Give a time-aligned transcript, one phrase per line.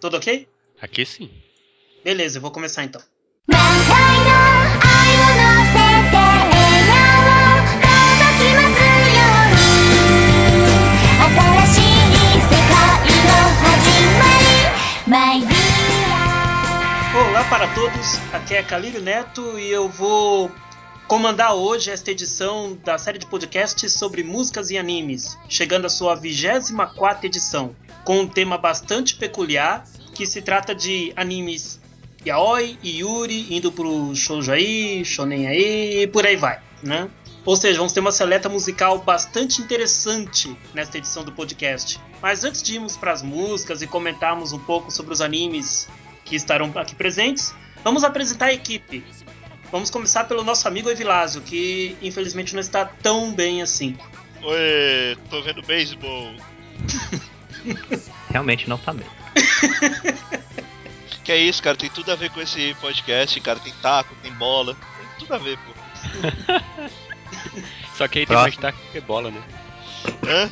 [0.00, 0.46] Tudo ok?
[0.80, 1.30] Aqui sim.
[2.04, 3.00] Beleza, eu vou começar então.
[17.14, 20.50] Olá para todos, aqui é Calírio Neto e eu vou
[21.06, 26.16] comandar hoje esta edição da série de podcasts sobre músicas e animes, chegando à sua
[26.16, 29.84] 24 edição, com um tema bastante peculiar,
[30.14, 31.80] que se trata de animes
[32.26, 37.08] yaoi e yuri, indo pro shoujo aí, shonen aí e por aí vai, né?
[37.44, 42.00] Ou seja, vamos ter uma seleta musical bastante interessante nesta edição do podcast.
[42.20, 45.86] Mas antes de irmos para as músicas e comentarmos um pouco sobre os animes
[46.24, 49.04] que estarão aqui presentes, vamos apresentar a equipe.
[49.70, 53.96] Vamos começar pelo nosso amigo Evilásio, que infelizmente não está tão bem assim.
[54.42, 56.34] Oi, tô vendo beisebol.
[58.30, 59.06] Realmente não tá bem.
[61.24, 63.58] que é isso, cara, tem tudo a ver com esse podcast, cara.
[63.58, 65.72] Tem taco, tem bola, tem tudo a ver, pô.
[67.96, 69.42] Só que aí tem mais taco que bola, né?
[70.26, 70.50] Hã?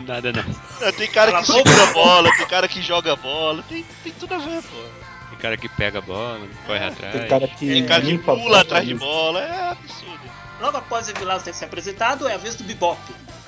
[0.00, 0.44] Nada não.
[0.80, 4.34] É, tem cara que segura a bola, tem cara que joga bola, tem, tem tudo
[4.34, 5.01] a ver, pô.
[5.42, 7.12] Cara que pega a bola, corre atrás.
[7.18, 9.04] Tem cara que, Tem cara que pula atrás de isso.
[9.04, 10.20] bola, é absurdo.
[10.60, 12.96] Logo após Evilásio ter se apresentado, é a vez do Bebop.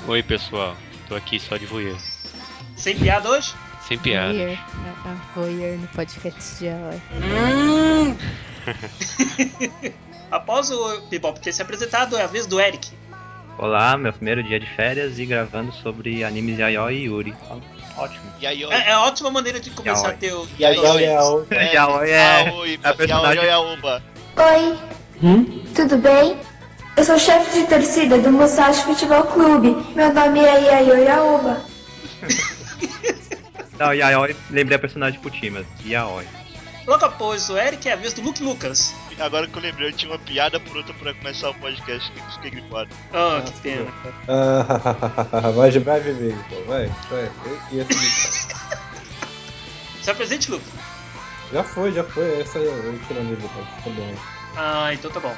[0.08, 0.76] Oi pessoal,
[1.08, 1.96] tô aqui só de voyeur.
[2.76, 3.54] Sem piada hoje?
[3.86, 4.32] Sem piada.
[4.32, 7.02] Voyeur, Ah, ah, voyeur no podcast de hoje.
[10.32, 12.90] Após o Bebop ter se apresentado, é a vez do Eric.
[13.56, 17.32] Olá, meu primeiro dia de férias e gravando sobre animes Yayoi e Yuri.
[17.96, 18.24] Ótimo.
[18.66, 18.72] Ó.
[18.72, 20.16] É, é ótima maneira de começar a Yaoi.
[20.18, 20.48] ter o.
[20.58, 21.04] E aí, olha,
[21.50, 24.02] É, Yaoi é a personagem- Yaoi, Yaoba.
[24.36, 24.78] Oi,
[25.74, 26.36] tudo bem?
[26.96, 29.76] Eu sou chefe de torcida do Musashi Futebol Clube.
[29.94, 31.60] Meu nome é Yayoi Aoba.
[33.78, 35.66] Não, Yayoi, lembrei a personagem de Putimas.
[35.84, 36.24] Yaoi.
[36.86, 38.94] Logo após o Eric, é a vez do Luke Lucas.
[39.18, 42.24] Agora que eu lembrei, eu tinha uma piada pronta pra começar o podcast que eu
[42.32, 42.90] fiquei gripado.
[43.12, 43.86] Ah, que pena.
[44.28, 47.30] Ah, vai, vai viver, então, vai, vai.
[47.70, 48.48] E esse bicho?
[50.02, 50.64] Se apresente, Luke.
[51.52, 52.40] Já foi, já foi.
[52.40, 54.14] Essa eu tirando ele, tá bom.
[54.56, 55.34] Ah, então tá bom.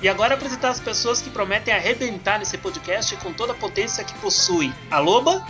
[0.00, 4.14] E agora apresentar as pessoas que prometem arrebentar nesse podcast com toda a potência que
[4.14, 4.72] possui.
[4.90, 5.46] A Loba,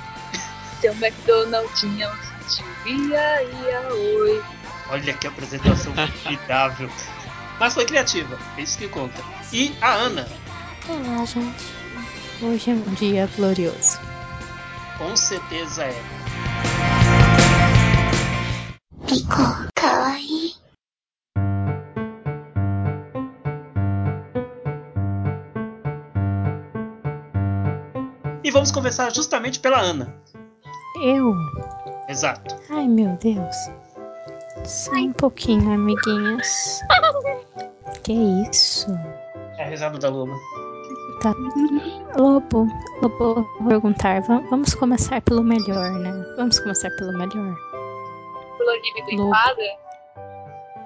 [0.81, 2.17] Seu McDonald's tinha um
[2.49, 4.43] sítio ia, ia, oi.
[4.91, 6.91] olha que apresentação formidável.
[7.62, 9.23] Mas foi criativa, é isso que conta.
[9.53, 10.27] E a Ana,
[10.89, 11.65] Olá, gente.
[12.43, 14.00] Hoje é um dia glorioso.
[14.99, 16.03] com certeza é.
[19.06, 20.55] Pico, kawaii.
[28.43, 30.12] E vamos começar justamente pela Ana.
[31.01, 31.33] Eu?
[32.09, 32.56] Exato.
[32.71, 33.55] Ai, meu Deus.
[34.65, 36.81] Só um pouquinho, amiguinhas.
[38.05, 38.12] Que
[38.50, 38.91] isso?
[39.59, 40.33] É a risada da Loba.
[41.21, 41.33] Tá.
[42.17, 42.67] Lobo,
[43.01, 44.21] Lobo, vou perguntar.
[44.22, 46.11] va- Vamos começar pelo melhor, né?
[46.37, 47.55] Vamos começar pelo melhor.
[48.59, 49.37] Pelo anime do Louco.
[49.37, 49.62] Empada?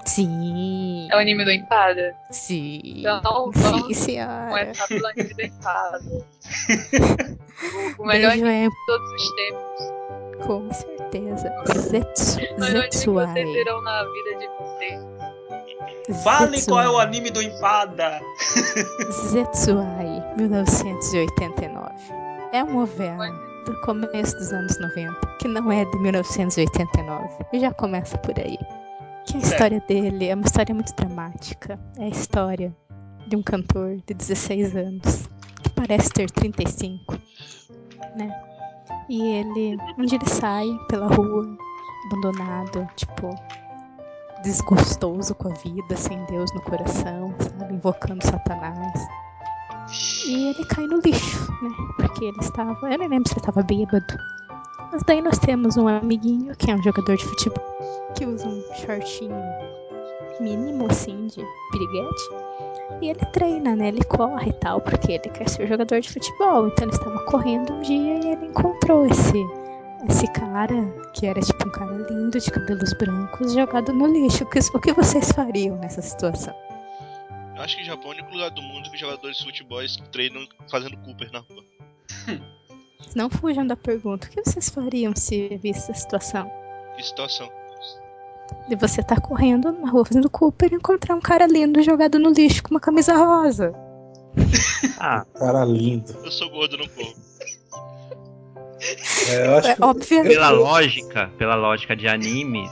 [0.04, 1.09] Sim.
[1.10, 2.15] É o anime do Empada?
[2.31, 2.81] Sim.
[2.84, 4.48] Então, Sim, vamos senhora.
[4.50, 6.00] começar pelo anime do Empada.
[7.98, 9.95] o melhor Beijo anime é de todos os tempos.
[10.44, 11.50] Com certeza.
[11.78, 13.26] Zetsu, Zetsuai.
[13.32, 15.16] vocês terão na vida de vocês.
[16.22, 18.20] Fale qual é o anime do Empada.
[19.28, 21.94] Zetsuai, 1989.
[22.52, 23.16] É uma OVA
[23.66, 27.28] do começo dos anos 90, que não é de 1989.
[27.53, 28.56] E já começa por aí.
[29.26, 29.53] Que a Certo.
[29.53, 31.78] história dele é uma história muito dramática.
[31.98, 32.74] É a história
[33.26, 35.28] de um cantor de 16 anos,
[35.62, 37.18] que parece ter 35,
[38.16, 38.30] né?
[39.08, 41.46] E ele, dia ele sai pela rua,
[42.06, 43.30] abandonado, tipo,
[44.42, 47.74] desgostoso com a vida, sem Deus no coração, sabe?
[47.74, 49.06] Invocando Satanás.
[50.26, 51.70] E ele cai no lixo, né?
[51.96, 52.76] Porque ele estava.
[52.90, 54.16] Eu nem lembro se ele estava bêbado.
[54.92, 57.64] Mas daí nós temos um amiguinho que é um jogador de futebol
[58.16, 59.36] que usa um shortinho
[60.41, 62.22] mínimo assim de piriguete.
[63.00, 63.88] E ele treina, né?
[63.88, 66.68] Ele corre e tal, porque ele quer ser jogador de futebol.
[66.68, 69.44] Então ele estava correndo um dia e ele encontrou esse
[70.09, 70.74] esse cara,
[71.15, 74.44] que era tipo um cara lindo, de cabelos brancos, jogado no lixo.
[74.44, 76.54] O que, vocês fariam nessa situação?
[77.56, 79.80] Eu acho que o Japão é o único lugar do mundo que jogadores de futebol
[80.12, 81.65] treinam fazendo Cooper na rua.
[83.15, 84.27] Não fujam da pergunta.
[84.27, 86.50] O que vocês fariam se visse essa situação?
[86.97, 87.50] Que situação.
[88.69, 92.31] De você estar correndo na rua fazendo Cooper e encontrar um cara lindo jogado no
[92.31, 93.72] lixo com uma camisa rosa.
[94.98, 96.15] Ah, Cara lindo.
[96.25, 97.15] Eu sou gordo, não corro.
[99.28, 99.83] É, eu acho É que.
[99.83, 100.22] óbvio.
[100.22, 102.71] Pela lógica, pela lógica de animes,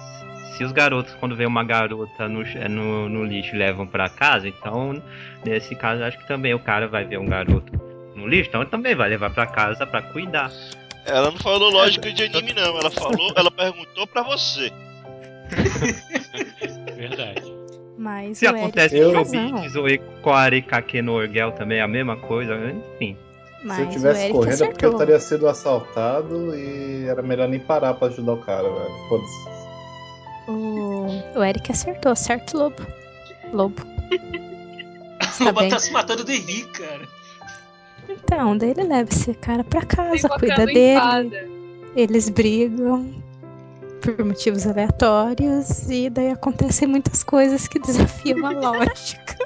[0.57, 5.03] se os garotos, quando vê uma garota no, no, no lixo, levam pra casa, então,
[5.45, 7.73] nesse caso, acho que também o cara vai ver um garoto
[8.15, 10.51] no lixo, então ele também vai levar pra casa pra cuidar.
[11.07, 12.79] Ela não falou lógica de anime, não.
[12.79, 14.71] Ela falou, ela perguntou pra você.
[16.97, 17.55] Verdade.
[17.97, 19.49] Mas Se o acontece com razão.
[19.49, 22.55] Shobits ou com a Arikake no Orgel também é a mesma coisa,
[22.95, 23.17] enfim.
[23.65, 24.99] Mas Se eu o tivesse correndo é porque eu acertou.
[24.99, 29.09] teria sido assaltado e era melhor nem parar pra ajudar o cara, velho.
[29.09, 29.55] Foda-se.
[30.49, 31.39] O...
[31.39, 32.83] o Eric acertou, certo, Lobo?
[33.53, 33.83] Lobo.
[35.35, 35.71] O Tá Lobo bem.
[35.71, 37.09] tá se matando de rir, cara.
[38.09, 40.93] Então, daí ele leva esse cara pra casa, cuida dele.
[40.93, 41.49] empada.
[41.97, 43.11] Eles brigam
[44.05, 49.37] por motivos aleatórios e daí acontecem muitas coisas que desafiam a lógica.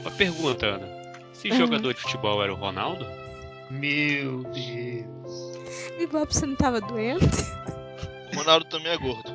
[0.00, 0.86] Uma pergunta, Ana.
[1.32, 1.56] Esse Hum.
[1.56, 3.06] jogador de futebol era o Ronaldo?
[3.70, 5.56] Meu Deus.
[5.98, 7.26] E Bob, você não tava doente?
[8.32, 9.34] O Ronaldo também é gordo.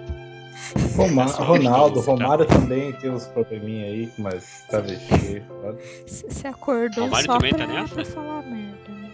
[0.96, 2.12] Roma- Ronaldo, tá?
[2.12, 5.42] Romário também tem uns probleminha aí, mas travesti.
[5.48, 5.78] foda.
[6.08, 8.90] C- Você acordou Romário só também pra, tá pra falar merda.
[8.90, 9.12] né?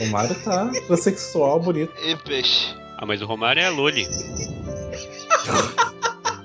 [0.00, 1.92] Romário tá transexual, bonito.
[2.04, 2.74] E peixe.
[2.98, 4.06] Ah, mas o Romário é a Loli.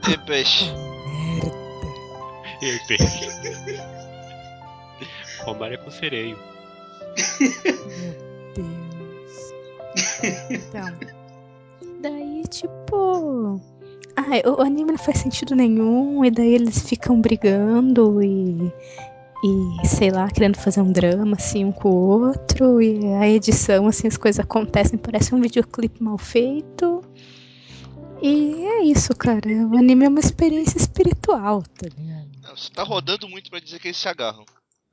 [0.09, 0.65] E peixe.
[2.61, 2.79] E aí,
[5.45, 6.37] Romário é com sereio.
[8.55, 9.53] Deus.
[10.49, 10.95] Então.
[12.01, 13.59] Daí, tipo.
[14.15, 18.71] Ai, o anime não faz sentido nenhum, e daí eles ficam brigando e.
[19.43, 22.81] E, sei lá, querendo fazer um drama, assim, um com o outro.
[22.81, 27.01] E a edição, assim, as coisas acontecem, parece um videoclipe mal feito.
[28.21, 29.49] E é isso, cara.
[29.71, 32.29] O anime é uma experiência espiritual, tá ligado?
[32.43, 34.45] Não, Você tá rodando muito pra dizer que eles se agarram.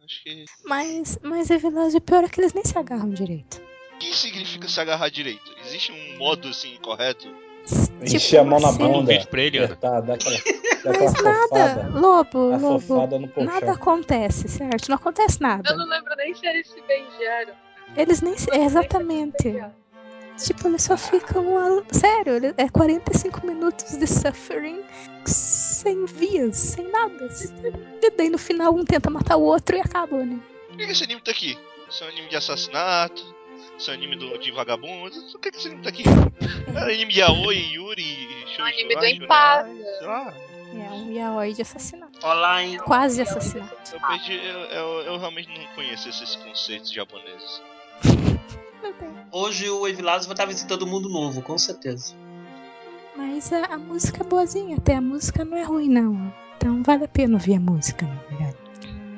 [0.03, 0.47] Acho que.
[0.65, 3.61] Mas, mas é verdade, o pior é que eles nem se agarram direito.
[3.95, 5.53] O que significa se agarrar direito?
[5.67, 7.29] Existe um modo assim correto?
[8.03, 9.13] Encher a mão na Manda um bunda.
[9.13, 9.67] vídeo pra ele, Ana.
[9.67, 10.37] Apertar, dar aquela,
[10.85, 11.91] Mas nada, fofada.
[11.99, 13.53] Lobo, A Lobo, fofada no colchão.
[13.55, 14.89] nada acontece, certo?
[14.89, 15.71] Não acontece nada.
[15.71, 17.53] Eu não lembro nem se eles se beijaram.
[17.97, 18.51] Eles nem se...
[18.53, 19.63] é, Exatamente.
[20.39, 21.59] Tipo, eles só ficam.
[21.59, 24.81] a- Sério, é 45 minutos de suffering
[25.27, 27.29] sem vias, sem nada.
[28.01, 30.39] E daí no final um tenta matar o outro e acaba, né?
[30.69, 31.59] Por que que esse anime tá aqui?
[31.91, 33.35] Isso é um anime de assassinato?
[33.79, 35.33] Isso é um anime do, de vagabundos?
[35.33, 36.03] Por que, que esse anime tá aqui?
[36.75, 39.01] É anime de Aoi, Yuri, Shoujo, anime do.
[39.01, 40.35] Sei lá.
[40.75, 42.19] É um yaoi de assassinato.
[42.23, 42.77] Olá, hein?
[42.79, 43.95] Quase assassinato.
[43.95, 44.35] Eu perdi.
[44.35, 47.63] Eu, eu, eu realmente não conheço esses conceitos japoneses.
[49.33, 52.15] Hoje o Evilásio vai estar visitando o mundo novo, com certeza.
[53.17, 56.33] Mas a, a música é boazinha, até a música não é ruim, não.
[56.57, 58.57] Então vale a pena ouvir a música, na verdade.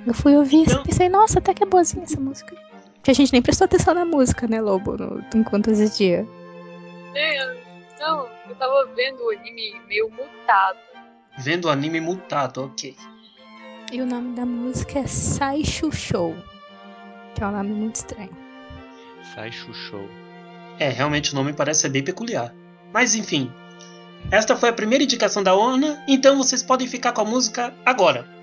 [0.07, 2.57] Eu fui ouvir Então- e pensei, nossa, até que é boazinha essa música.
[3.03, 6.27] Que a gente nem prestou atenção na música, né, Lobo, no, enquanto existia.
[7.15, 7.61] É, eu-
[8.01, 10.79] não, eu tava vendo o anime meio mutado.
[11.39, 12.95] Vendo o anime mutado, ok.
[13.93, 16.37] E o nome da música é Saishu Show.
[17.35, 18.37] Que é um nome muito estranho.
[19.35, 20.09] Sai chuchou.
[20.79, 22.53] É, realmente o nome parece ser bem peculiar.
[22.93, 23.53] Mas enfim.
[24.31, 28.40] Esta foi a primeira indicação da Ona, então vocês podem ficar com a música agora.「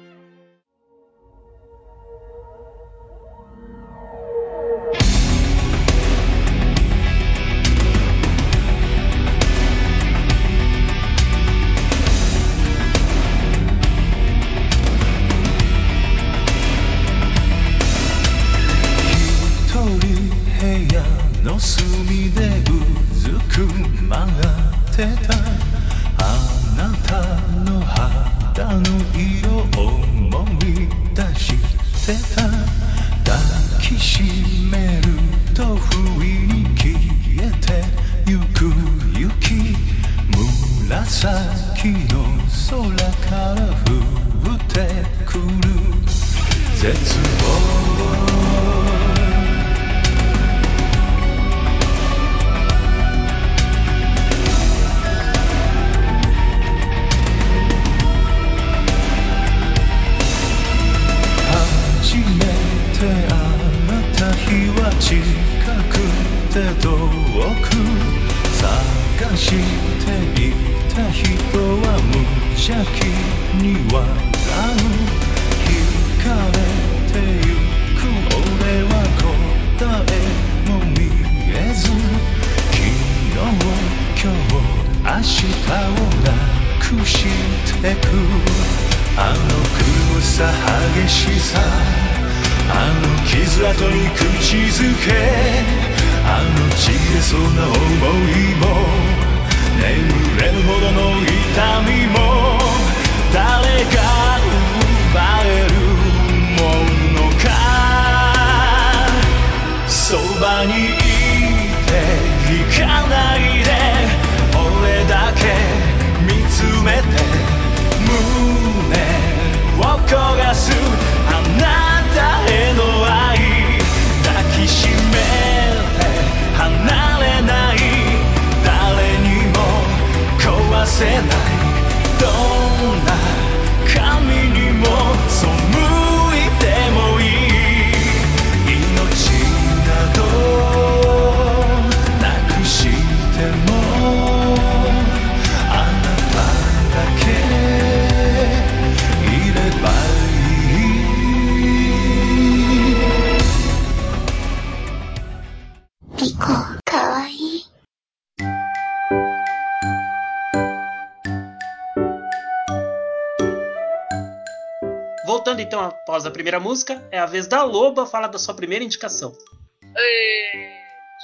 [167.18, 169.36] é a vez da Loba falar da sua primeira indicação.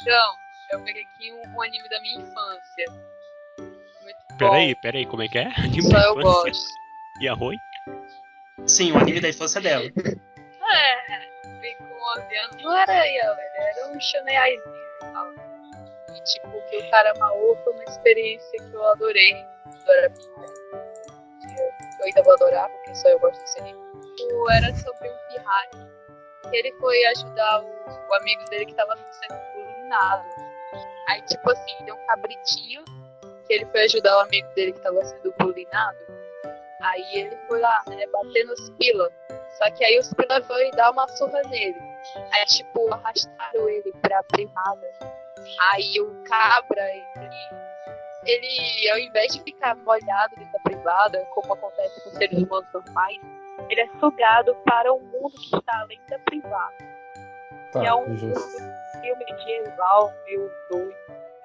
[0.03, 0.35] João,
[0.71, 2.85] eu peguei aqui um, um anime da minha infância.
[3.59, 4.37] Muito bom.
[4.37, 5.47] Peraí, peraí, como é que é?
[5.55, 6.51] Anime Só da eu infância?
[6.51, 6.73] gosto.
[7.21, 7.55] E a Rui?
[8.65, 9.85] Sim, o anime da infância dela.
[9.85, 12.63] É, com 11 anos.
[12.63, 15.33] Não era eu, era um shoneizinho e tal.
[16.15, 19.35] E tipo, que o Karamaô foi uma experiência que eu adorei.
[19.35, 20.52] Que
[21.99, 23.79] Eu ainda vou adorar, porque só eu gosto desse anime.
[24.17, 25.91] Tipo, Era sobre um pirralho.
[26.51, 27.65] Ele foi ajudar o,
[28.09, 30.27] o amigo dele que tava sendo bullyingado.
[31.07, 32.83] Aí, tipo assim, deu um cabritinho.
[33.47, 35.97] Que ele foi ajudar o amigo dele que tava sendo bullyingado.
[36.81, 39.09] Aí ele foi lá, né, bater nos pila.
[39.57, 41.79] Só que aí os pila foi dar uma surra nele.
[42.31, 44.89] Aí, tipo, arrastaram ele pra privada.
[45.71, 47.29] Aí o cabra, ele,
[48.25, 53.19] ele, ao invés de ficar molhado dentro da privada, como acontece com seres humanos normais,
[53.69, 56.75] ele é sugado para um mundo que está além da privada.
[57.71, 58.61] que é um mundo justo.
[59.01, 60.95] meio medieval, meio doido.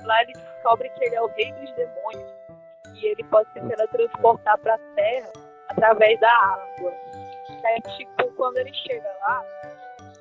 [0.04, 2.32] Lá ele descobre que ele é o rei dos demônios
[2.94, 5.32] e ele pode se teletransportar para a Terra
[5.68, 6.92] através da água.
[7.62, 9.44] Daí, tipo, quando ele chega lá,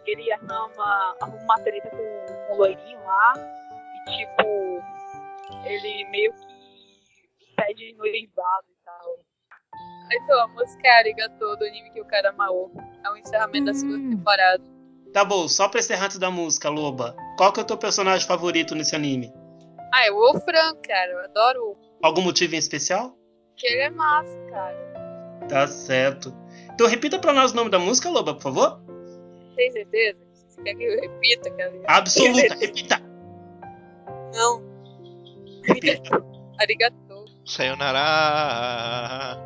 [0.06, 4.84] ele arruma, arruma uma treta com um loirinho lá e, tipo,
[5.66, 6.47] ele meio que
[7.58, 9.20] pede noivado e tal.
[10.14, 12.72] Então, a música é Arigato do anime que o cara amou.
[13.04, 14.64] É um encerramento da segunda temporada.
[15.14, 17.16] Tá bom, só pra encerrar antes da música, Loba.
[17.38, 19.34] Qual que é o teu personagem favorito nesse anime?
[19.94, 21.12] Ah, é o Wolfram, cara.
[21.12, 23.18] Eu adoro o Algum motivo em especial?
[23.58, 25.48] que ele é massa, cara.
[25.50, 26.32] Tá certo.
[26.74, 28.80] Então repita pra nós o nome da música, Loba, por favor.
[29.56, 30.20] Tem certeza?
[30.48, 31.74] Você quer que eu repita, cara?
[31.88, 33.02] Absoluta, repita.
[34.36, 34.62] Não.
[35.64, 36.24] Repita.
[36.60, 37.07] Arigato.
[37.48, 39.38] Sayonara.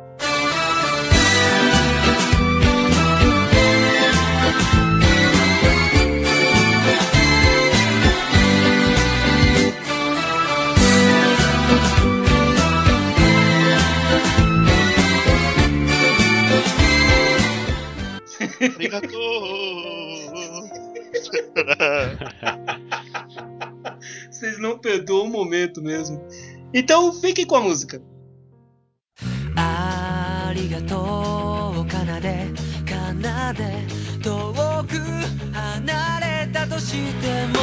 [24.28, 26.20] Vocês não perdoam o momento mesmo.
[26.73, 28.01] Então fiquem com a música.
[29.59, 32.47] ありがとう奏で
[32.85, 33.87] 奏で
[34.21, 34.53] 遠
[34.85, 34.95] く
[35.51, 37.59] 離れたとしても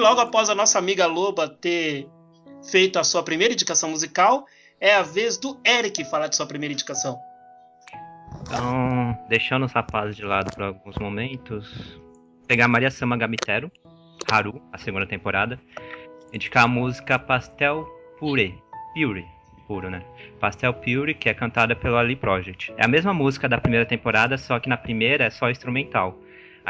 [0.00, 2.08] logo após a nossa amiga Loba ter
[2.68, 4.46] feito a sua primeira indicação musical,
[4.80, 7.18] é a vez do Eric falar de sua primeira indicação.
[8.42, 12.00] Então, deixando os rapazes de lado por alguns momentos,
[12.48, 13.70] pegar Maria Sama Gamitero,
[14.30, 15.60] Haru, a segunda temporada,
[16.32, 17.86] indicar a música Pastel
[18.18, 18.58] Pure,
[18.94, 19.24] Pure,
[19.66, 20.02] puro, né?
[20.40, 22.72] Pastel Pure, que é cantada pelo Ali Project.
[22.76, 26.18] É a mesma música da primeira temporada, só que na primeira é só instrumental.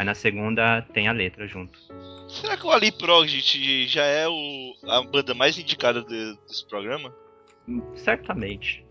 [0.01, 1.79] Aí na segunda tem a letra junto.
[2.27, 7.15] Será que o Ali Project já é o, a banda mais indicada de- desse programa?
[7.97, 8.83] Certamente.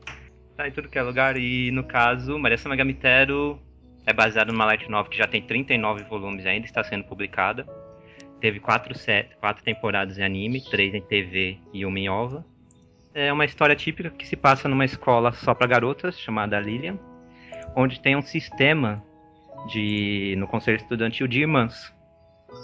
[0.56, 1.36] Tá em tudo que é lugar.
[1.36, 3.60] E no caso, Maria Sama Gamitero
[4.06, 7.66] é baseada numa light novel que já tem 39 volumes ainda, está sendo publicada.
[8.40, 12.46] Teve quatro, set, quatro temporadas em anime, três em TV e uma em OVA.
[13.16, 17.00] É uma história típica que se passa numa escola só para garotas, chamada Lilian,
[17.76, 19.04] onde tem um sistema
[19.68, 21.94] de no conselho estudantil de irmãs,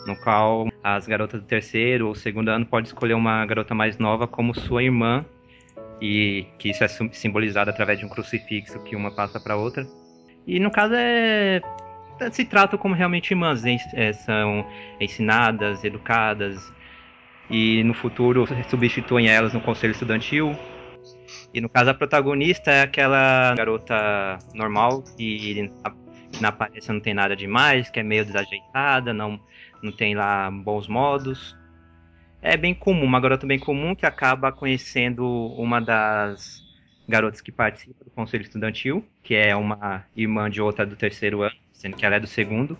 [0.05, 4.27] no qual as garotas do terceiro ou segundo ano podem escolher uma garota mais nova
[4.27, 5.25] como sua irmã
[6.01, 9.85] e que isso é sim- simbolizado através de um crucifixo que uma passa para outra.
[10.45, 11.61] E no caso é
[12.31, 14.65] se tratam como realmente irmãs, é, são
[14.99, 16.71] ensinadas, educadas
[17.49, 20.55] e no futuro substituem elas no conselho estudantil.
[21.53, 25.69] E no caso a protagonista é aquela garota normal que
[26.39, 29.39] na aparência não tem nada demais, que é meio desajeitada, não,
[29.81, 31.55] não tem lá bons modos.
[32.41, 35.25] É bem comum, uma garota bem comum que acaba conhecendo
[35.57, 36.63] uma das
[37.07, 41.55] garotas que participa do conselho estudantil, que é uma irmã de outra do terceiro ano,
[41.73, 42.77] sendo que ela é do segundo.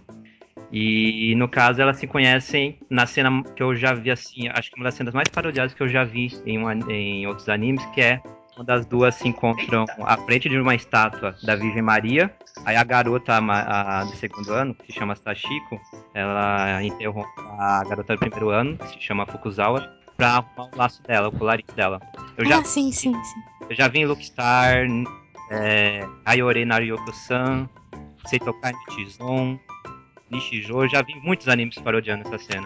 [0.71, 4.77] E no caso elas se conhecem na cena que eu já vi assim, acho que
[4.77, 7.85] uma das cenas mais parodiadas que eu já vi em, um an- em outros animes,
[7.87, 8.21] que é
[8.55, 12.33] quando as duas se encontram à frente de uma estátua da Virgem Maria.
[12.65, 15.79] Aí a garota a a do segundo ano, que se chama Sashiko,
[16.13, 21.03] ela interrompe a garota do primeiro ano, que se chama Fukuzawa, pra arrumar o laço
[21.03, 21.99] dela, o colarinho dela.
[22.37, 23.39] Eu já, Ah, sim, sim, sim.
[23.69, 24.87] eu já vi em Lookstar,
[25.51, 27.67] é, Ayore Nariyoko-san,
[28.25, 29.59] Seitokai Nichizon,
[30.31, 32.65] Nishijo, eu já vi muitos animes parodiando essa cena.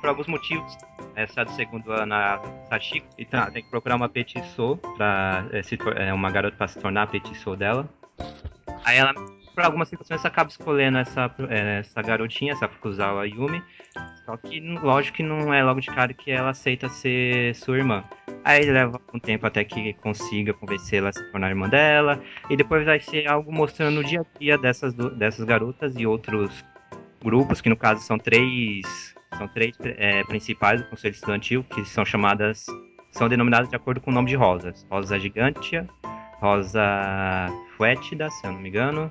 [0.00, 0.76] Por alguns motivos,
[1.18, 5.76] essa do segundo ano, a Sashiko, então, tem que procurar uma petiçô, pra, é, se
[5.96, 7.88] é, uma garota pra se tornar a petiçô dela.
[8.84, 9.12] Aí ela,
[9.52, 13.60] por algumas circunstâncias, acaba escolhendo essa, é, essa garotinha, essa Fukuzawa Yumi.
[14.24, 18.04] Só que, lógico que não é logo de cara que ela aceita ser sua irmã.
[18.44, 22.22] Aí leva um tempo até que consiga convencê-la a se tornar irmã dela.
[22.48, 26.64] E depois vai ser algo mostrando o dia a dia dessas, dessas garotas e outros
[27.20, 29.17] grupos, que no caso são três.
[29.36, 32.66] São três é, principais do Conselho Estudantil, que são chamadas.
[33.10, 34.86] São denominadas de acordo com o nome de rosas.
[34.90, 35.88] Rosa Gigantia,
[36.40, 36.82] Rosa
[37.76, 39.10] Fuétida, se eu não me engano,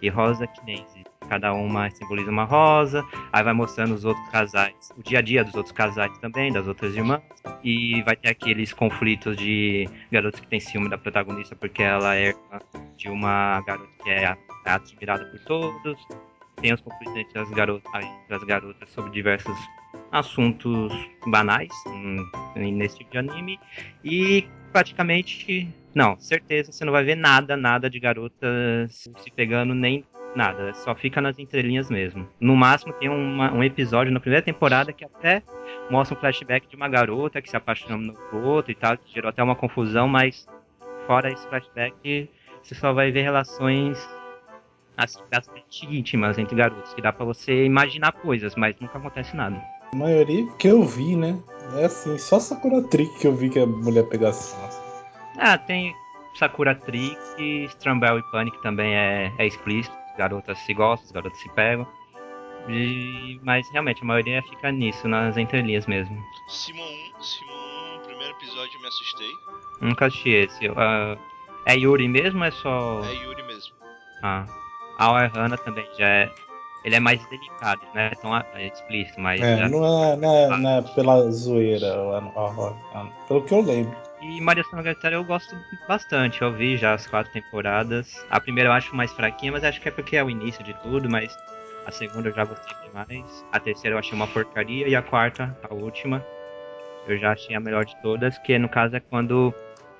[0.00, 1.04] e Rosa Kinense.
[1.28, 5.42] Cada uma simboliza uma rosa, aí vai mostrando os outros casais, o dia a dia
[5.42, 7.20] dos outros casais também, das outras irmãs,
[7.64, 12.32] e vai ter aqueles conflitos de garotos que têm ciúme da protagonista porque ela é
[12.96, 15.98] de uma garota que é admirada por todos,
[16.60, 19.56] tem os conflitos entre as garotas, entre as garotas sobre diversos
[20.12, 20.92] assuntos
[21.26, 22.24] banais hum,
[22.56, 23.58] nesse tipo de anime,
[24.04, 30.04] e praticamente, não, certeza, você não vai ver nada, nada de garotas se pegando nem
[30.34, 32.28] nada, só fica nas entrelinhas mesmo.
[32.38, 35.42] No máximo tem uma- um episódio na primeira temporada que até
[35.90, 39.30] mostra um flashback de uma garota que se apaixona por outro e tal, que gerou
[39.30, 40.46] até uma confusão, mas
[41.06, 42.28] fora esse flashback,
[42.62, 43.98] você só vai ver relações
[44.96, 49.60] assim, bastante íntimas entre garotos, que dá pra você imaginar coisas, mas nunca acontece nada.
[49.92, 51.38] A maioria que eu vi, né?
[51.76, 54.54] É assim, só Sakura Trick que eu vi que a mulher pegasse.
[55.38, 55.94] Ah, tem
[56.38, 57.16] Sakura Trick,
[57.70, 59.94] Strambel e Panic também é, é explícito.
[60.12, 61.86] As garotas se gostam, as garotas se pegam.
[62.68, 66.16] E- mas realmente a maioria fica nisso, nas entrelinhas mesmo.
[66.48, 66.82] Simon
[67.18, 69.30] 1, Simon 1, primeiro episódio eu me assustei.
[69.80, 70.68] Nunca assisti esse.
[70.76, 71.16] Ah,
[71.64, 73.00] é Yuri mesmo ou é só.
[73.04, 73.74] É Yuri mesmo.
[74.22, 74.46] Ah.
[74.98, 76.30] A Ohana também já é.
[76.84, 78.10] Ele é mais delicado, né?
[78.22, 79.40] Tão ah, é explícito, mas.
[79.40, 81.94] É, já- não é, não é, não é pela zoeira,
[83.26, 83.96] pelo que eu lembro.
[84.22, 85.56] E Maria Sangatara eu gosto
[85.86, 86.40] bastante.
[86.40, 88.24] Eu vi já as quatro temporadas.
[88.30, 90.72] A primeira eu acho mais fraquinha, mas acho que é porque é o início de
[90.74, 91.36] tudo, mas
[91.84, 93.44] a segunda eu já gostei demais.
[93.52, 94.88] A terceira eu achei uma porcaria.
[94.88, 96.24] E a quarta, a última,
[97.06, 99.52] eu já achei a melhor de todas, que no caso é quando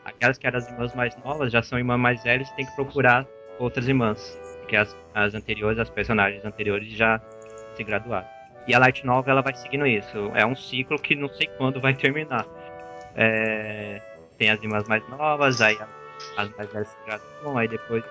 [0.04, 2.72] aquelas que eram as irmãs mais novas já são irmãs mais velhas e tem que
[2.72, 3.26] procurar
[3.58, 4.38] outras irmãs.
[4.66, 7.20] Porque as, as anteriores, as personagens anteriores já
[7.76, 8.26] se graduaram.
[8.66, 10.32] E a Light Novel ela vai seguindo isso.
[10.34, 12.44] É um ciclo que não sei quando vai terminar.
[13.14, 14.02] É,
[14.36, 15.78] tem as irmãs mais novas, aí
[16.36, 18.04] as mais velhas se graduam, aí depois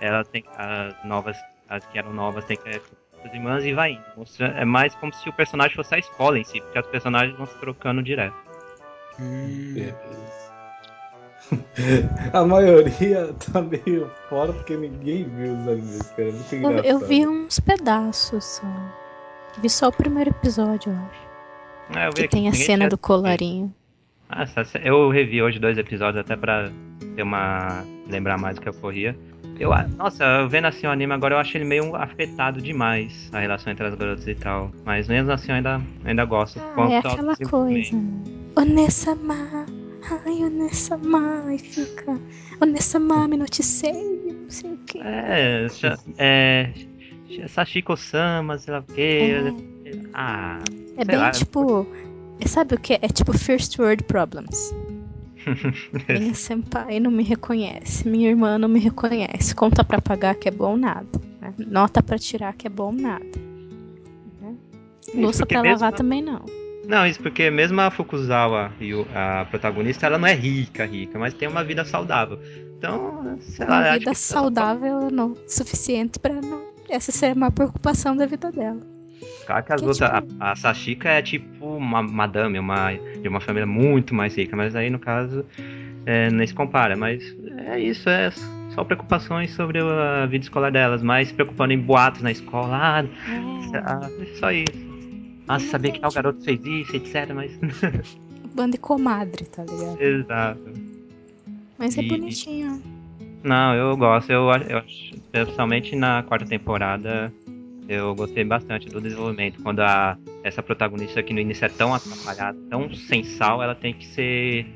[0.00, 1.36] elas têm as novas,
[1.68, 4.24] as que eram novas têm que as irmãs e vai indo.
[4.56, 7.46] É mais como se o personagem fosse a escola em si, porque os personagens vão
[7.46, 8.36] se trocando direto.
[9.18, 10.47] Beleza.
[12.32, 16.28] A maioria tá meio fora porque ninguém viu os animes, cara.
[16.28, 16.86] É muito Eu, engraçado.
[16.86, 18.66] eu vi uns pedaços só.
[19.58, 21.28] Vi só o primeiro episódio, eu acho.
[21.94, 23.72] Ah, eu vi Que aqui, tem a cena do colarinho.
[24.64, 26.70] Ce- eu revi hoje dois episódios até pra
[27.16, 27.82] ter uma.
[28.08, 29.16] lembrar mais do que ocorria.
[29.58, 33.72] Eu, nossa, vendo assim o anime agora eu acho ele meio afetado demais a relação
[33.72, 34.70] entre as garotas e tal.
[34.84, 36.60] Mas mesmo assim eu ainda, ainda gosto.
[36.76, 37.96] Ah, é aquela coisa.
[38.54, 39.66] Onesama.
[40.10, 41.54] Ai, Onesama.
[41.54, 42.18] E fica.
[42.60, 43.92] Onesama, me noticei.
[44.42, 44.98] Não sei o que.
[45.00, 45.66] É,
[46.18, 46.72] é.
[47.48, 49.30] Sashiko-sama, sei lá o quê.
[50.14, 50.58] Ah.
[50.96, 51.86] É bem lá, tipo.
[52.40, 52.94] é- Sabe o que?
[52.94, 54.74] É tipo First World Problems.
[56.08, 58.08] Minha senpai não me reconhece.
[58.08, 59.54] Minha irmã não me reconhece.
[59.54, 61.06] Conta pra pagar que é bom nada.
[61.40, 61.52] né?
[61.58, 63.24] Nota pra tirar que é bom nada.
[64.40, 64.54] né?
[65.14, 66.44] Louça mesmo- lavar também não.
[66.88, 71.34] Não, isso porque mesmo a Fukuzawa, e a protagonista, ela não é rica, rica, mas
[71.34, 72.40] tem uma vida saudável.
[72.78, 76.62] Então, sei lá, Uma vida que- saudável não suficiente pra não.
[76.88, 78.80] Essa ser a maior preocupação da vida dela.
[79.46, 80.10] Claro que as Que outras.
[80.22, 84.56] tipo- A, a Sashika é tipo uma madame, uma, de uma família muito mais rica,
[84.56, 85.44] mas aí no caso
[86.06, 86.96] é, nem se compara.
[86.96, 87.22] Mas
[87.66, 88.30] é isso, é
[88.74, 92.70] só preocupações sobre a vida escolar delas, mais se preocupando em boatos na escola.
[92.72, 93.04] Ah,
[93.84, 94.87] ah, é só isso.
[95.48, 97.32] Ah, você sabia que tal garoto fez isso, etc.
[97.34, 97.58] Mas.
[98.54, 100.00] Banda de comadre, tá ligado?
[100.00, 100.72] Exato.
[101.78, 102.82] Mas é E- bonitinho.
[103.42, 104.30] Não, eu gosto.
[104.30, 107.32] Eu, acho- eu principalmente na quarta temporada,
[107.88, 109.62] eu gostei bastante do desenvolvimento.
[109.62, 113.94] Quando a, essa protagonista aqui no início é tão atrapalhada, tão sem sal, ela tem
[113.94, 114.66] que ser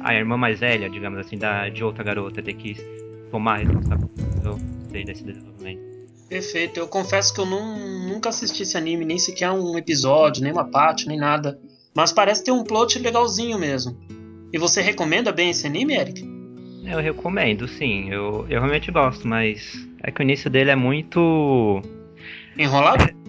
[0.00, 2.74] a irmã mais velha, digamos assim, da, de outra garota, tem que
[3.30, 4.12] tomar a responsabilidade.
[4.44, 5.91] Eu gostei desse desenvolvimento.
[6.32, 6.80] Perfeito.
[6.80, 10.64] Eu confesso que eu não, nunca assisti esse anime, nem sequer um episódio, nem uma
[10.64, 11.60] parte, nem nada.
[11.94, 14.00] Mas parece ter um plot legalzinho mesmo.
[14.50, 16.26] E você recomenda bem esse anime, Eric?
[16.86, 18.08] Eu recomendo, sim.
[18.10, 21.82] Eu, eu realmente gosto, mas é que o início dele é muito.
[22.56, 23.04] Enrolado?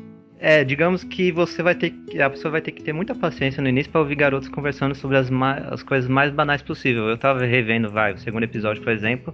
[0.45, 2.21] É, digamos que você vai ter que.
[2.21, 5.15] A pessoa vai ter que ter muita paciência no início pra ouvir garotos conversando sobre
[5.15, 5.29] as,
[5.71, 7.07] as coisas mais banais possível.
[7.07, 9.33] Eu tava revendo, vai, o segundo episódio, por exemplo.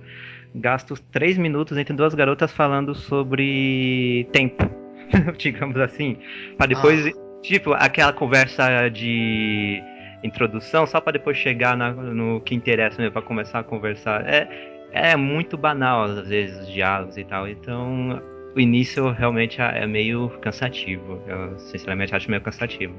[0.56, 4.70] Gasto três minutos entre duas garotas falando sobre tempo.
[5.38, 6.18] digamos assim.
[6.58, 7.12] Pra depois.
[7.42, 9.82] Tipo, aquela conversa de
[10.24, 14.28] introdução, só pra depois chegar na- no que interessa mesmo, pra começar a conversar.
[14.28, 14.50] É,
[14.92, 17.48] é muito banal, às vezes, os diálogos e tal.
[17.48, 18.22] Então,
[18.54, 21.22] o início realmente é meio cansativo.
[21.26, 22.94] Eu, sinceramente, acho meio cansativo.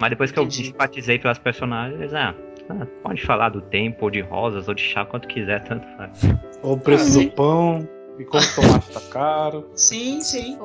[0.00, 2.34] Mas depois que eu simpatizei pelas personagens, ah,
[2.68, 6.20] ah, pode falar do tempo, ou de rosas, ou de chá, quanto quiser, tanto faz.
[6.62, 9.70] Ou o preço do pão, e como o tomate tá caro.
[9.74, 10.58] Sim, sim.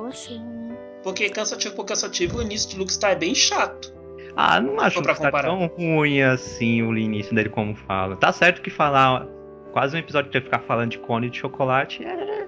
[1.04, 3.94] Porque cansativo por cansativo, o início de Luke é bem chato.
[4.36, 5.48] Ah, não acho for pra que tá comparar.
[5.48, 8.16] tão ruim assim o início dele como fala.
[8.16, 9.26] Tá certo que falar
[9.72, 12.48] quase um episódio pra ficar falando de cone de chocolate é,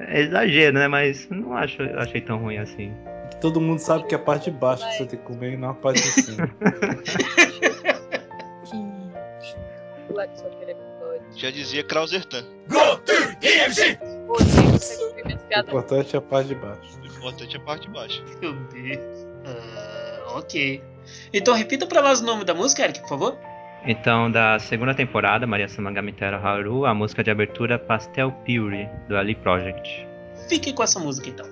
[0.00, 0.88] é exagero, né?
[0.88, 2.92] Mas não acho, achei tão ruim assim.
[3.40, 5.56] Todo mundo sabe que é a parte de baixo que você tem que comer e
[5.56, 6.50] não a parte de cima.
[10.18, 11.22] Aquele episódio.
[11.36, 12.44] Já dizia Krausertan.
[14.28, 17.00] Você ouviu minhas O importante é a parte de baixo.
[17.00, 18.24] O importante é a parte de baixo.
[18.40, 19.26] Meu Deus.
[19.46, 20.82] Ah, ok.
[21.32, 23.38] Então repita pra nós o nome da música, Eric, por favor.
[23.86, 29.34] Então, da segunda temporada, Maria Samagamiteru Haru, a música de abertura Pastel Pure, do Ali
[29.34, 30.06] Project.
[30.48, 31.46] Fique com essa música então.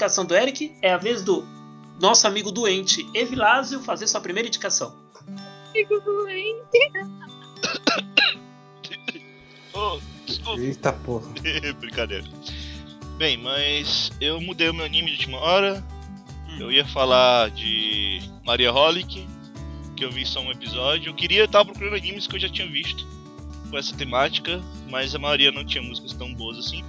[0.00, 1.44] Indicação do Eric, é a vez do
[2.00, 4.94] nosso amigo doente, Evilásio, fazer sua primeira indicação.
[5.72, 6.60] Fico doente.
[9.72, 10.60] Oh, desculpa.
[10.60, 11.28] Eita porra.
[11.78, 12.24] Brincadeira.
[13.16, 15.82] Bem, mas eu mudei o meu anime de última hora.
[16.58, 19.26] Eu ia falar de Maria Holic,
[19.96, 21.10] que eu vi só um episódio.
[21.10, 23.06] Eu queria estar procurando animes que eu já tinha visto
[23.70, 24.60] com essa temática,
[24.90, 26.84] mas a maioria não tinha músicas tão boas assim.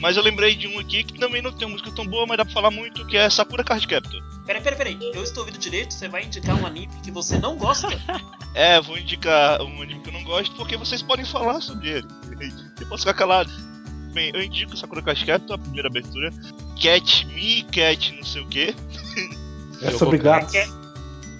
[0.00, 2.36] Mas eu lembrei de um aqui que também não tem uma música tão boa, mas
[2.36, 4.22] dá pra falar muito, que é Sakura Card Captor.
[4.46, 4.98] Peraí, peraí, peraí.
[5.12, 5.92] Eu estou ouvindo direito?
[5.92, 7.88] Você vai indicar um anime que você não gosta?
[8.54, 12.08] É, vou indicar um anime que eu não gosto porque vocês podem falar sobre ele.
[12.80, 13.52] Eu posso ficar calado.
[14.12, 16.32] Bem, eu indico Sakura Card Captor, a primeira abertura.
[16.80, 18.74] Cat Me, Cat não sei o que.
[19.80, 20.54] É sobre gatos.
[20.54, 20.66] É,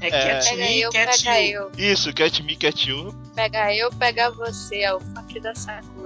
[0.01, 1.61] é Cat Pega Me, eu, Cat pega You.
[1.61, 1.73] eu.
[1.77, 3.15] Isso, Cat Me, Cat You.
[3.35, 4.83] Pega eu, pega você.
[4.83, 5.98] É o funk da Sakura.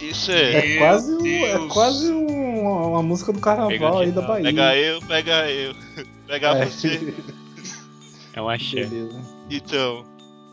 [0.00, 0.74] Isso é.
[0.74, 4.44] É quase, um, é quase um- uma música do carnaval aí da Bahia.
[4.44, 5.74] Pega eu, pega eu.
[6.26, 6.66] Pega É.
[6.66, 7.14] você.
[8.32, 8.84] É um axé.
[8.86, 9.20] Beleza.
[9.50, 10.04] Então,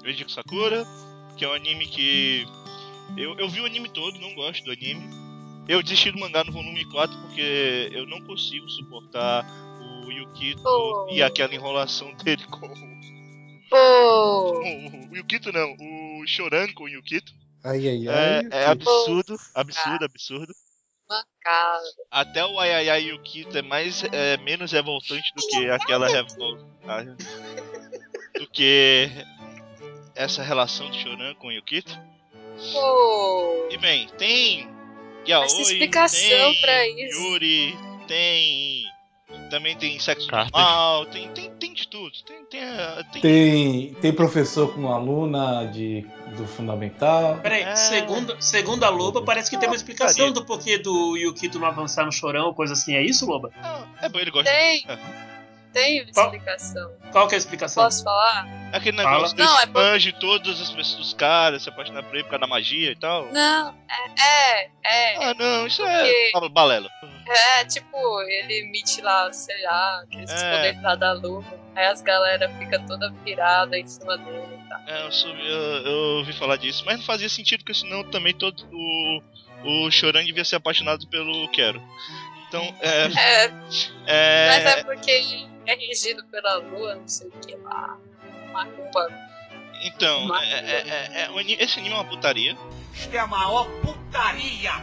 [0.03, 0.85] eu indico Sakura,
[1.37, 2.45] que é um anime que.
[3.17, 5.01] Eu, eu vi o anime todo, não gosto do anime.
[5.67, 9.45] Eu desisti do mangá no volume 4 porque eu não consigo suportar
[10.05, 11.07] o Yukito Oh.
[11.11, 12.67] e aquela enrolação dele com,
[13.69, 17.31] com o Yukito não, o Shoran com o Yukito.
[17.63, 18.61] Ai, ai, É, ai.
[18.61, 20.53] é absurdo, absurdo, absurdo.
[21.09, 21.83] Mancada.
[22.09, 26.65] Até o Ayayai Yukito é mais é, menos revoltante do que aquela revolta.
[28.39, 29.09] Do que
[30.15, 31.91] essa relação de Shoran com o Yukito.
[32.73, 33.67] Pô!
[33.69, 34.69] E bem, tem
[35.27, 37.19] Yaoi, Essa explicação tem pra isso.
[37.19, 38.83] Yuri, tem.
[39.49, 42.11] Também tem sexo normal, tem, tem, tem de tudo.
[42.25, 42.61] Tem, tem,
[43.11, 47.37] tem- Tem, tem professor com aluna de, do fundamental.
[47.41, 47.75] Peraí, É.
[47.75, 52.05] segundo, segundo a Loba, parece que tem uma explicação do porquê do Yukito não avançar
[52.05, 52.95] no chorão ou coisa assim.
[52.95, 53.51] É isso, Loba?
[54.01, 54.49] É bom, ele gosta.
[54.51, 54.85] Tem!
[54.87, 54.97] É.
[55.73, 56.91] Tem explicação.
[57.13, 57.81] Qual que é a explicação?
[57.85, 58.45] Posso falar?
[58.73, 59.09] Aquele Fala.
[59.15, 62.13] negócio Não, desse é por- fã de todas as pessoas dos caras, se apaixonar por
[62.13, 63.27] ele por causa da magia e tal.
[63.31, 63.73] Não,
[64.19, 65.23] é, é, é.
[65.29, 66.89] Ah, não, isso é Porque- balela.
[67.25, 70.55] É, tipo, ele emite lá, sei lá, aqueles É.
[70.57, 71.43] poderes lá da lua.
[71.73, 74.95] Aí as galera fica toda virada em cima dele tal.
[74.95, 78.33] É, eu, soube- eu- eu ouvi falar disso, mas não fazia sentido, porque senão também
[78.33, 79.21] todo o,
[79.63, 81.81] o Choran devia ser apaixonado pelo Quero.
[82.47, 83.05] Então, é.
[83.15, 83.53] É,
[84.07, 87.97] é mas é porque é regido pela lua, não sei o que lá.
[88.51, 89.07] Macumba.
[89.83, 92.57] Então, Mas- é, é- é- é- esse anime é uma putaria.
[92.93, 94.73] Isto é a maior putaria!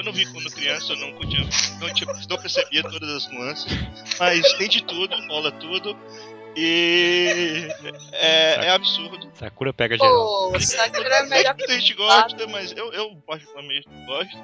[0.00, 1.40] Quando eu vi quando criança, eu não, curtia,
[1.78, 3.70] não, tinha, não percebia todas as nuances.
[4.18, 5.94] Mas tem de tudo, rola tudo.
[6.56, 7.68] E
[8.12, 9.30] é, é absurdo.
[9.34, 10.52] Sakura pega geral.
[10.52, 14.38] Pô, Sakura é melhor que gente gosta, mas eu, eu particularmente gosto.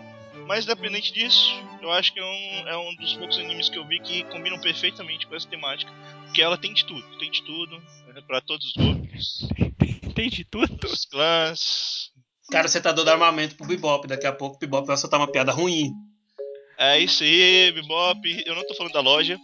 [0.46, 3.86] Mas independente disso, eu acho que é um, é um dos poucos animes que eu
[3.86, 5.90] vi que combinam perfeitamente com essa temática.
[6.26, 7.82] Porque ela tem de tudo, tem de tudo,
[8.14, 9.48] é pra todos os gostos,
[10.14, 10.68] Tem de tudo.
[10.76, 12.12] todos os clãs.
[12.50, 14.06] Cara, você tá dando armamento pro Bebop.
[14.06, 15.90] Daqui a pouco o Bebop vai soltar uma piada ruim.
[16.78, 18.42] É isso aí, Bebop.
[18.46, 19.38] Eu não tô falando da loja.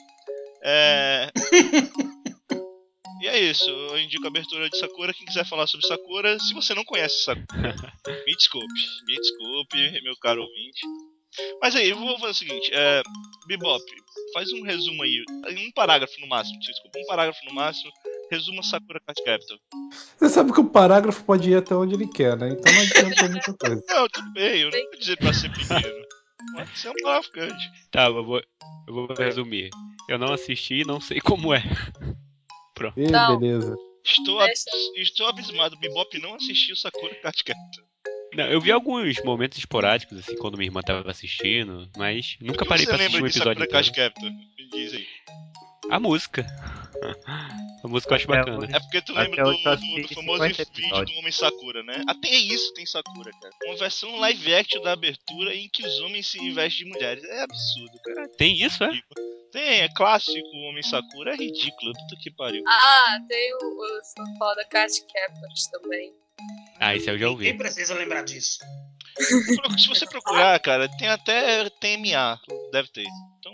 [0.62, 1.28] É.
[3.22, 3.68] e é isso.
[3.68, 5.12] Eu indico a abertura de Sakura.
[5.12, 7.74] Quem quiser falar sobre Sakura, se você não conhece Sakura,
[8.26, 8.80] me desculpe.
[9.06, 10.80] Me desculpe, meu caro ouvinte.
[11.60, 13.02] Mas aí, eu vou fazer o seguinte: é,
[13.46, 13.82] Bebop,
[14.32, 15.24] faz um resumo aí.
[15.58, 16.98] Um parágrafo no máximo, desculpa.
[16.98, 17.90] Um parágrafo no máximo.
[18.32, 19.58] Resuma Sakura Card Capital.
[20.16, 22.48] Você sabe que o parágrafo pode ir até onde ele quer, né?
[22.50, 23.84] Então não adianta muita coisa.
[23.88, 24.60] Não, tudo bem.
[24.62, 26.06] Eu não vou dizer pra ser pequeno.
[26.54, 27.70] Pode ser um parágrafo grande.
[27.90, 28.38] Tá, eu vou,
[28.88, 29.68] eu vou resumir.
[30.08, 31.62] Eu não assisti e não sei como é.
[32.96, 33.38] Ih, Não.
[33.38, 33.76] beleza.
[34.04, 34.64] Estou, abs-
[34.96, 35.76] estou abismado.
[35.78, 37.84] Bebop não assistiu Sakura Card Capital.
[38.34, 42.86] Não, eu vi alguns momentos esporádicos, assim, quando minha irmã tava assistindo, mas nunca parei
[42.86, 44.12] você pra assistir lembra um de episódio Sakura Card inteiro.
[44.14, 44.30] Captor?
[44.32, 45.06] Me diz aí.
[45.90, 46.46] A música.
[47.84, 48.58] A música eu acho Até bacana.
[48.58, 48.74] hoje.
[48.76, 49.56] É porque tu lembra do, do-
[50.02, 51.12] do famoso 50 vídeo do.
[51.18, 52.04] Homem Sakura, né?
[52.08, 53.52] Até isso tem Sakura, cara.
[53.64, 57.24] Uma versão live action da abertura em que os homens se investem de mulheres.
[57.24, 58.28] É absurdo, cara.
[58.36, 58.90] Tem isso, é?
[59.50, 61.92] Tem, é clássico o Homem Sakura, é ridículo.
[61.92, 62.62] Puta que pariu.
[62.66, 66.12] Ah, tem o, o foda Cat Captors também.
[66.78, 67.52] Ah, esse eu já ouvi.
[67.54, 68.58] precisa lembrar disso.
[69.78, 72.40] Se você procurar, cara, tem até TMA.
[72.72, 73.04] Deve ter.
[73.38, 73.52] Então,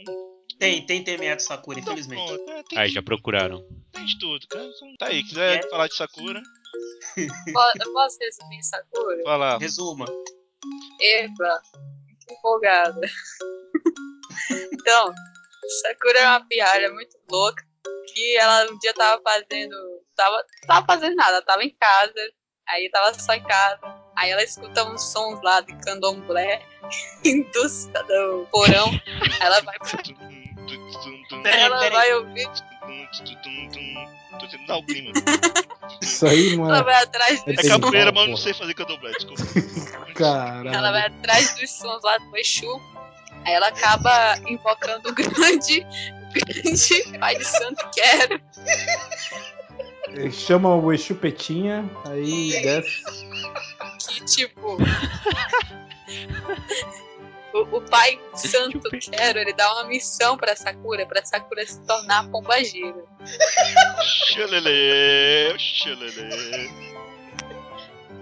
[0.58, 2.26] Tem, tem TMA de Sakura, então infelizmente.
[2.26, 2.50] pronto.
[2.50, 3.64] É, tem, Aí já procuraram.
[3.92, 4.64] tem de tudo, cara.
[4.64, 5.68] Então, tá aí, quiser É.
[5.70, 6.42] falar de Sakura,
[7.16, 9.22] Eu posso resumir Sakura?
[9.24, 9.58] fala.
[9.58, 10.04] Resuma.
[11.00, 11.62] Eba,
[12.06, 13.00] muito empolgada.
[14.72, 15.12] então,
[15.82, 17.64] Sakura é uma piada muito louca.
[18.14, 19.76] Que ela um dia tava fazendo.
[20.16, 22.32] Tava, tava fazendo nada, tava em casa.
[22.68, 23.80] Aí tava só em casa.
[24.16, 26.60] Aí ela escuta uns sons lá de candomblé
[27.22, 27.62] do,
[28.06, 28.88] do porão.
[28.90, 29.90] Aí ela vai pra...
[31.44, 32.48] Ela vai ouvir,
[34.38, 35.12] Tô tentando dar o clima.
[36.00, 36.72] Isso aí, mano.
[36.74, 37.68] ela vai atrás É dos Sim.
[37.68, 39.42] capoeira, mas eu não sei fazer candomblé, desculpa.
[40.14, 40.68] Caralho.
[40.68, 42.80] Ela vai atrás dos sons lá do Exu.
[43.44, 45.86] Aí ela acaba invocando o grande,
[46.32, 48.40] grande pai de santo quero.
[50.08, 53.02] Ele Chama o Exu Petinha, aí desce.
[54.08, 54.78] Que tipo.
[57.52, 62.20] O, o pai santo quero, ele dá uma missão pra Sakura, pra Sakura se tornar
[62.20, 63.04] a pombagira.
[64.02, 66.88] Xelele, xelele.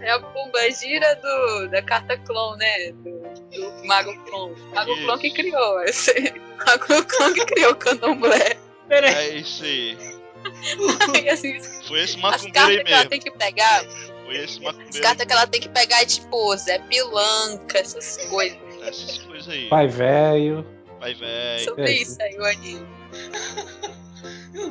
[0.01, 2.93] É a pombagira do, da carta clon, né?
[2.93, 4.55] Do, do Mago Clon.
[4.73, 5.05] Mago Isso.
[5.05, 5.83] Clon que criou.
[5.85, 6.35] Esse,
[6.65, 8.57] Mago Clon que criou o candomblé.
[8.89, 9.15] Peraí.
[9.15, 9.99] É isso aí.
[11.33, 13.85] Assim, Foi esse as macumbeiro aí cartas que ela tem que pegar,
[14.25, 18.66] Foi esse as cartas que ela tem que pegar é tipo Zé Pilanca, essas coisas.
[18.87, 19.69] Essas coisas aí.
[19.69, 20.65] Pai velho.
[21.01, 21.65] Vai, velho.
[21.65, 22.87] Sobre é isso aí, o anime.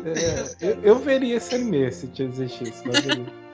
[0.06, 2.84] É, eu, eu veria esse anime se existisse.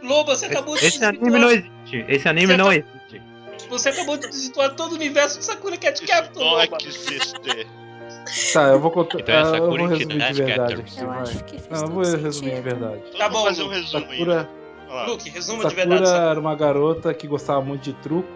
[0.01, 2.05] Loba, você acabou de Esse anime não existe.
[2.07, 3.21] Esse anime não existe.
[3.69, 6.77] Você acabou de desituar todo o universo de Sakura Cat Captor, Não é Loba.
[6.77, 7.33] que existe.
[8.53, 9.19] Tá, eu vou contar.
[9.19, 11.21] Então é ah, eu Sakura vou resumir de verdade aqui, Eu vai.
[11.21, 13.01] acho que fez Não, eu todo vou resumir de verdade.
[13.07, 14.17] Então Tá vou bom, fazer um resumo aí.
[14.17, 14.49] Sakura,
[14.89, 15.05] lá.
[15.07, 15.99] Luke, resuma de verdade.
[15.99, 16.31] Sakura Sakura.
[16.31, 18.29] era uma garota que gostava muito de truco.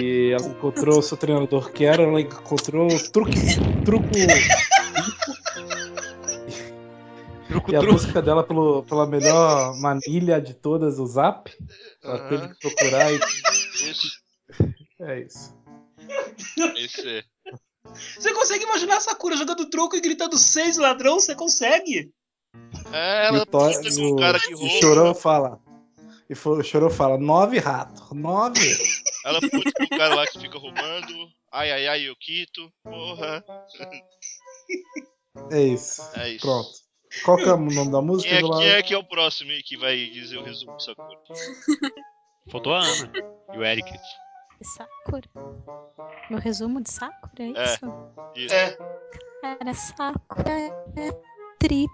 [0.00, 3.38] E ela encontrou o seu treinador que era, ela encontrou o truque.
[3.84, 4.08] Truco.
[7.48, 7.94] Truco, E a truco.
[7.94, 11.50] busca dela pelo, pela melhor manilha de todas, o Zap.
[12.02, 12.28] Ela Aham.
[12.28, 13.16] teve que procurar e.
[13.90, 14.08] Isso.
[15.00, 15.54] É isso.
[16.76, 17.22] Esse é.
[18.18, 21.18] Você consegue imaginar a Sakura jogando troco e gritando seis ladrão?
[21.20, 22.10] Você consegue?
[22.92, 23.58] É, E ela e com
[24.02, 24.68] um o, cara que e o.
[24.80, 25.58] Chorão fala.
[26.28, 28.10] E o Chorão fala: nove ratos.
[28.12, 28.60] Nove.
[29.24, 31.28] Ela puta com o cara lá que fica roubando.
[31.52, 32.70] Ai, ai, ai, eu quito.
[32.82, 33.44] Porra.
[35.50, 36.02] É isso.
[36.14, 36.44] É isso.
[36.46, 36.68] Pronto.
[37.24, 38.28] Qual que é o nome da música?
[38.28, 38.60] Quem é, do lado?
[38.60, 41.18] quem é que é o próximo aí que vai dizer o resumo de Sakura?
[42.50, 43.12] Faltou a Ana
[43.54, 43.90] e o Eric.
[44.62, 45.28] Sakura.
[46.28, 47.64] Meu resumo de Sakura é É.
[47.64, 47.86] isso?
[48.36, 48.54] Isso.
[48.54, 48.76] É.
[49.40, 50.52] Cara, Sakura
[50.96, 51.12] é
[51.58, 51.88] trip.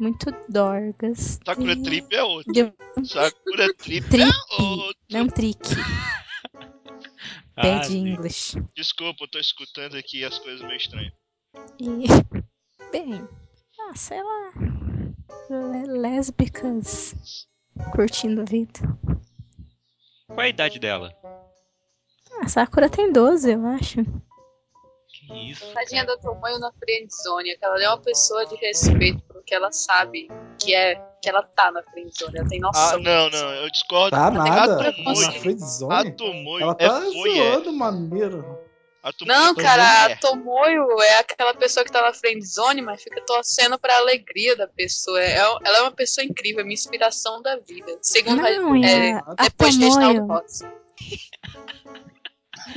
[0.00, 1.38] Muito dorgas.
[1.44, 2.52] Sakura E- Trip é outro.
[2.52, 2.72] de-
[3.04, 5.00] Sakura Trip Trip, é outro.
[5.10, 5.60] não trick.
[7.54, 8.08] Ah, Bad sim.
[8.08, 8.56] English.
[8.74, 11.12] Desculpa, eu tô escutando aqui as coisas meio estranhas.
[11.78, 12.06] E,
[12.90, 13.28] bem,
[13.78, 14.52] ah, sei lá.
[15.86, 17.46] Lésbicas
[17.92, 18.80] curtindo a vida.
[20.26, 21.12] Qual é a idade dela?
[22.40, 24.00] Ah, Sakura tem 12, eu acho.
[25.30, 25.72] Isso?
[25.72, 30.28] Tadinha da Tomoyo na friendzone, que ela é uma pessoa de respeito porque ela sabe
[30.58, 32.98] que é que ela tá na friendzone, ela tem Ah, noção.
[33.00, 34.10] não, não, eu discordo.
[34.10, 34.72] Tá nada.
[34.74, 36.08] A Na Tomoyo, friendzone.
[36.08, 37.52] a Tomoyo Ela é tá voyeur.
[37.54, 38.58] zoando maneiro.
[39.04, 40.16] A Não, é cara, a.
[40.16, 45.20] Tomoyo é aquela pessoa que tá na friendzone, mas fica torcendo pra alegria da pessoa.
[45.20, 47.98] É- Ela é uma pessoa incrível, é minha inspiração da vida.
[48.00, 50.64] Segundo Não, e é, a, a depois de Reginaldo Tomoyo Rossi.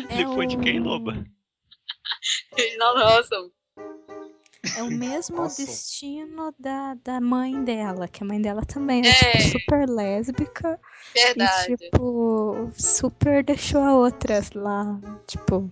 [0.09, 1.25] é Depois de quem, o- Loba?
[2.95, 3.51] Rossi.
[4.77, 5.65] É o mesmo Nossa.
[5.65, 9.37] destino da, da mãe dela, que a mãe dela também é, É.
[9.37, 10.79] tipo, super lésbica
[11.13, 11.73] Verdade.
[11.73, 15.71] e, tipo, super deixou a outra lá, tipo,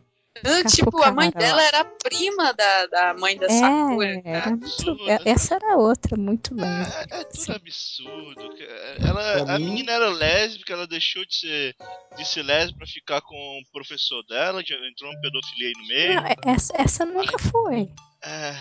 [0.76, 4.08] Tipo, a mãe dela era prima da, da mãe da Sakura.
[4.08, 7.08] É, era muito, absurdo, é- essa era outra, muito lésbica.
[7.16, 8.56] É, é tudo absurdo.
[9.00, 11.76] Ela, Pra a mim- menina era lésbica, ela deixou de ser,
[12.18, 15.88] de ser lésbica pra ficar com o professor dela, já entrou uma pedofilia aí no
[15.88, 16.16] meio.
[16.16, 17.90] Não, é- essa, essa nunca foi.
[18.24, 18.54] É,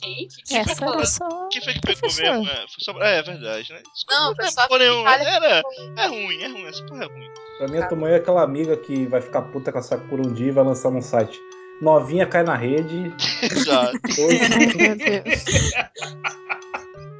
[0.00, 0.28] Quem?
[0.28, 0.94] Que que Essa falou?
[0.94, 1.48] era só.
[1.50, 2.22] quem foi que pegou professor.
[2.38, 2.48] mesmo?
[2.50, 3.82] É, só- é, é verdade, né?
[3.92, 4.64] Desculpa, Não, foi é só.
[4.64, 5.28] Itália.
[5.28, 5.62] Era,
[5.98, 7.30] é ruim, é ruim, essa porra é ruim.
[7.58, 10.32] Pra mim, a Tomoyo é aquela amiga que vai ficar puta com a Sakura um
[10.32, 11.38] dia e vai lançar num site.
[11.82, 13.12] Novinha cai na rede.
[13.42, 13.98] Exato.
[14.78, 15.44] Meu Deus.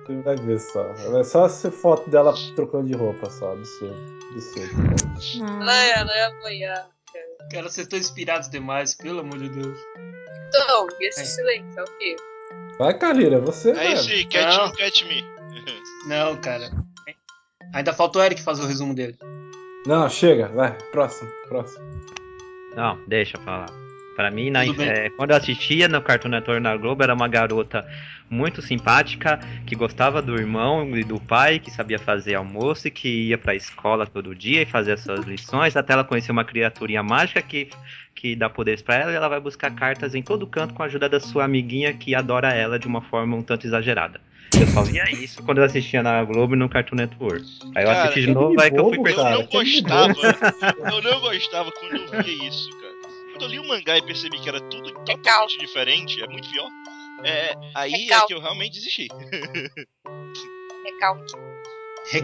[0.07, 0.84] Você vai ver só.
[1.18, 3.53] É só essa foto dela trocando de roupa só.
[3.53, 3.96] Absurdo.
[4.32, 5.03] Absurdo.
[5.62, 6.86] Ela é, ela é amanhã.
[7.51, 9.78] Cara, vocês estão inspirados demais, pelo amor de Deus.
[10.49, 12.16] Então, e esse silêncio é o quê?
[12.78, 14.72] Vai, Kalira, você, É isso aí, catch Não.
[14.72, 15.24] catch me.
[16.07, 16.70] Não, cara.
[17.74, 19.18] Ainda falta o Eric fazer o resumo dele.
[19.86, 20.76] Não, chega, vai.
[20.90, 21.84] Próximo, próximo.
[22.76, 23.68] Não, deixa eu falar.
[24.19, 24.75] Pra mim, na, bem.
[24.81, 27.87] é, quando eu assistia no Cartoon Network na Globo, era uma garota
[28.29, 33.29] muito simpática, que gostava do irmão e do pai, que sabia fazer almoço e que
[33.29, 37.41] ia pra escola todo dia e fazia suas lições, até ela conhecer uma criaturinha mágica
[37.41, 37.69] que,
[38.12, 40.87] que dá poderes pra ela e ela vai buscar cartas em todo canto com a
[40.87, 44.21] ajuda da sua amiguinha que adora ela de uma forma um tanto exagerada.
[44.53, 47.45] Eu só via isso quando eu assistia na Globo e no Cartoon Network.
[47.77, 49.23] Aí eu Cara, assisti de que novo, aí que eu fui Eu perceber.
[49.23, 49.39] cara.
[49.39, 50.14] não que gostava.
[50.93, 52.88] eu não gostava quando eu via isso, cara.
[53.39, 56.68] Quando eu li o mangá e percebi que era tudo totalmente diferente, é muito pior.
[57.22, 59.07] É, aí é que eu realmente desisti.
[60.84, 61.32] Recalque.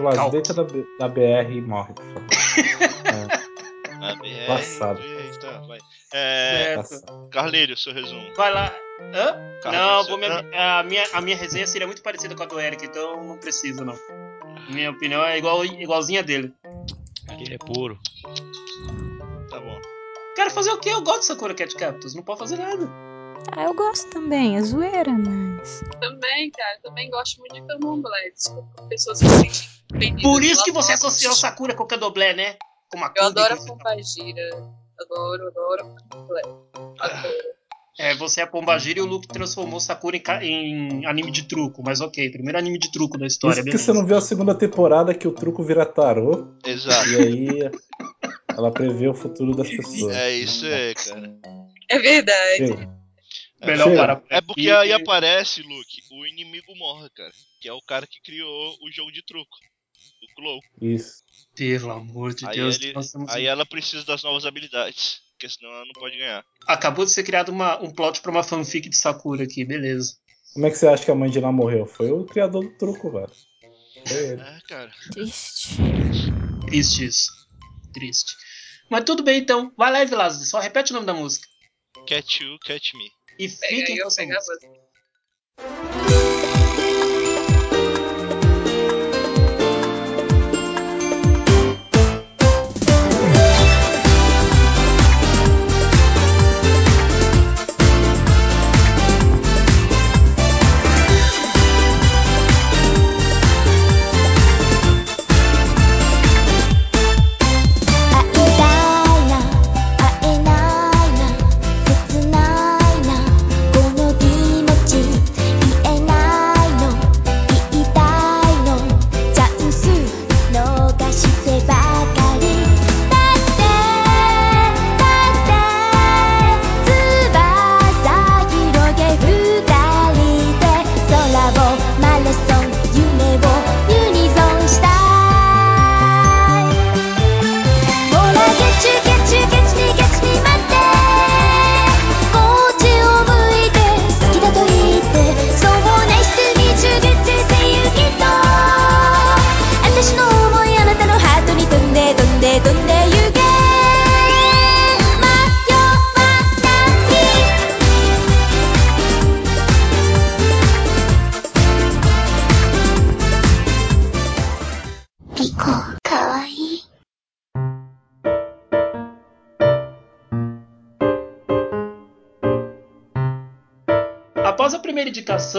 [0.01, 0.31] Lá, Recalque.
[0.33, 0.65] deita da,
[0.99, 2.25] da BR e morre, por favor.
[4.03, 5.01] A BR, Passado.
[5.01, 5.79] Eita, vai.
[6.13, 6.75] É.
[7.31, 8.35] Carleiro, seu resumo.
[8.35, 8.75] Vai lá.
[9.15, 9.61] Hã?
[9.63, 12.85] Carlos, Não, me- a, minha, a minha resenha seria muito parecida com a do Eric,
[12.85, 13.97] então não precisa, não.
[14.69, 16.53] Minha opinião é igual, igualzinha dele.
[17.39, 17.99] Ele é puro.
[20.45, 20.91] Quero fazer o quê?
[20.91, 22.87] Eu gosto de Sakura Cat Captors, não pode fazer nada.
[23.57, 25.83] Ah, eu gosto também, é zoeira, mas.
[25.99, 28.29] Também, cara, também gosto muito de Candomblé.
[28.29, 30.21] Desculpa, pessoas se sentem.
[30.23, 31.09] Por isso que você adoro.
[31.09, 32.57] associou Sakura com o Candomblé, né?
[32.91, 34.43] Com uma Eu adoro a Pombagira.
[35.01, 36.43] Adoro, adoro Candomblé.
[37.01, 37.35] Adoro.
[37.99, 41.83] É, você é a Pombagira e o Luke transformou Sakura em, em anime de truco,
[41.83, 43.93] mas ok, primeiro anime de truco da história, Isso porque beleza.
[43.93, 46.49] você não viu a segunda temporada que o truco vira tarô.
[46.67, 47.09] Exato.
[47.09, 47.71] E aí
[48.57, 50.15] ela prevê o futuro das pessoas.
[50.17, 51.39] É isso aí, cara.
[51.89, 52.67] É verdade.
[52.69, 52.95] Chega.
[53.65, 53.97] Melhor Chega.
[53.97, 57.33] parar por É porque aí aparece, Luke, o inimigo morre, cara.
[57.61, 59.57] Que é o cara que criou o jogo de truco.
[60.23, 60.61] O Clow.
[60.81, 61.23] Isso.
[61.55, 62.93] Pelo amor de Aí, Deus, ele-
[63.29, 65.21] aí ela precisa das novas habilidades.
[65.33, 66.45] Porque senão ela não pode ganhar.
[66.67, 70.17] acabou de ser criado uma- um plot pra uma fanfic de Sakura aqui, beleza.
[70.53, 71.87] Como é que você acha que a mãe de lá morreu?
[71.87, 73.31] Foi o criador do truco, velho.
[74.07, 74.41] Foi ele.
[74.41, 74.93] É, cara.
[75.13, 75.77] Triste.
[76.67, 77.31] Triste isso.
[77.93, 78.33] Triste.
[78.89, 79.73] Mas tudo bem então.
[79.77, 81.47] Vai lá, Evilásio, só repete o nome da música.
[82.07, 83.11] Catch you, catch me.
[83.39, 86.04] E fiquem com eu essa música.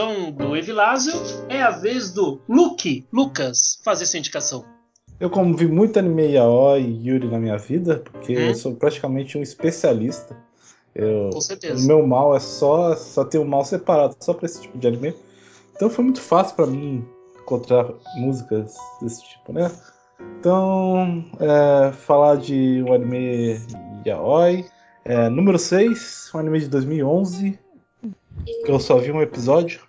[0.06, 1.14] Indicação do Evilásio,
[1.50, 4.64] é a vez do Luke, Lucas, fazer sua indicação.
[5.20, 8.48] Eu, como vi muito anime yaoi e Yuri na minha vida, porque Hum.
[8.50, 10.36] eu sou praticamente um especialista.
[10.94, 11.84] Eu, Com certeza.
[11.84, 14.88] O meu mal é só, só ter um mal separado, só pra esse tipo de
[14.88, 15.16] anime.
[15.76, 17.06] Então foi muito fácil pra mim
[17.42, 17.88] encontrar
[18.18, 19.72] músicas desse tipo, né?
[20.40, 23.60] Então, é, falar de um anime
[24.06, 24.66] yaoi.
[25.04, 27.60] É, número 6, um anime de 2011,
[28.66, 29.82] que eu só vi um episódio.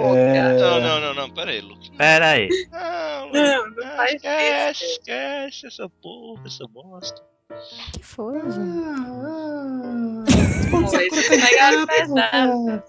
[0.00, 1.30] É, Não, não, não, não.
[1.30, 1.90] Pera aí, Luke.
[1.96, 2.48] Pera aí.
[2.70, 4.92] Não, Não, não não, faz esquece, isso.
[5.00, 7.22] esquece essa porra, essa bosta.
[7.92, 8.74] que foi, gente?
[10.70, 12.82] Pô, eles pegaram pesado.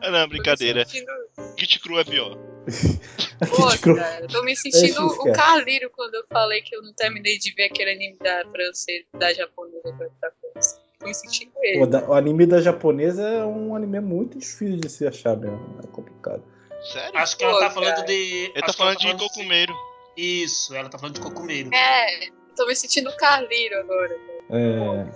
[0.00, 0.84] Ah, não, brincadeira.
[0.84, 1.12] Sentindo-
[1.58, 2.36] Git Cru é pior.
[3.82, 3.96] Cru.
[3.96, 5.32] cara, eu tô me sentindo isso, o cara.
[5.36, 9.32] Carlírio quando eu falei que eu não terminei de ver aquele anime da francesa, da
[9.32, 10.80] japonesa pra pra França.
[11.00, 11.86] Tô me sentindo O, ele.
[11.86, 15.80] da- o anime da japonesa é um anime muito difícil de se achar mesmo.
[15.82, 16.44] É complicado.
[16.92, 17.18] Sério?
[17.18, 18.06] Acho que ela Pô, tá falando cara.
[18.06, 18.12] de.
[18.12, 19.74] Ele tá acho que ela falando de Cocumeiro.
[20.16, 21.70] Isso, ela tá falando de Cocumeiro.
[21.74, 24.16] É, tô me sentindo o Carlírio agora.
[24.50, 25.06] É...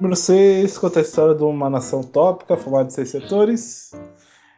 [0.00, 3.92] Número 6 conta a história de uma nação utópica formada de seis setores.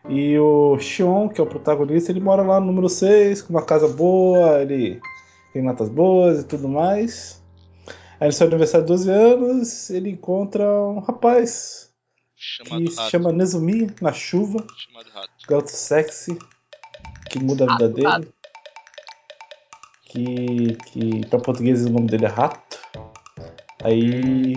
[0.09, 3.63] E o Shion, que é o protagonista, ele mora lá no número 6, com uma
[3.65, 5.01] casa boa, ele
[5.53, 7.43] tem notas boas e tudo mais.
[8.19, 11.91] Aí no seu aniversário de 12 anos, ele encontra um rapaz
[12.37, 13.11] Chamado que se rato.
[13.11, 15.31] chama Nezumi, na chuva, Chamado rato.
[15.49, 16.39] garoto sexy,
[17.31, 18.07] que muda a vida Rato, dele.
[18.07, 18.35] rato.
[20.05, 22.70] Que, que para português o nome dele é Rato.
[23.85, 24.55] Aí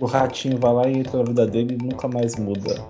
[0.00, 2.84] o ratinho vai lá e entra na vida dele e nunca mais muda.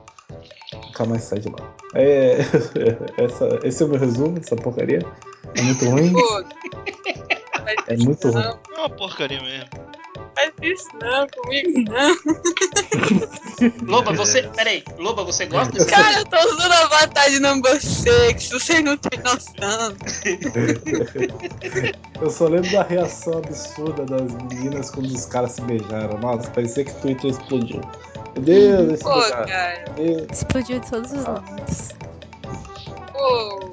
[0.75, 1.75] Nunca mais sai de lá.
[1.95, 2.39] É,
[3.19, 5.01] essa, esse é o meu resumo, essa porcaria.
[5.55, 6.13] É muito ruim.
[7.87, 8.45] É muito ruim.
[8.45, 9.88] É uma porcaria mesmo.
[10.39, 12.17] Faz isso não comigo não.
[13.87, 14.43] Loba, você.
[14.55, 18.97] Peraí, Loba, você gosta desse Cara, eu tô usando a de number six, vocês não
[18.97, 19.97] têm noção.
[22.21, 26.19] Eu só lembro da reação absurda das meninas quando os caras se beijaram.
[26.19, 27.81] Nossa, parecia que o Twitter explodiu.
[28.35, 29.47] Meu Deus, esse Pô, beijaram.
[29.47, 30.27] cara, Deus.
[30.33, 31.31] Explodiu de todos os Ah.
[31.33, 31.89] lados.
[33.13, 33.68] pô.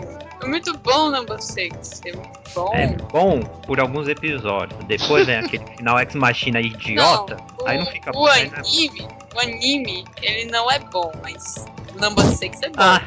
[0.46, 2.74] É muito bom number six, é muito bom.
[2.74, 4.80] É bom por alguns episódios.
[4.86, 7.38] Depois vem aquele final ex machina idiota.
[7.58, 8.28] Não, aí não o- fica o bom.
[8.28, 11.66] aí não é- anime, o anime, ele não é bom, mas
[11.96, 12.76] o number six é bom.
[12.78, 13.02] Ah,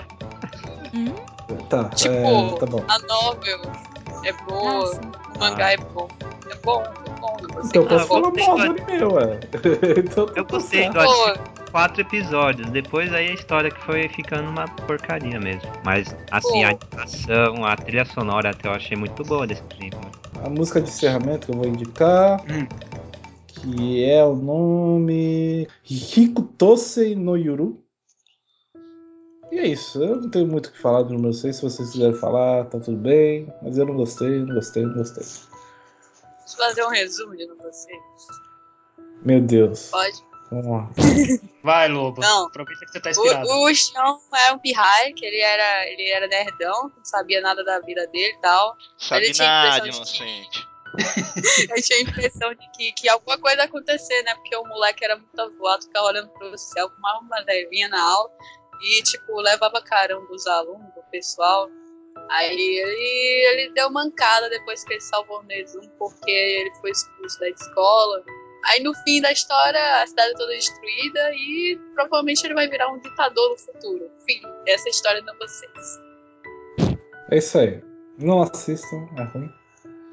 [0.92, 1.14] Hum?
[1.68, 2.84] Tá, Tipo, é, tá bom.
[2.88, 3.60] a novel
[4.24, 5.00] é boa, Nossa.
[5.00, 6.08] o mangá é bom.
[6.50, 8.14] É bom, é bom, number Então eu é posso bom.
[8.32, 9.40] falar mal do- anime, ué.
[10.04, 11.38] então eu gostei do anime.
[11.70, 12.70] Quatro episódios.
[12.70, 15.70] Depois aí a história que foi ficando uma porcaria mesmo.
[15.84, 16.80] Mas assim, a Pô.
[16.94, 19.96] animação, a trilha sonora até eu achei muito boa desse anime.
[20.42, 22.66] A música de encerramento que eu vou indicar, Hum.
[23.48, 27.82] que é o nome Hiko Tosei no Yuru.
[29.50, 31.56] E é isso, eu não tenho muito o que falar do número 6.
[31.56, 33.52] Se vocês quiserem falar, tá tudo bem.
[33.62, 35.24] Mas eu não gostei, não gostei, não gostei.
[35.24, 35.48] deixa
[36.52, 37.98] eu fazer um resumo de number six.
[39.24, 39.88] Meu Deus.
[39.90, 40.22] Pode?
[41.62, 42.22] Vai, Loba.
[42.22, 42.46] Não.
[42.46, 43.48] Aproveita que você tá inspirado.
[43.48, 47.62] O, o Xion é um pirraia, que ele era, ele era nerdão, não sabia nada
[47.64, 48.76] da vida dele e tal.
[48.96, 50.68] Sabe Ele tinha nada, inocente.
[51.68, 54.34] Eu tinha a impressão de que, que alguma coisa ia acontecer, né?
[54.34, 58.30] Porque o moleque era muito avoado, ficava olhando pro céu, fumava uma levinha na aula
[58.80, 61.68] e, tipo, levava carão dos alunos, do pessoal.
[62.30, 67.38] Aí ele, ele deu mancada depois que ele salvou o Nezum, porque ele foi expulso
[67.38, 68.24] da escola.
[68.66, 72.98] Aí no fim da história, a cidade toda destruída e provavelmente ele vai virar um
[72.98, 74.10] ditador no futuro.
[74.26, 76.00] Fim, essa é a história de vocês.
[77.30, 77.82] É isso aí.
[78.18, 79.52] Não assistam, é ruim.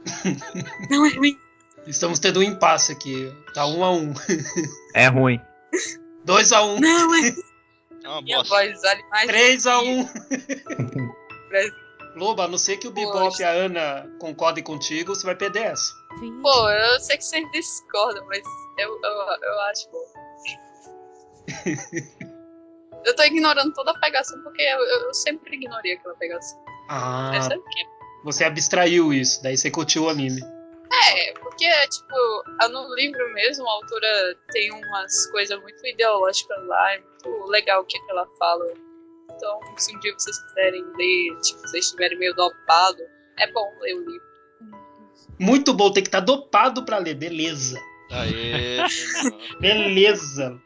[0.89, 1.39] Não é ruim.
[1.87, 3.31] Estamos tendo um impasse aqui.
[3.53, 4.13] Tá um a um.
[4.93, 5.39] É ruim.
[6.23, 6.79] Dois a um.
[6.79, 7.35] Não é.
[8.05, 8.53] É Minha bosta.
[8.53, 9.27] voz vale mais.
[9.27, 10.07] Três a um.
[12.15, 15.63] Loba, a não ser que o Bebop e a Ana concordem contigo, você vai perder
[15.73, 15.91] essa.
[16.19, 16.41] Vixe.
[16.41, 18.41] Pô, eu sei que vocês discordam, mas
[18.77, 19.11] eu, eu,
[19.43, 20.05] eu acho bom.
[23.05, 26.63] eu tô ignorando toda a pegação porque eu, eu- sempre ignorei aquela pegação.
[26.89, 27.57] Ah, Essa é
[28.23, 30.41] você abstraiu isso, daí você curtiu o anime.
[30.41, 36.99] é, porque, tipo, no livro mesmo, a autora tem umas coisas muito ideológicas lá, é
[36.99, 38.65] muito legal o que que ela fala.
[39.33, 43.01] Então, se um dia vocês quiserem ler, tipo, vocês estiverem meio dopado,
[43.39, 44.25] é bom ler o livro.
[45.39, 47.79] Muito bom, tem que estar dopado pra ler, beleza.
[48.11, 48.77] Aê.
[49.59, 50.57] Beleza.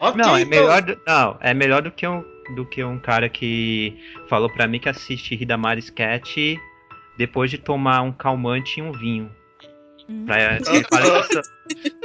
[0.00, 0.50] Ok, Não, é então.
[0.50, 2.24] melhor do, não, é melhor do que um
[2.54, 3.98] do que um cara que
[4.28, 6.56] falou pra mim que assiste Hidamari Sketch
[7.18, 9.30] depois de tomar um calmante e um vinho.
[10.08, 10.24] Hum.
[10.24, 11.42] Pra, ele, fala que só,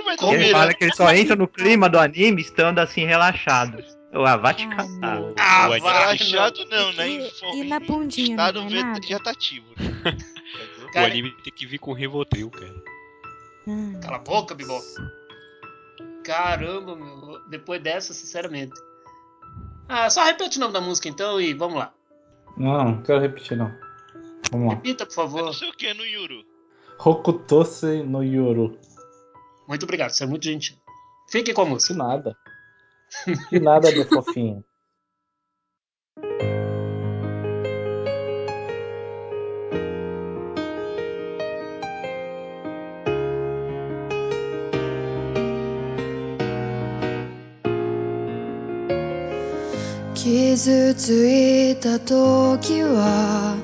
[0.03, 3.05] Vai Como ele dormir, fala que ele só entra no clima do anime estando assim
[3.05, 3.77] relaxado.
[4.13, 4.87] Eu, ah, vai te Ai, catar.
[4.89, 5.33] não.
[5.39, 7.09] Ah, O vai, Relaxado não, né?
[7.09, 8.99] E- e na bundinha, Estado não é nada?
[8.99, 9.65] vegetativo.
[9.77, 9.85] Né?
[10.05, 10.87] Entendeu?
[10.87, 12.83] O Cara- anime tem que vir com Rivotril, cara.
[14.01, 14.83] Cala a boca, Bebop.
[16.23, 17.39] Caramba, meu.
[17.49, 18.73] Depois dessa, sinceramente.
[19.89, 21.93] Ah, só repete o nome da música então e vamos lá.
[22.57, 23.73] Não, não quero repetir não.
[24.51, 24.73] Vamos lá.
[24.75, 25.45] Repita, por Eu favor.
[25.45, 26.43] não sei o que no Yuru.
[27.03, 28.77] Hokutose no Yoru.
[29.67, 30.75] Muito obrigado, você é muito gentil.
[31.29, 31.93] Fique com a De música.
[31.95, 32.37] nada.
[33.51, 34.63] De nada, meu fofinho.
[50.23, 53.57] 傷ついた時は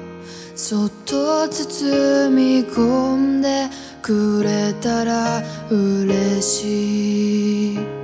[0.55, 3.69] そっと包み込んで
[4.01, 7.98] くれたら嬉しい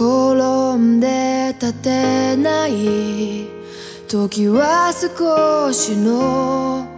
[0.00, 3.46] 転んで立てない
[4.08, 6.88] 時は少しの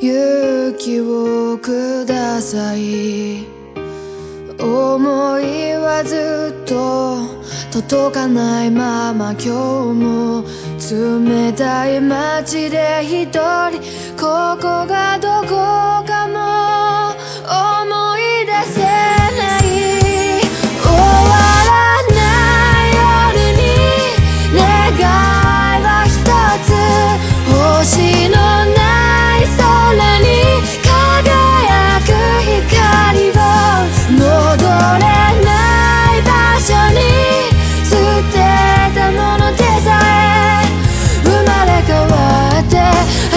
[0.00, 3.44] 勇気をください。
[4.58, 7.18] 思いはずっと
[7.72, 10.42] 届かないまま今日も
[10.80, 13.82] 冷たい街で一人。
[14.16, 15.48] ここがどこ
[16.06, 17.75] かも。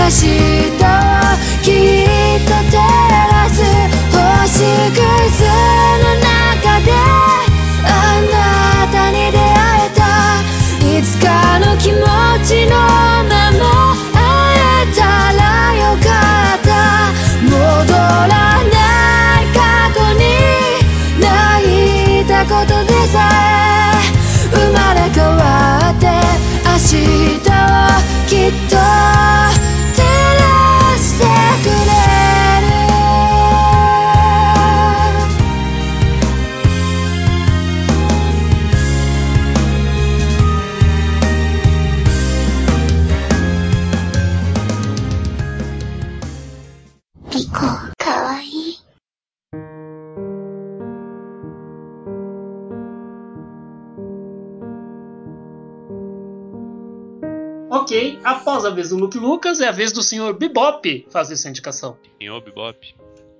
[0.09, 1.08] necesito
[57.69, 60.33] Ok, após a vez do Luke Lucas, é a vez do Sr.
[60.33, 61.97] Bebop fazer essa indicação.
[62.19, 62.95] Senhor Bebop?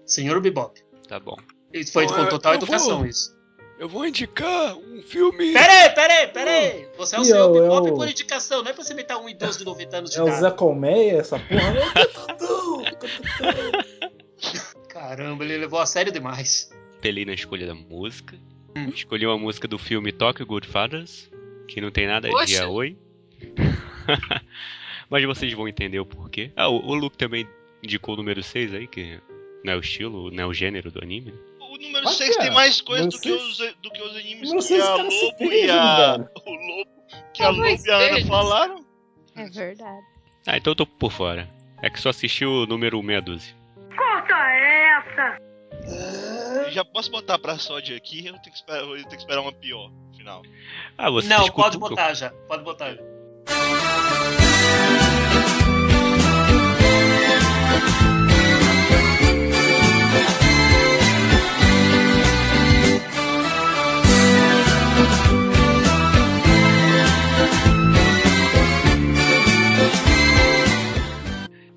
[0.05, 0.39] Sr.
[0.39, 0.79] Bebop.
[1.07, 1.35] Tá bom.
[1.73, 3.37] Isso foi Bom, com total eu educação, vou- isso.
[3.79, 5.53] Eu vou indicar um filme.
[5.53, 6.87] Peraí, peraí, peraí!
[6.97, 7.35] Você é o E Sr.
[7.37, 10.11] eu- Bebop eu- por indicação, não é pra você imitar um idoso de 90 anos
[10.11, 10.41] de É o idade.
[10.41, 11.49] Zé Colmeia, essa porra?
[14.89, 16.69] Caramba, ele levou a sério demais.
[17.01, 18.35] Pelei na escolha da música.
[18.75, 18.89] Hum.
[18.89, 21.29] Escolhi uma música do filme Tokyo Goodfathers,
[21.67, 22.45] que não tem nada Poxa.
[22.45, 22.97] de Yaoi.
[25.09, 26.51] Mas vocês vão entender o porquê.
[26.55, 27.47] Ah, o, o Luke também
[27.83, 29.19] indicou o número 6 aí, que
[29.63, 31.33] não é o estilo, não é o gênero do anime.
[31.59, 34.67] O número Mas 6 é, tem mais coisa do que, os, do que os animes
[34.67, 36.29] que a Lobo e a.
[36.45, 36.89] O Lobo
[37.33, 38.85] que a Ah, Lobo e a Ana falaram.
[39.35, 40.05] É verdade.
[40.47, 41.49] Ah, então eu tô por fora.
[41.81, 43.55] É que só assisti o número meia dúzia.
[46.65, 49.41] Eu já posso botar pra Sódia aqui, eu tenho que esperar, eu tenho que esperar
[49.41, 50.41] uma pior no final.
[50.97, 52.29] Ah, você não, pode botar já.
[52.47, 52.95] Pode botar.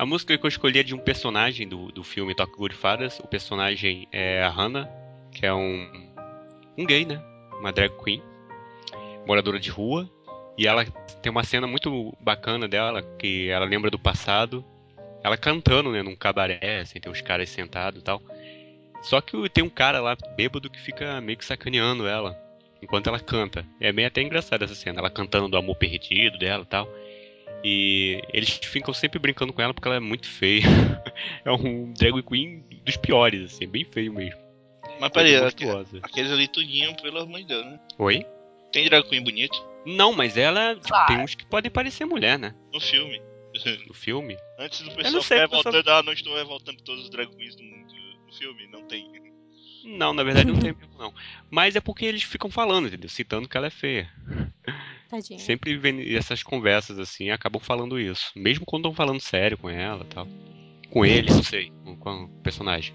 [0.03, 3.21] A música que eu escolhi é de um personagem do, do filme Tokyo Goodfathers.
[3.21, 4.91] O personagem é a Hana,
[5.31, 5.89] que é um,
[6.77, 7.23] um gay, né?
[7.61, 8.21] Uma drag queen,
[9.25, 10.11] moradora de rua.
[10.57, 10.85] E ela
[11.23, 14.65] tem uma cena muito bacana dela, que ela lembra do passado.
[15.25, 18.21] Ela cantando, né, num cabaré, assim, tem uns caras sentados e tal.
[19.03, 22.37] Só que tem um cara lá bêbado que fica meio que sacaneando ela
[22.83, 23.65] enquanto ela canta.
[23.81, 26.89] É meio até engraçado essa cena, ela cantando do amor perdido dela e tal.
[27.65, 30.65] E eles ficam sempre brincando com ela porque ela é muito feia.
[31.45, 34.41] é um drag queen dos piores, assim, bem feio mesmo.
[35.01, 37.81] Mas peraí, aqueles ali tudinho, pelo amor de Deus, né?
[37.99, 38.27] Oi?
[38.73, 39.57] Tem drag queen bonito
[39.87, 41.07] Não, mas ela tipo, Claro.
[41.07, 42.55] tem uns que podem parecer mulher, né?
[42.73, 43.21] no filme.
[43.87, 44.35] No filme.
[44.59, 47.11] Antes do não pessoal sei, ficar eu só- revoltando, ah, não estou revoltando todos os
[47.11, 47.93] drag queens do mundo
[48.27, 49.07] no filme, não tem.
[49.85, 51.13] Não, na verdade não tem mesmo, não.
[51.51, 53.11] Mas é porque eles ficam falando, entendeu?
[53.11, 54.11] Citando que ela é feia.
[55.11, 55.39] Tadinha.
[55.39, 58.33] Sempre vem essas conversas assim, acabam falando isso.
[58.35, 60.27] Mesmo quando estão falando sério com ela e tal.
[60.89, 62.95] Com ele, não sei, com, com o personagem.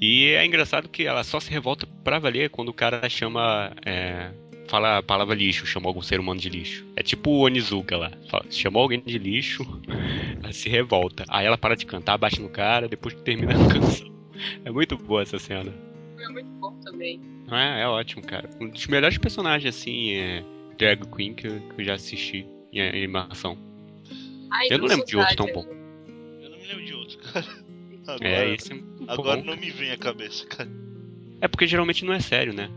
[0.00, 3.72] E é engraçado que ela só se revolta pra valer quando o cara chama.
[3.84, 4.30] É,
[4.68, 6.84] fala a palavra lixo, chama algum ser humano de lixo.
[6.96, 8.12] É tipo o Onizuka lá.
[8.30, 9.62] Fala, chamou alguém de lixo,
[10.42, 11.24] ela se revolta.
[11.28, 14.12] Aí ela para de cantar, bate no cara, depois que termina a canção.
[14.64, 15.72] É muito boa essa cena.
[16.18, 17.20] É muito bom também.
[17.50, 18.48] É, é ótimo, cara.
[18.60, 20.42] Um dos melhores personagens, assim, é
[20.78, 23.56] Drag Queen que eu, que eu já assisti em animação.
[24.50, 25.64] Ai, Eu não lembro de outro tão bom.
[26.42, 27.46] Eu não me lembro de outro, cara.
[28.06, 29.46] Agora, É, esse é muito agora bom.
[29.46, 30.68] não me vem à cabeça, cara.
[31.40, 32.68] É porque geralmente não é sério, né?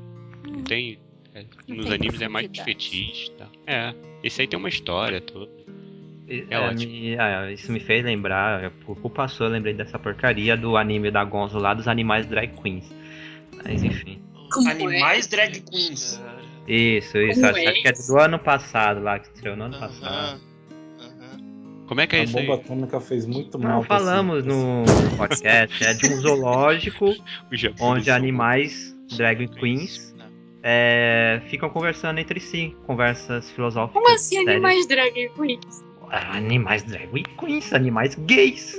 [0.48, 0.98] Não tem.
[1.40, 2.90] É, nos tem animes é mais de profundidade.
[2.90, 3.48] fetiche tal.
[3.66, 5.52] É, esse aí tem uma história toda.
[6.28, 6.92] E- É ótimo.
[6.92, 11.10] me- ah, isso me fez lembrar, por culpa sua, eu lembrei dessa porcaria do anime
[11.10, 12.94] da Gonzo lá dos animais drag queens.
[13.64, 14.22] Mas enfim.
[14.52, 16.22] Como Animais drag queens.
[16.68, 17.46] Isso, isso.
[17.46, 20.42] Acho, é acho que é do ano passado lá, que estreou no ano Aham, passado.
[21.00, 21.86] aham.
[21.88, 22.46] Como é que é A isso aí?
[22.46, 23.78] bomba atômica fez muito mal.
[23.78, 24.84] Não, falamos esse- no
[25.16, 25.82] podcast.
[25.84, 27.06] É de um zoológico
[27.80, 30.14] onde animais drag queens
[30.70, 32.76] é, ficam conversando entre si.
[32.86, 33.94] Conversas filosóficas.
[34.04, 34.50] Como assim sérias.
[34.56, 35.84] animais drag queens?
[36.10, 38.76] Ah, Animais drag queens, animais gays.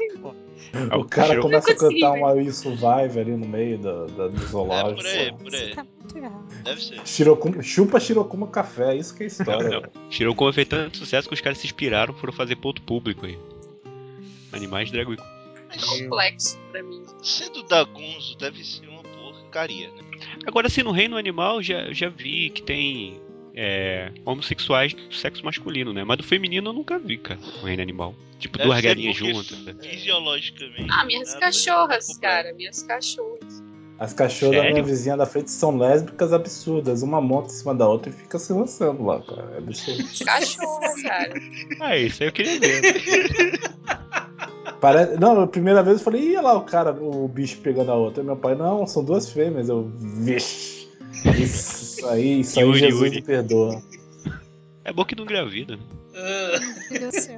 [0.95, 4.36] O cara começa a consegui cantar um You Survive ali no meio da, da, do
[4.43, 4.97] É zoológico.
[4.97, 5.74] por aí, por aí.
[5.74, 6.62] tá muito errado.
[6.62, 7.01] Deve ser.
[7.07, 9.62] Shirokuma- chupa Shirokuma Café, isso que é história.
[9.70, 9.93] Não, velho.
[10.11, 13.39] Shirokuma fez tanto sucesso que os caras se inspiraram foram fazer ponto público aí.
[14.53, 15.18] Animais drag queen.
[15.70, 17.03] Mas Complexo pra mim.
[17.22, 20.03] sendo da Gonzo, deve ser uma porcaria, né?
[20.47, 23.20] Agora, assim, no reino animal, já, já vi que tem
[23.55, 26.05] é, homossexuais do sexo masculino, né?
[26.05, 28.14] Mas do feminino eu nunca vi, cara, no reino animal.
[28.39, 29.59] Tipo, Deve duas galinhas juntas.
[29.64, 29.74] né?
[29.82, 30.86] Fisiologicamente.
[30.91, 32.53] Ah, minhas né, cachorras, cara.
[32.55, 33.62] Minhas cachorras.
[33.99, 34.84] As cachorras da minha Sério?
[34.89, 37.03] vizinha da frente são lésbicas absurdas.
[37.03, 39.55] Uma monta em cima da outra e fica se lançando lá, cara.
[39.55, 40.05] É absurdo.
[40.24, 41.34] Cachorra, cara.
[41.80, 43.61] Ah, isso aí eu queria ver.
[44.81, 45.16] Parece...
[45.18, 48.22] Não, a primeira vez eu falei, ia lá o cara, o bicho pegando a outra.
[48.22, 49.68] Meu pai, não, são duas fêmeas.
[49.68, 50.89] Eu, vixe.
[51.24, 53.16] Isso aí, isso aí Yuri, Jesus Yuri.
[53.16, 53.83] me perdoa.
[54.85, 55.79] É bom que não engravida.
[56.14, 56.59] Ah,
[56.91, 57.37] Meu Deus do céu.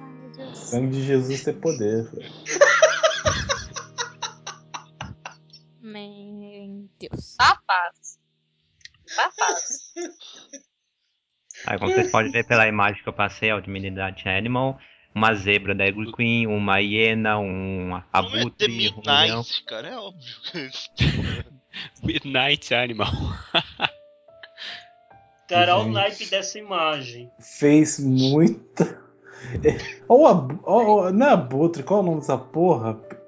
[0.00, 0.58] Ai, meu Deus.
[0.58, 2.04] Sangue de Jesus tem poder.
[2.10, 2.30] velho.
[5.80, 7.36] Meu Deus.
[7.36, 8.20] Tá fácil.
[11.66, 14.78] Aí, como vocês podem ver pela imagem que eu passei, ó, de Midnight Animal,
[15.14, 19.38] uma zebra da Eagle Queen, uma hiena, um é The abutre, um leão.
[19.38, 20.36] Midnight, cara, é óbvio.
[22.02, 23.12] Midnight Animal.
[25.48, 27.30] cara, olha o naipe dessa imagem.
[27.40, 29.06] Fez muita.
[30.08, 30.58] Ó, o ab...
[30.64, 32.94] ó, não é abutre, qual é o nome dessa porra?
[32.94, 33.18] Que é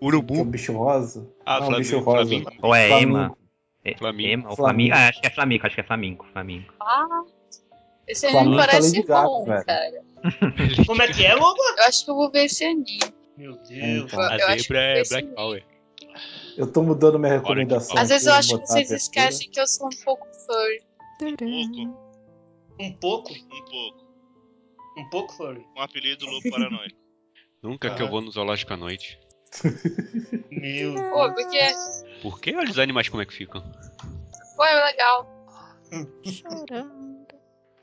[0.00, 0.44] o Urubu.
[0.44, 1.28] bicho rosa.
[1.46, 2.26] Ah, não, bicho rosa.
[2.26, 2.50] Flamingo.
[2.60, 3.18] Ou é Flamingo.
[3.18, 3.36] Ema?
[3.84, 4.28] É- Flamingo.
[4.28, 4.88] Ema ou Flamingo.
[4.90, 4.94] Flamingo?
[4.94, 6.72] Ah, acho que é Flamingo, acho que é Flamingo, Flamingo.
[6.80, 7.22] Ah,
[8.06, 9.64] esse Flamengo anime tá parece Gaga, bom, velho.
[9.64, 10.02] cara.
[10.86, 11.60] Como é que é, Lobo?
[11.78, 12.98] Eu acho que eu vou ver esse anime.
[13.36, 14.12] Meu Deus.
[14.12, 14.20] Então.
[14.20, 15.34] A zebra é Black anime.
[15.34, 15.64] Power.
[16.56, 17.96] Eu tô mudando minha recomendação.
[17.96, 20.82] Às vezes eu acho que vocês esquecem que eu sou um pouco furry.
[21.18, 21.44] pouco,
[22.78, 23.32] Um pouco?
[23.32, 24.10] um pouco.
[24.98, 25.64] Um pouco, Flurry?
[25.76, 26.96] Um apelido lobo paranoico.
[27.62, 29.18] Nunca que eu vou no zoológico à noite.
[30.50, 31.58] Meu Pô, porque
[32.22, 32.54] Por que?
[32.54, 33.62] Olha os animais como é que ficam.
[34.56, 35.26] foi legal.
[36.24, 37.09] Chorando.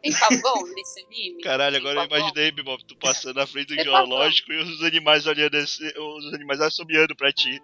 [0.02, 1.42] Tem pavão nesse anime?
[1.42, 2.20] Caralho, Tem agora eu pavão?
[2.28, 6.34] imaginei, Bebop, tu passando na frente do Tem geológico e os animais olhando esse, os
[6.34, 7.60] animais assobiando pra ti.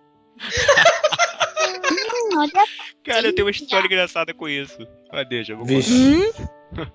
[2.36, 2.50] Hum,
[3.04, 4.78] Cara, eu tenho uma história engraçada com isso.
[5.12, 5.92] Ah, deixa, eu vou Vixe.
[5.94, 6.32] Hum?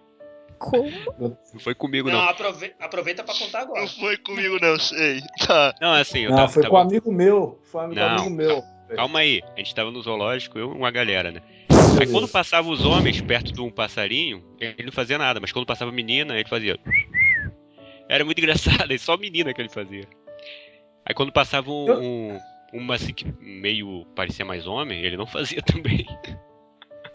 [0.58, 0.90] Como?
[1.04, 1.36] contar.
[1.54, 2.28] Não foi comigo, Não, não.
[2.28, 3.80] aprove- aproveita pra contar agora.
[3.82, 5.20] Não foi comigo não, sei.
[5.46, 5.72] Tá.
[5.80, 6.48] Não, é assim, eu Não, tava...
[6.52, 7.60] foi tava- com um amigo meu.
[7.70, 8.62] Foi um Não, amigo meu.
[8.96, 11.42] Calma aí, a gente tava no zoológico, eu e uma galera, né?
[12.00, 15.66] Aí quando passava os homens perto de um passarinho, ele não fazia nada, mas quando
[15.66, 16.78] passava a menina, ele fazia.
[18.08, 20.04] Era muito engraçado, é só menina que ele fazia.
[21.06, 22.38] Aí quando passava um, um-
[22.72, 26.06] uma assim que meio parecia mais homem, ele não fazia também.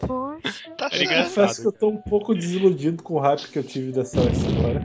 [0.00, 0.70] Poxa.
[0.76, 1.24] Tá É Eu certo.
[1.24, 4.82] confesso que eu tô um pouco desiludido com o hype que eu tive dessa história.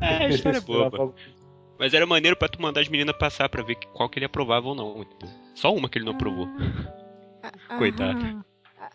[0.00, 1.14] É, a história é boba.
[1.78, 4.68] Mas era maneiro pra tu mandar as meninas passar pra ver qual que ele aprovava
[4.68, 5.06] ou não.
[5.54, 6.46] Só uma que ele não aprovou.
[7.68, 8.44] Ah, Coitado.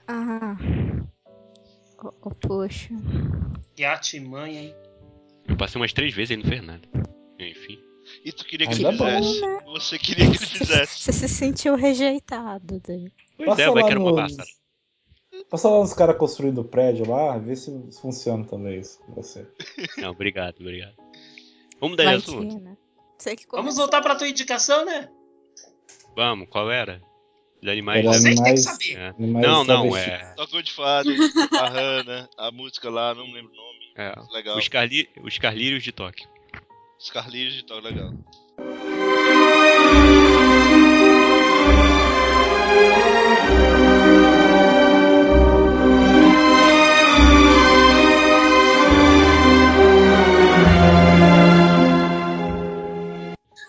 [0.08, 0.56] Ah.
[2.04, 2.94] Oh, oh, poxa.
[3.76, 4.76] Que artimanha, hein?
[5.48, 6.88] Eu passei umas três vezes e não fez nada.
[7.40, 7.80] Enfim.
[8.24, 9.42] E tu queria que Ainda ele bom, fizesse.
[9.42, 9.60] né?
[9.66, 11.00] Você queria que ele fizesse.
[11.00, 12.82] Você se sentiu rejeitado.
[12.88, 13.12] Né?
[13.36, 14.44] Pois Passa é, vai que era uma nos- basta.
[15.50, 19.46] Passa lá nos caras construindo o prédio lá, vê se funciona também isso com você.
[19.98, 20.96] Não, obrigado, obrigado.
[21.80, 22.60] Vamos dar assunto.
[22.60, 22.76] né?
[23.52, 25.10] Vamos voltar pra tua indicação, né?
[26.16, 27.02] Vamos, qual era?
[27.62, 28.06] Dos animais.
[28.06, 28.98] Era Vocês têm que saber.
[28.98, 29.14] É.
[29.18, 30.34] Não, não, é.
[30.36, 31.10] Tocou de fado,
[31.60, 33.80] a Hannah, a música lá, não lembro o nome.
[33.96, 34.58] é Legal.
[34.58, 35.10] os, Carli...
[35.24, 36.28] os Carlírios de Tóquio.
[37.00, 38.12] Os Carlinhos de tal, legal.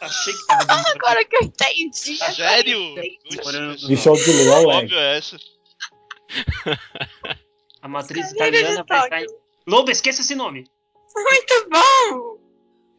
[0.08, 0.88] Achei que tava demorando.
[0.96, 2.16] Agora que eu entendi.
[2.16, 2.94] Sério?
[3.30, 3.72] Demorando.
[3.72, 5.36] Putz, Michel de Leão, Óbvio é essa.
[7.80, 9.34] A matriz italiana vai estar.
[9.66, 10.64] Lobo, esqueça esse nome.
[11.14, 12.38] Muito bom!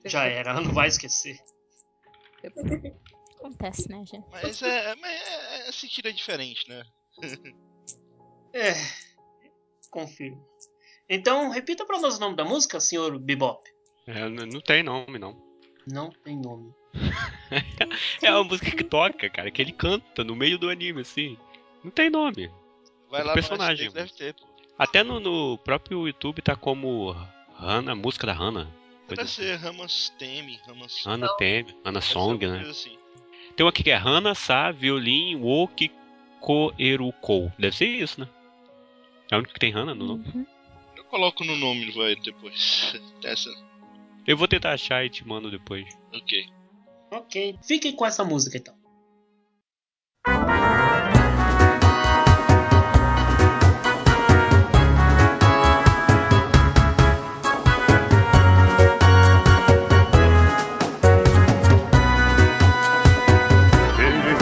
[0.05, 1.38] Já era, ela não vai esquecer.
[3.38, 4.26] Acontece, né, gente?
[4.32, 6.84] Mas é, mas é, é sentido é diferente, né?
[8.53, 8.74] É.
[9.89, 10.43] Confirmo.
[11.10, 13.68] Então, repita pra nós o nome da música, senhor Bebop.
[14.07, 15.36] É, não tem nome, não.
[15.88, 16.74] Não tem nome.
[18.22, 21.38] É uma música que toca, cara, que ele canta no meio do anime, assim.
[21.84, 22.52] Não tem nome.
[23.10, 24.48] Vai lá personagem, deve ter, pô.
[24.78, 27.16] Até no, no próprio YouTube tá como
[27.60, 28.72] Hana, música da Hana.
[29.08, 29.44] Deve assim.
[29.44, 31.06] ser Ramas Teme, Ramas.
[31.06, 32.62] Hana Teme, Hana Song, né?
[32.62, 32.98] assim.
[33.56, 35.92] Tem uma aqui que é Hana, Sa, Violin, Woki,
[36.40, 37.52] Koerukou.
[37.58, 38.30] Deve ser isso, né?
[39.32, 40.26] É o único que tem Hana no nome.
[40.34, 40.46] Uhum.
[40.96, 42.94] Eu coloco no nome vai depois.
[43.24, 43.50] Essa.
[44.26, 45.86] Eu vou tentar achar e te mando depois.
[46.14, 46.48] Ok.
[47.11, 47.59] Ok.
[47.62, 48.75] Fiquem com essa música então.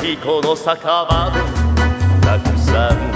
[0.03, 1.41] 古いこの酒場で
[2.27, 3.16] たくさん飲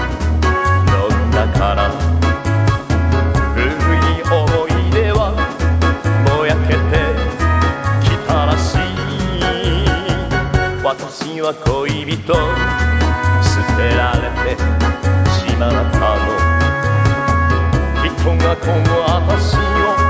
[10.92, 12.34] 私は恋人。
[12.34, 12.36] 捨
[13.76, 14.60] てられて
[15.32, 16.36] しまったの。
[18.04, 20.01] 人がこの私を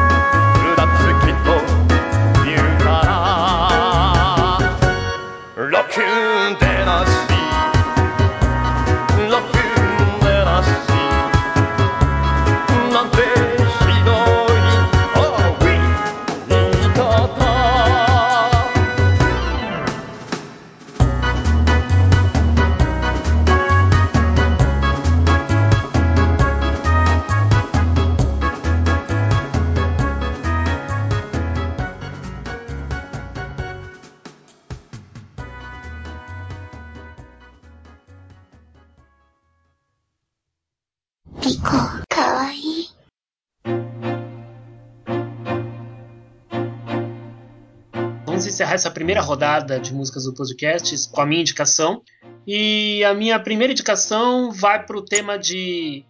[48.73, 52.03] encerrar essa primeira rodada de músicas do podcast com a minha indicação.
[52.47, 56.05] E a minha primeira indicação vai pro tema de.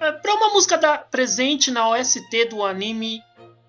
[0.00, 3.20] É, pra uma música da, presente na OST do anime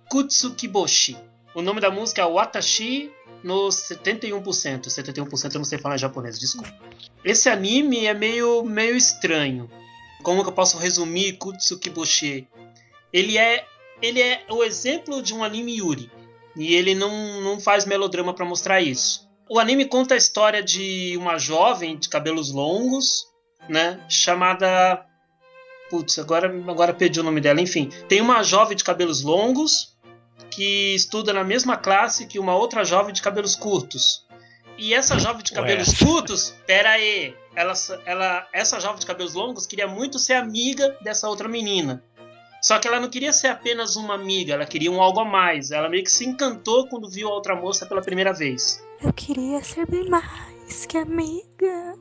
[0.09, 1.17] Kutsukiboshi.
[1.53, 3.11] O nome da música é Watashi
[3.43, 4.85] no 71%.
[4.85, 6.73] 71% eu não sei falar em japonês, desculpa.
[7.23, 9.69] Esse anime é meio, meio estranho.
[10.23, 12.47] Como que eu posso resumir Kutsukiboshi?
[13.11, 13.65] Ele é,
[14.01, 16.09] ele é o exemplo de um anime Yuri.
[16.55, 19.29] E ele não, não faz melodrama pra mostrar isso.
[19.49, 23.25] O anime conta a história de uma jovem de cabelos longos,
[23.67, 23.99] né?
[24.09, 25.05] Chamada.
[25.89, 27.59] Putz, agora, agora perdi o nome dela.
[27.59, 29.97] Enfim, tem uma jovem de cabelos longos
[30.49, 34.25] que estuda na mesma classe que uma outra jovem de cabelos curtos.
[34.77, 37.73] E essa jovem de cabelos curtos, pera aí, ela,
[38.05, 42.03] ela, essa jovem de cabelos longos queria muito ser amiga dessa outra menina.
[42.61, 45.71] Só que ela não queria ser apenas uma amiga, ela queria um algo a mais.
[45.71, 48.85] Ela meio que se encantou quando viu a outra moça pela primeira vez.
[49.03, 51.95] Eu queria ser bem mais que amiga.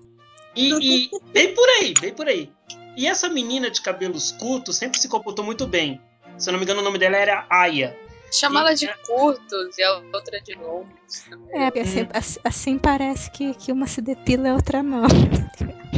[0.54, 2.52] E, e bem por aí, bem por aí.
[2.96, 6.00] E essa menina de cabelos curtos sempre se comportou muito bem.
[6.36, 7.96] Se eu não me engano, o nome dela era Aya.
[8.32, 11.24] Chama ela de curtos e a outra de longos.
[11.52, 12.06] É, porque assim,
[12.44, 15.02] assim- parece que, que uma se depila e a outra não.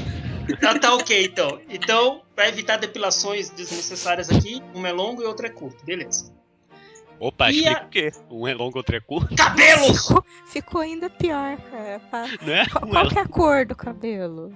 [0.66, 1.60] Ah, tá ok, então.
[1.68, 5.84] Então, pra evitar depilações desnecessárias aqui, um é longo e outro é curto.
[5.84, 6.32] Beleza.
[7.20, 8.12] Opa, E explica a- o quê?
[8.30, 10.06] Um é longo, outro é curto, Cabelos!
[10.08, 12.00] Ficou, ficou ainda pior, cara.
[12.42, 12.66] Né?
[12.66, 13.08] Qual, qual é...
[13.10, 14.52] que é a cor do cabelo?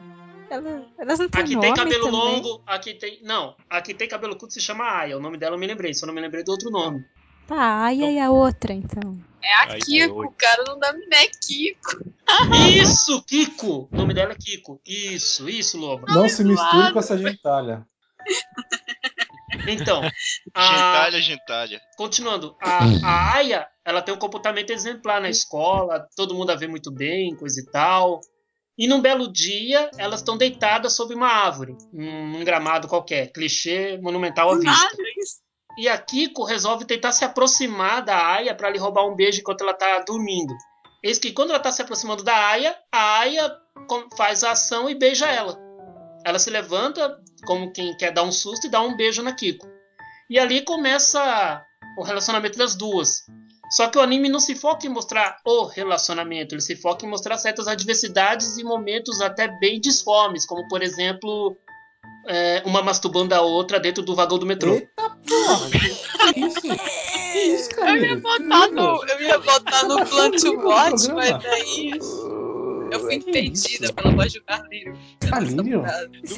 [0.51, 2.12] Ela- elas não têm Aqui nome tem cabelo também?
[2.20, 3.20] longo, aqui tem.
[3.22, 5.16] Não, aqui tem cabelo curto se chama Aya.
[5.16, 7.05] O nome dela eu me lembrei, só não me lembrei do outro nome.
[7.47, 9.18] Tá, a Aya e a outra, então.
[9.42, 12.05] É a Ai, Kiko, ai, o cara não dá né, Kiko.
[12.68, 13.88] Isso, Kiko!
[13.92, 14.80] O nome dela é Kiko.
[14.84, 16.07] Isso, isso, Lobo.
[16.09, 17.86] Não se misture com essa gentalha.
[19.68, 20.03] Então,
[20.53, 21.80] a, Gentalha, gentalha.
[21.97, 26.66] continuando, a, a Aya, ela tem um comportamento exemplar na escola, todo mundo a vê
[26.66, 28.20] muito bem, coisa e tal.
[28.76, 33.99] E num belo dia, elas estão deitadas sob uma árvore, num, num gramado qualquer, clichê
[33.99, 34.70] monumental à vista.
[34.70, 35.45] Nada isso.
[35.77, 39.62] E a Kiko resolve tentar se aproximar da Aya para lhe roubar um beijo enquanto
[39.62, 40.55] ela tá dormindo.
[41.03, 43.57] Eis que quando ela tá se aproximando da Aya, a Aya
[44.16, 45.59] faz a ação e beija ela.
[46.24, 47.16] Ela se levanta
[47.47, 49.66] como quem quer dar um susto e dá um beijo na Kiko.
[50.29, 51.62] E ali começa
[51.97, 53.24] o relacionamento das duas.
[53.70, 57.09] Só que o anime não se foca em mostrar o relacionamento, ele se foca em
[57.09, 61.57] mostrar certas adversidades e momentos até bem disformes, como por exemplo,
[62.27, 64.74] é, uma masturbando a outra dentro do vagão do metrô.
[64.74, 65.70] Eita porra!
[65.70, 66.61] Que isso?
[66.61, 67.97] Que isso, cara?
[67.97, 71.91] Eu ia botar no, eu ia botar no Plan to Watch, mas daí
[72.91, 74.43] eu fui impedida pela voz do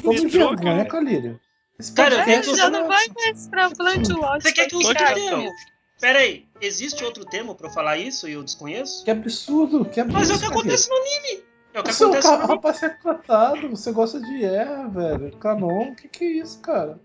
[0.01, 1.39] Tô de metrô, vergonha, Calírio.
[1.79, 4.43] Esse Cara, tenho Já que- não vai mais pra Plan to Watch.
[4.43, 5.49] Você quer que eu.
[6.01, 9.03] Pera aí, existe outro termo pra eu falar isso e eu desconheço?
[9.03, 10.17] Que absurdo, que absurdo.
[10.19, 11.43] Mas é o que acontece no anime.
[11.73, 15.31] É o que Você é um acontece rapaz retratado, você gosta de é, velho.
[15.37, 16.99] Canon, que que é isso, cara?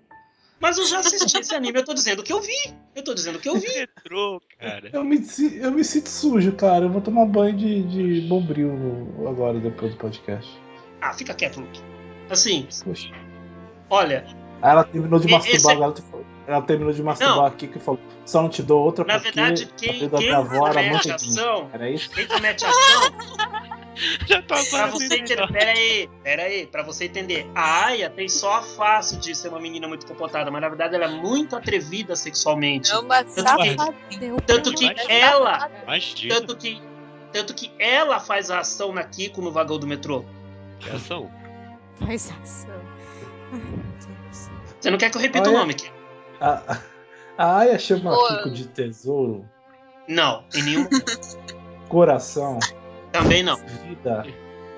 [0.61, 2.75] Mas eu já assisti esse anime, eu tô dizendo que eu vi.
[2.95, 3.69] Eu tô dizendo que eu vi.
[3.69, 4.89] Metrô, cara.
[4.93, 5.19] Eu me,
[5.61, 6.87] eu me sinto sujo, cara.
[6.87, 8.73] Eu vou tomar banho de, de bombril
[9.29, 10.51] agora, depois do podcast.
[11.03, 11.83] Ah, fica quieto, Luke.
[12.31, 13.11] Assim, Poxa.
[13.91, 14.25] olha,
[14.63, 17.45] ela terminou de masturbar, esse- é ela terminou de masturbar Não.
[17.47, 20.39] aqui que falou, só não te dou outra na porque verdade, a quem, quem minha
[20.39, 22.11] avó era comete ação, Era isso?
[22.11, 23.13] quem comete ação,
[24.27, 28.29] Já tô pra você entender, pera aí, pera aí, pra você entender, a Aya tem
[28.29, 31.55] só a face de ser uma menina muito comportada, mas na verdade ela é muito
[31.57, 32.91] atrevida sexualmente.
[32.91, 33.57] É uma Tanto
[34.09, 36.35] que- Tanto que ela Imagina.
[36.35, 36.83] Tanto que,
[37.33, 40.25] tanto que ela faz a ação na Kiko no vagão do metrô.
[40.81, 41.31] Que ação.
[42.05, 42.71] Faz ação.
[43.53, 43.85] Ai, meu
[44.25, 44.51] Deus.
[44.81, 45.77] Você não quer que eu repita Olha- o nome?
[46.41, 46.79] A,
[47.39, 48.27] a Aya chama Pô.
[48.29, 49.49] Kiko de tesouro,
[50.09, 50.89] Não, em nenhum
[51.89, 52.59] coração,
[53.15, 53.57] Também não.
[53.87, 54.27] vida,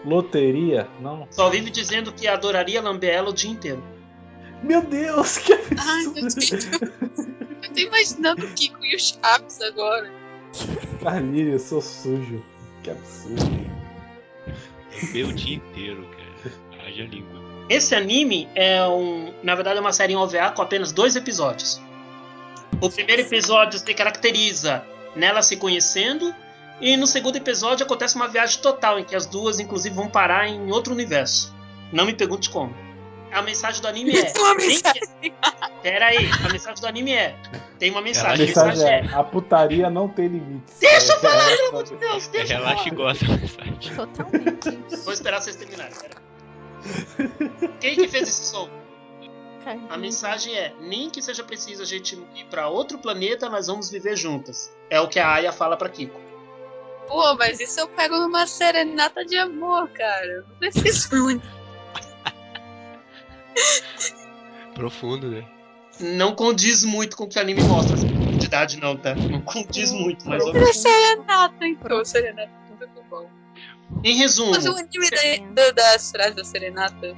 [0.05, 1.27] loteria, não.
[1.31, 3.83] Só vive dizendo que adoraria lamber ela o dia inteiro.
[4.63, 6.93] Meu Deus, que Ai, meu absurdo!
[7.63, 10.13] Eu tô imaginando o Kiko e o Chaves agora.
[11.03, 12.45] Carlinhos, eu sou sujo.
[12.83, 13.67] Que absurdo.
[15.03, 16.87] Lamber o dia inteiro, cara.
[16.87, 17.41] Haja língua.
[17.71, 19.33] Esse anime é um.
[19.43, 21.81] Na verdade, é uma série em OVA com apenas dois episódios.
[22.83, 24.85] O primeiro episódio se caracteriza
[25.15, 26.35] nela se conhecendo.
[26.81, 30.47] E no segundo episódio acontece uma viagem total, em que as duas, inclusive, vão parar
[30.47, 31.55] em outro universo.
[31.93, 32.75] Não me pergunte como.
[33.33, 34.33] A mensagem do anime é.
[34.39, 35.03] Uma tem mensagem.
[35.21, 35.33] que-
[35.83, 37.35] Pera aí, a mensagem do anime é.
[37.79, 38.45] Tem uma A mensagem.
[38.45, 39.13] A mensagem mensagem é.
[39.13, 40.79] é: a putaria não tem limites.
[40.79, 42.93] Deixa eu É, falar, é, pelo amor de Deus, É, deixa eu relaxa falar.
[42.93, 43.97] e gosta da mensagem.
[43.97, 44.97] Totalmente.
[45.05, 45.93] Vou esperar vocês terminarem.
[45.95, 46.17] pera.
[47.81, 48.69] Quem que fez esse som?
[49.91, 53.91] A mensagem é: nem que seja preciso a gente ir pra outro planeta, nós vamos
[53.91, 54.73] viver juntas.
[54.89, 56.21] É o que a Aya fala pra Kiko.
[57.09, 60.45] Pô, mas isso eu pego numa serenata de amor, cara.
[60.49, 61.47] Não preciso muito.
[64.75, 65.47] Profundo, né?
[65.99, 67.97] Não condiz muito com o que o anime mostra.
[67.97, 69.15] Assim, de idade não, tá?
[69.15, 72.05] Não condiz muito, mas É serenata, então.
[72.05, 73.31] Serenata é muito bom.
[74.05, 75.09] Em resumo, Mas o anime
[75.55, 77.17] da- da- das frases da serenata.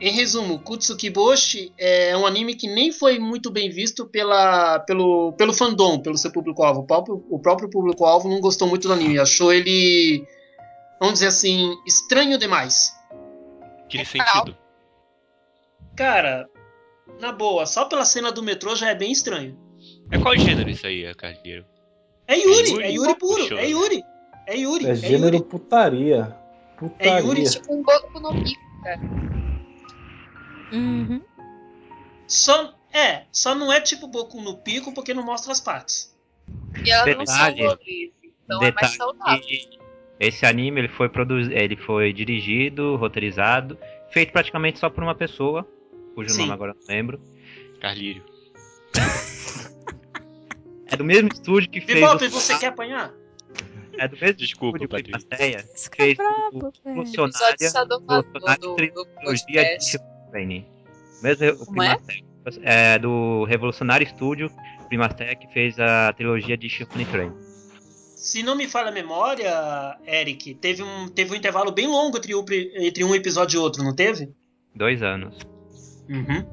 [0.00, 5.52] Em resumo, Kutsukiboshi é um anime que nem foi muito bem visto pela, pelo, pelo
[5.52, 6.80] fandom, pelo seu público-alvo.
[6.80, 10.24] O próprio, o próprio público-alvo não gostou muito do anime, achou ele,
[10.98, 12.92] vamos dizer assim, estranho demais.
[13.88, 14.56] Que sentido?
[15.96, 16.48] Cara,
[17.20, 19.58] na boa, só pela cena do metrô já é bem estranho.
[20.10, 21.64] É qual gênero isso aí, Carneiro?
[22.26, 22.84] É Yuri, Yuri?
[22.84, 24.02] é Yuri puro, Puxa, é Yuri.
[24.46, 25.48] É Yuri, É é gênero Yuri.
[25.48, 26.36] putaria.
[26.78, 27.20] Putaria.
[27.20, 29.00] Yuri, Tipo um Boku no Pico, cara.
[30.72, 31.20] Uhum.
[32.26, 36.16] Só, é, só não é tipo Boku no Pico porque não mostra as partes.
[36.84, 38.12] E elas não são Detalhe.
[38.44, 39.44] então é mais Detalhe saudável.
[40.20, 43.76] esse anime ele foi produzido, ele foi dirigido, roteirizado,
[44.10, 45.66] feito praticamente só por uma pessoa,
[46.14, 46.42] cujo Sim.
[46.42, 47.20] nome agora eu não lembro.
[47.80, 48.22] Carlírio.
[50.86, 53.12] É do mesmo estúdio que fez Bebop, o- você quer apanhar?
[53.98, 55.36] É do mesmo Desculpa, estúdio que é
[55.96, 56.72] fez brabo, o velho.
[56.84, 59.98] Revolucionária, Episódio sadomaso Revolucionária do, tri- do trilogia de podcast.
[60.30, 60.66] Shippuden.
[61.22, 61.96] Mesmo o é?
[61.96, 62.30] Primateia.
[62.62, 64.50] É do Revolucionário Studio
[64.88, 67.32] Primateia que fez a trilogia de Shippuden Train.
[68.16, 72.34] Se não me falha a memória, Eric, teve um, teve um intervalo bem longo entre,
[72.34, 74.34] o entre um episódio e outro, não teve?
[74.74, 75.38] Dois anos.
[76.08, 76.44] Uhum.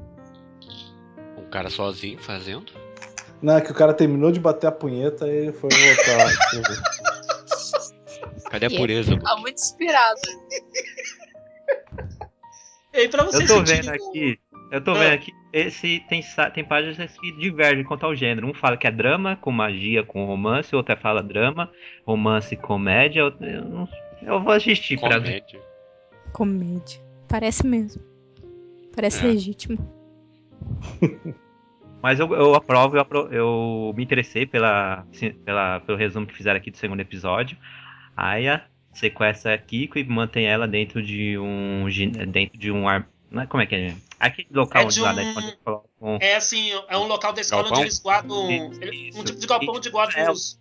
[1.36, 2.72] Um cara sozinho fazendo?
[3.42, 6.32] Não, é que o cara terminou de bater a punheta e ele foi voltar.
[8.50, 9.18] Cadê a pureza?
[9.18, 10.20] Tá muito inspirado.
[12.98, 14.38] E aí, pra Eu tô vendo aqui.
[14.72, 14.94] Eu tô Ah.
[14.94, 15.32] vendo aqui.
[15.52, 16.20] Esse tem,
[16.52, 18.48] tem páginas que divergem quanto ao gênero.
[18.48, 21.70] Um fala que é drama com magia com romance, outro fala drama,
[22.04, 23.20] romance e comédia.
[23.20, 23.88] Eu, eu,
[24.22, 25.40] eu vou assistir pra ver.
[25.42, 25.60] Comédia.
[26.32, 27.00] Comédia.
[27.28, 28.02] Parece mesmo.
[28.94, 29.28] Parece É.
[29.28, 29.78] legítimo.
[32.02, 35.06] Mas eu, eu aprovo, eu, apro- eu me interessei pela,
[35.44, 37.56] pela, pelo resumo que fizeram aqui do segundo episódio.
[38.16, 41.86] Aya sequestra a Kiko e mantém ela dentro de um.
[42.28, 43.08] dentro de um ar.
[43.30, 43.94] Não é, como é que é?
[44.18, 45.34] Aquele local É onde de lá, um- né?
[45.36, 46.18] Eles colocam.
[46.20, 47.78] É assim, é um local da escola Galpão?
[47.78, 48.50] onde eles guardam.
[48.50, 49.20] Isso.
[49.20, 50.58] Um tipo de galpão onde guardam É, os.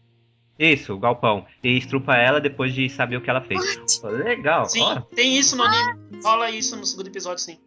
[0.59, 1.45] Isso, o galpão.
[1.63, 3.99] E estrupa ela depois de saber o que ela fez.
[3.99, 5.01] Pô, legal, Sim, ó.
[5.01, 6.19] tem isso no anime.
[6.23, 7.57] Rola isso no segundo episódio, sim.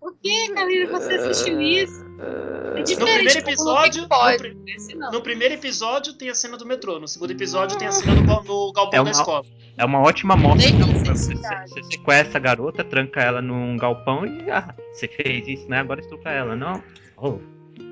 [0.00, 2.02] Por que, Kalina, você assistiu isso?
[2.22, 4.08] É No diferente, primeiro no episódio.
[4.08, 4.56] Pode,
[4.96, 5.10] no.
[5.12, 8.26] No primeiro episódio tem a cena do metrô, no segundo episódio tem a cena no,
[8.26, 9.46] gal- no galpão É da uma- escola.
[9.78, 10.70] É uma ótima mostra.
[10.70, 14.50] Nem Então, você, você sequestra a garota, tranca ela num galpão e.
[14.50, 15.78] Ah, você fez isso, né?
[15.80, 16.82] Agora estupa ela, não?
[17.16, 17.38] Oh,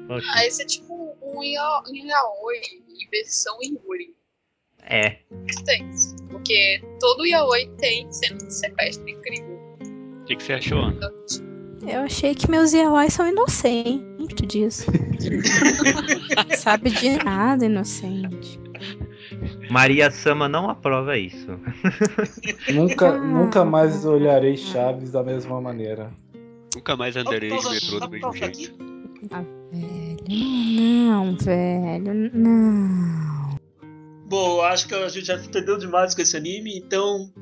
[0.07, 0.26] poxa.
[0.35, 2.59] Ah, esse é tipo um ya- yaoi
[2.89, 4.14] em versão Yuri.
[4.83, 5.18] É.
[5.49, 6.16] Extenso.
[6.31, 9.59] Porque todo yaoi tem cena de sequestro, incrível.
[10.20, 11.11] O que, que você achou, Ana?
[11.87, 14.87] Eu achei que meus yaoi são inocentes disso.
[16.59, 18.61] Sabe de nada, inocente.
[19.70, 21.47] Maria Sama não aprova isso.
[22.72, 23.18] nunca, Ah.
[23.18, 26.11] nunca mais olharei Chaves da mesma maneira.
[26.74, 28.74] Nunca mais andarei de metrô do mesmo jeito.
[29.31, 30.16] Ah, velho.
[30.28, 32.31] Não, velho.
[32.35, 33.59] Não.
[34.28, 37.33] Bom, acho que a gente já entendeu demais com esse anime, então,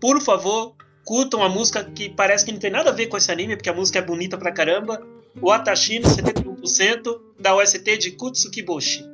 [0.00, 0.74] por favor,
[1.06, 3.70] curtam a música que parece que não tem nada a ver com esse anime, porque
[3.70, 5.00] a música é bonita pra caramba.
[5.40, 9.04] O Atashino, 71%, da OST de Kutsukiboshi.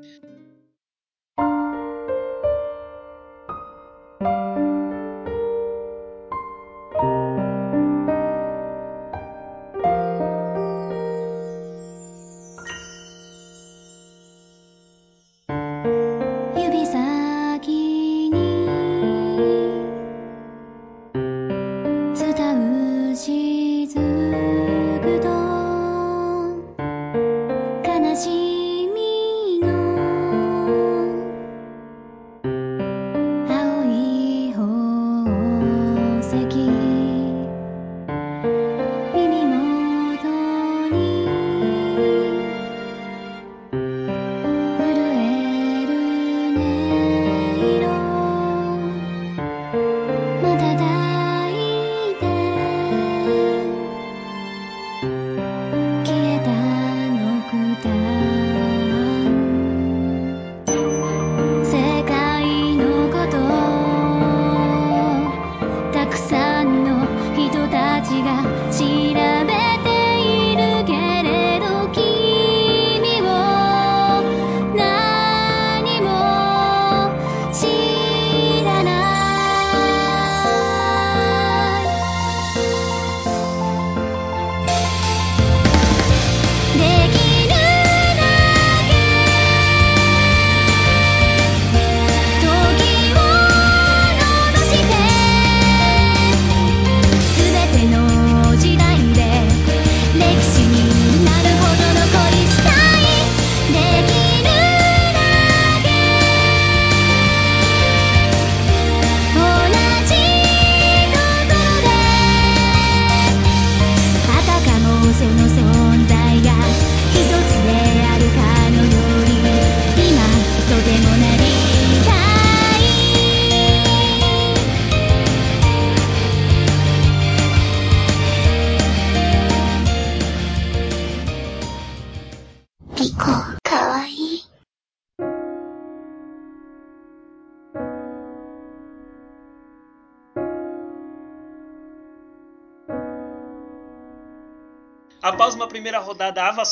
[28.15, 28.52] じ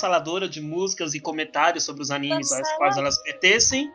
[0.00, 3.92] avassaladora de músicas e comentários sobre os animes aos quais elas pertencem,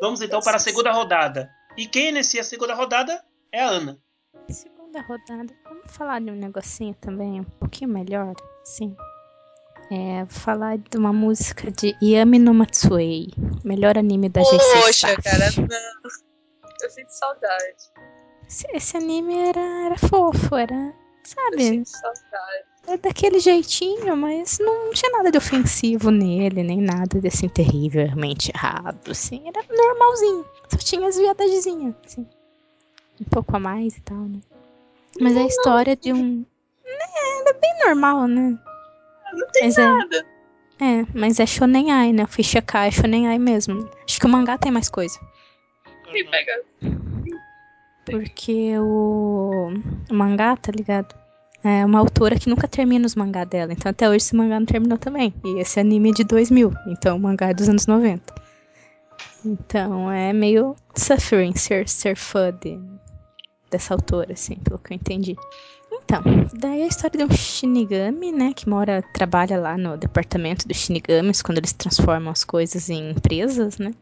[0.00, 1.50] vamos então para a segunda rodada.
[1.76, 3.98] E quem inicia a segunda rodada é a Ana.
[4.48, 5.52] Segunda rodada.
[5.64, 8.96] Vamos falar de um negocinho também um pouquinho melhor, sim.
[9.90, 13.28] É, vou falar de uma música de Yami no Matsuei,
[13.64, 15.22] melhor anime da GC Poxa, Staff.
[15.22, 16.10] cara, não.
[16.82, 17.92] Eu sinto saudade.
[18.46, 22.73] Esse, esse anime era, era fofo, era, Eu sabe, sinto saudade.
[22.86, 28.50] É daquele jeitinho, mas não tinha nada de ofensivo nele, nem nada de assim terrivelmente
[28.54, 30.44] errado, assim, era normalzinho.
[30.68, 32.26] Só tinha as viadadezinhas, assim.
[33.20, 34.40] Um pouco a mais e tal, né?
[35.20, 36.44] Mas é a história de um.
[36.84, 38.58] Né, era bem normal, né?
[39.32, 40.26] Não tem Mas é- nada.
[40.80, 42.24] É, mas é Shonen Ai, né?
[42.24, 43.88] Eu fui checar, é Shonen Ai mesmo.
[44.04, 45.18] Acho que o mangá tem mais coisa.
[46.10, 46.62] Quem pega?
[48.04, 49.72] Porque o,
[50.10, 51.14] o mangá, tá ligado?
[51.64, 53.72] É uma autora que nunca termina os mangá dela.
[53.72, 55.32] Então até hoje esse mangá não terminou também.
[55.42, 56.70] E esse anime é de 2000.
[56.88, 58.34] Então o mangá é dos anos 90.
[59.46, 62.78] Então é meio suffering ser, ser fã de,
[63.70, 65.36] dessa autora, assim, pelo que eu entendi.
[65.90, 66.22] Então,
[66.58, 68.52] daí a história de um Shinigami, né?
[68.54, 73.78] Que mora, trabalha lá no departamento dos Shinigamis, quando eles transformam as coisas em empresas,
[73.78, 73.92] né?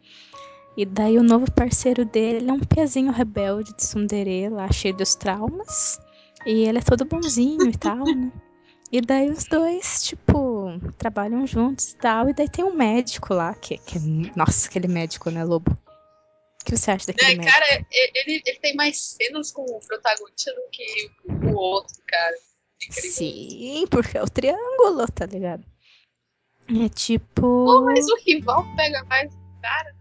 [0.77, 5.15] E daí o novo parceiro dele é um pezinho rebelde de tsundere lá, cheio dos
[5.15, 6.01] traumas.
[6.47, 8.33] E ele é todo bonzinho e tal, né?
[8.91, 12.29] E daí os dois, tipo, trabalham juntos e tal.
[12.29, 14.01] E daí tem um médico lá, que, que é.
[14.37, 15.71] Nossa, aquele médico, né, Lobo?
[15.71, 17.53] O que você acha daquele É, médico?
[17.53, 21.11] cara, ele, ele tem mais cenas com o protagonista do que
[21.47, 22.37] o outro, cara.
[22.85, 23.11] Incrível.
[23.13, 25.65] Sim, porque é o triângulo, tá ligado?
[26.69, 27.41] É tipo.
[27.41, 29.33] Pô, mas o rival pega mais.
[29.63, 29.95] Cara,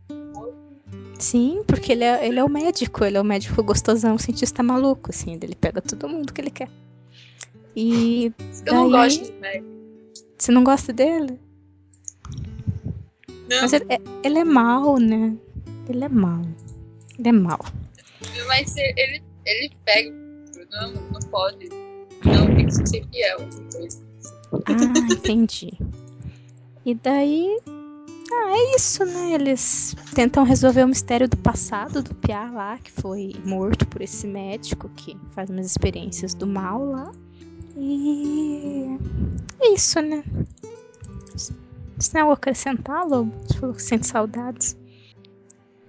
[1.22, 5.12] Sim, porque ele é, ele é o médico, ele é o médico gostosão, cientista maluco,
[5.12, 6.68] assim, ele pega todo mundo que ele quer.
[7.76, 8.34] E
[8.66, 9.68] eu não Daí- gosto de médico.
[10.38, 11.40] você não gosta dele?
[13.50, 15.36] Não, Mas ele é, ele é mal, né?
[15.88, 16.42] Ele é mal.
[17.20, 17.60] Ele é mal.
[18.48, 20.12] mas ele, ele pega.
[20.72, 21.70] Não, não pode.
[22.26, 23.40] Não, tem que ser fiel.
[24.54, 25.74] Ah, entendi.
[26.86, 27.60] E daí.
[28.34, 29.34] Ah, é isso, né?
[29.34, 34.26] Eles tentam resolver o mistério do passado do Piá lá, que foi morto por esse
[34.26, 37.12] médico que faz umas experiências do mal lá.
[37.76, 38.86] E.
[39.60, 40.24] É isso, né?
[42.16, 43.32] Algo a acrescentar, Lobo?
[43.48, 44.78] Você falou que sente saudades.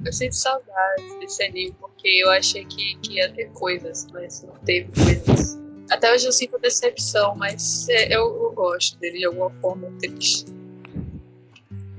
[0.05, 4.55] Eu sinto saudades desse anime, porque eu achei que, que ia ter coisas, mas não
[4.65, 5.59] teve coisas.
[5.91, 10.47] Até hoje eu sinto decepção, mas é, eu, eu gosto dele de alguma forma triste.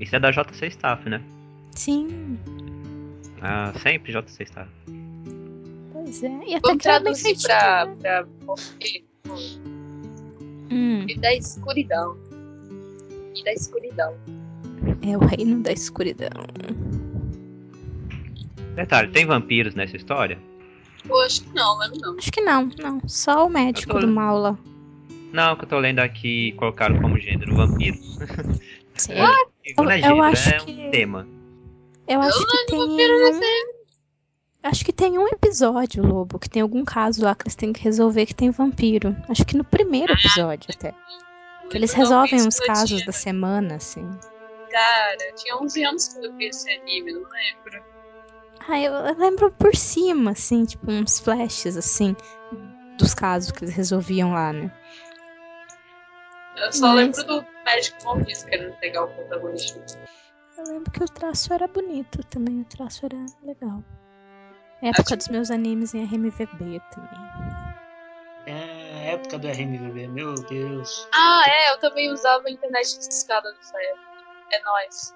[0.04, 1.22] Isso é da JC Staff, né?
[1.72, 2.38] Sim,
[3.42, 4.70] Ah, sempre JC Staff.
[5.92, 6.40] pois é.
[6.48, 7.96] E até bem traduzir pra, né?
[8.02, 8.26] pra?
[10.72, 12.18] Hum, E da escuridão.
[13.36, 14.14] E da escuridão.
[15.02, 16.30] é o reino da escuridão.
[18.76, 20.38] Detalhe, tem vampiros nessa história?
[21.08, 22.18] Pô, acho que não, lembro não.
[22.18, 23.02] Acho que não, não.
[23.08, 24.58] Só o médico tô- do mal lá.
[25.34, 27.98] Não, que eu tô lendo aqui, colocaram como gênero vampiro.
[28.96, 29.14] Sim.
[29.14, 31.28] É, eu acho é que- um tema.
[32.08, 33.40] Eu acho Eu que tem um...
[34.64, 37.82] Acho que tem um episódio, Lobo, que tem algum caso lá que eles têm que
[37.84, 39.16] resolver que tem vampiro.
[39.28, 40.94] Acho que no primeiro episódio até.
[41.70, 44.10] Que eles resolvem uns casos da semana, assim.
[44.72, 47.84] Cara, eu tinha 11 anos quando eu vi esse anime, não lembro.
[48.68, 52.16] Ah, eu, eu lembro por cima, assim, tipo, uns flashes, assim,
[52.98, 54.72] dos casos que eles resolviam lá, né?
[56.58, 59.80] Eu só Mas- lembro do médico maldito querendo pegar o protagonista.
[60.58, 63.84] Eu lembro que o traço era bonito também, o traço era legal.
[64.82, 67.20] Época dos meus animes em RMVB também.
[68.46, 71.08] É a época do RMVB, meu Deus.
[71.14, 74.04] Ah, é, eu também usava a internet discada nessa época.
[74.52, 75.16] É nóis.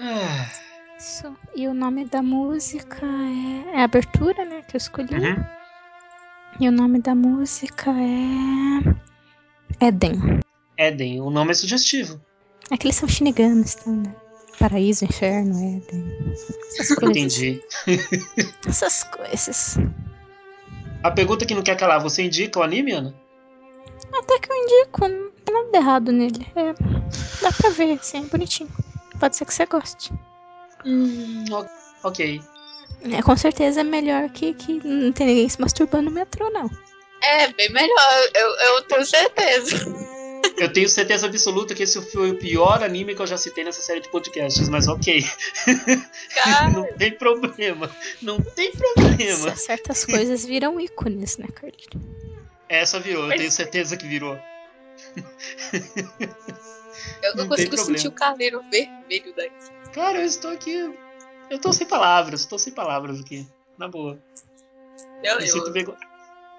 [0.00, 0.50] Ah,
[0.98, 1.36] Isso.
[1.54, 4.62] E o nome da música é, é a abertura, né?
[4.62, 5.14] Que eu escolhi.
[5.14, 5.44] Uhum.
[6.60, 8.94] E o nome da música é.
[9.80, 10.40] Eden.
[10.76, 12.20] Eden, o nome é sugestivo.
[12.70, 14.14] É que eles são shinigamis, tá, né?
[14.58, 16.34] Paraíso, inferno, Eden.
[16.78, 17.16] Essas coisas.
[17.16, 17.62] Entendi.
[18.66, 19.76] Essas coisas.
[21.02, 23.14] A pergunta que não quer calar, você indica o anime, Ana?
[24.12, 26.46] Até que eu indico, não tem nada de errado nele.
[26.56, 26.72] É,
[27.42, 28.70] dá pra ver, assim, é bonitinho.
[29.18, 30.12] Pode ser que você goste.
[30.84, 31.44] Hum,
[32.02, 32.40] ok.
[33.02, 36.68] É, com certeza é melhor que, que não tem ninguém se masturbando no metrô, não.
[37.22, 39.76] É, bem melhor, eu, eu tenho certeza.
[40.56, 43.80] Eu tenho certeza absoluta que esse foi o pior anime que eu já citei nessa
[43.80, 45.24] série de podcasts, mas ok.
[46.34, 47.90] Cara, não tem problema.
[48.20, 49.54] Não tem problema.
[49.54, 51.86] Certas coisas viram ícones, né, Carlinhos?
[52.68, 54.38] Essa virou, eu tenho certeza que virou.
[57.22, 59.70] Eu não, Não consigo sentir o carneiro vermelho daqui.
[59.92, 60.92] Cara, eu estou aqui.
[61.50, 63.46] Eu tô sem palavras, tô sem palavras aqui.
[63.76, 64.18] Na boa.
[65.22, 65.96] Eu, Me eu, sinto, vergo-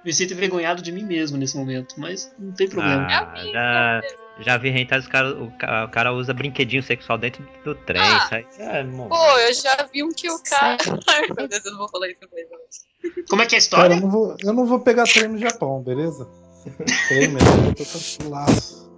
[0.03, 3.05] me sinto envergonhado de mim mesmo nesse momento, mas não tem problema.
[3.09, 4.01] Ah, já,
[4.39, 8.01] já vi rentar os cara, o, ca- o cara usa brinquedinho sexual dentro do trem.
[8.01, 8.27] Ah.
[8.31, 10.77] Aí é, Pô, eu já vi um que o cara.
[11.07, 12.55] Ai, meu Deus, eu não vou falar isso mesmo.
[13.29, 13.93] Como é que é a Cara, história?
[13.95, 16.27] eu não vou, eu não vou pegar trem no Japão, beleza?
[17.07, 17.83] Trem mesmo, eu tô
[18.23, 18.89] com laço.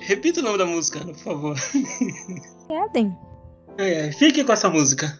[0.00, 1.56] Repita o nome da música, por favor.
[2.90, 3.16] Eden.
[3.78, 5.18] É, fique com essa música.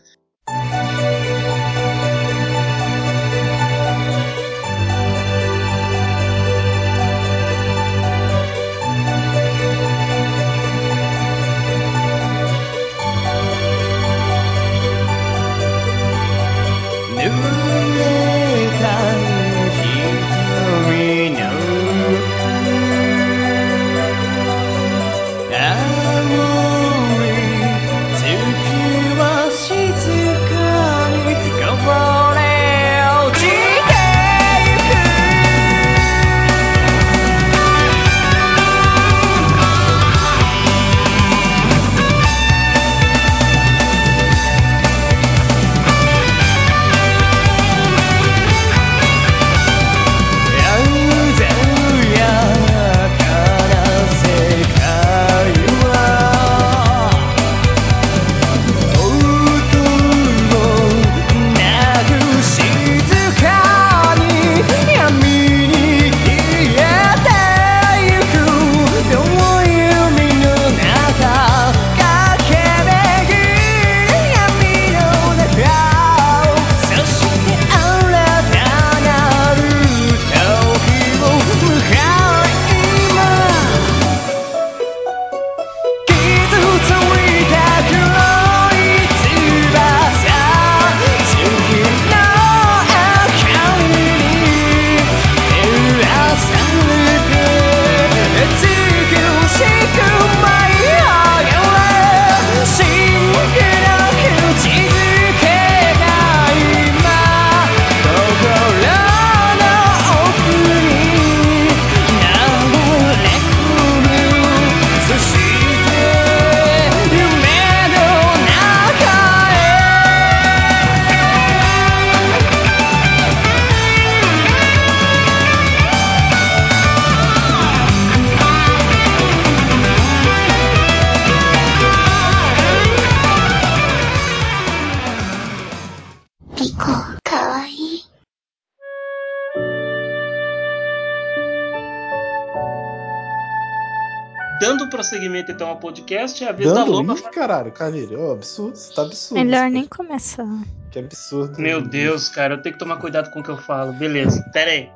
[145.43, 146.93] Prosseguimento então ao podcast, é a vez da Dando?
[146.93, 147.14] Loba.
[147.14, 148.20] Ih, caralho, Carneiro.
[148.20, 149.44] Ô, absurdo, isso tá absurdo.
[149.44, 150.47] Melhor nem começar.
[150.90, 151.60] Que absurdo.
[151.60, 153.93] Meu Deus, cara, eu tenho que tomar cuidado com o que eu falo.
[153.93, 154.90] Beleza, pera aí.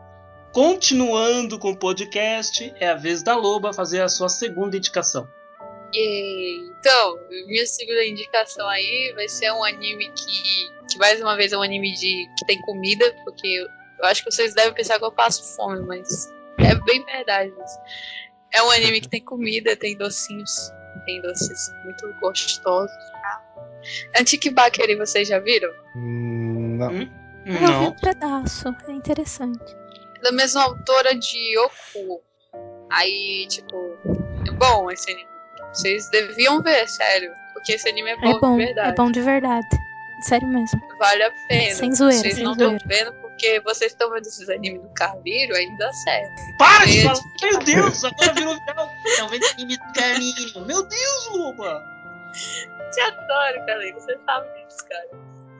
[0.52, 5.28] Continuando com o podcast, é a vez da Loba fazer a sua segunda indicação.
[5.92, 11.52] E, então, minha segunda indicação aí vai ser um anime que, que mais uma vez
[11.52, 13.66] é um anime de que tem comida, porque eu,
[13.98, 17.78] eu acho que vocês devem pensar que eu passo fome, mas é bem verdade isso.
[18.56, 20.72] É um anime que tem comida, tem docinhos,
[21.04, 22.90] tem doces muito gostosos.
[23.12, 23.42] Tá?
[24.18, 25.70] Antique Bakery, vocês já viram?
[25.94, 26.90] Hum, não.
[26.90, 27.10] Hum?
[27.46, 27.88] Eu vi Não.
[27.88, 28.74] um pedaço.
[28.88, 29.62] É interessante.
[30.22, 32.20] da mesma autora de Yoku.
[32.90, 33.76] Aí, tipo,
[34.48, 35.28] é bom esse anime.
[35.72, 37.30] Vocês deviam ver, sério.
[37.52, 38.56] Porque esse anime é bom, É bom.
[38.56, 38.88] de verdade.
[38.88, 39.66] É bom de verdade.
[40.22, 40.80] Sério mesmo.
[40.98, 41.74] Vale a pena.
[41.74, 43.12] Sem zoeira, Vocês sem não estão vendo
[43.46, 46.58] porque vocês estão vendo esses animes do Carneiro, aí dá certo.
[46.58, 47.20] Para de falar!
[47.42, 48.90] Meu Deus, agora virou viral.
[49.18, 50.66] Não vem anime do caminho.
[50.66, 51.84] Meu Deus, Loba!
[52.92, 54.00] Te adoro, Carneiro.
[54.00, 55.08] Você sabe disso, cara.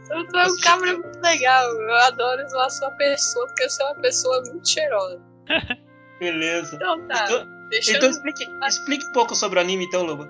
[0.07, 1.71] Tu, é um cabra muito legal.
[1.71, 5.21] Eu adoro zoar a sua pessoa, porque você é uma pessoa muito cheirosa.
[6.19, 6.77] Beleza.
[6.77, 7.25] Então tá.
[7.25, 10.29] Então, então eu explique, explique um pouco sobre o anime, então, Loba.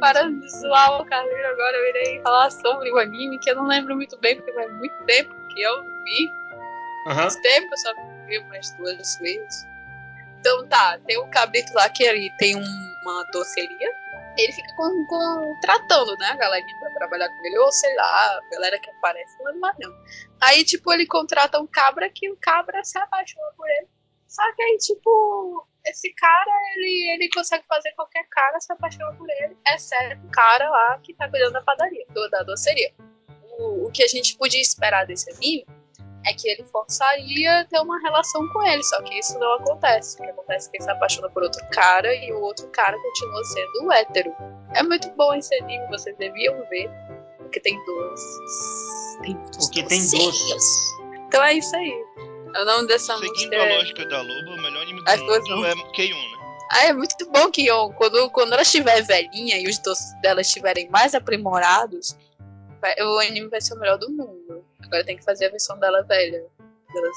[0.00, 3.66] Parando de zoar o Carneiro agora, eu irei falar sobre o anime, que eu não
[3.66, 6.39] lembro muito bem, porque faz muito tempo que eu vi.
[7.14, 7.94] Faz tempo, eu só
[8.26, 9.66] vi umas duas vezes.
[10.38, 13.90] Então tá, tem um cabrito lá que ele tem um- uma doceria.
[14.38, 18.04] Ele fica com, com- tratando, né, a galerinha pra trabalhar com ele, ou sei lá,
[18.38, 19.92] a galera que aparece, mais não.
[20.40, 23.88] Aí, tipo, ele contrata um cabra que o cabra se apaixona por ele.
[24.28, 29.28] Só que aí, tipo, esse cara, ele, ele consegue fazer qualquer cara se apaixonar por
[29.28, 32.92] ele, exceto o cara lá que tá cuidando da padaria, do- da doceria.
[33.58, 35.66] O, o que a gente podia esperar desse anime
[36.26, 40.16] é que ele forçaria ter uma relação com ele, só que isso não acontece.
[40.20, 42.96] O que acontece é que ele se apaixona por outro cara e o outro cara
[43.00, 44.34] continua sendo o hétero.
[44.74, 46.90] É muito bom esse anime, vocês deviam ver,
[47.38, 49.18] porque tem doces.
[49.22, 50.90] Tem Porque tem doces.
[51.26, 52.04] Então é isso aí.
[52.48, 53.76] O nome dessa Seguindo música a é...
[53.76, 55.34] lógica da Loba, o melhor anime do Ai, mundo
[55.66, 56.40] é K1, né?
[56.72, 60.40] Ah, é muito bom que ó, quando, quando ela estiver velhinha e os doces dela
[60.40, 62.16] estiverem mais aprimorados,
[62.80, 64.59] vai- o anime vai ser o melhor do mundo.
[64.84, 66.42] Agora tem que fazer a versão dela velha.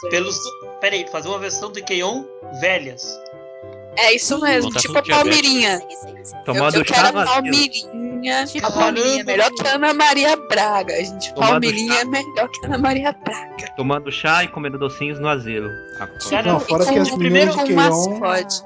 [0.10, 0.38] Pelos.
[0.80, 2.24] Peraí, fazer uma versão do Keion
[2.62, 3.20] velhas.
[3.98, 5.02] É isso mesmo, Voltar tipo a.
[5.04, 5.80] Palmirinha.
[6.46, 7.26] Tomando eu, eu quero a.
[7.26, 8.46] Palmirinha.
[8.46, 11.34] Tipo a Palmirinha é melhor que a Ana Maria Braga, gente.
[11.34, 12.00] Tomando Palmirinha chá.
[12.02, 13.74] é melhor que a Ana Maria Braga.
[13.76, 15.70] Tomando chá e comendo docinhos no asilo.
[16.00, 17.76] Ah, Cara, Não, fora que as meninas primeiro de Keion.
[18.20, 18.64] mascote.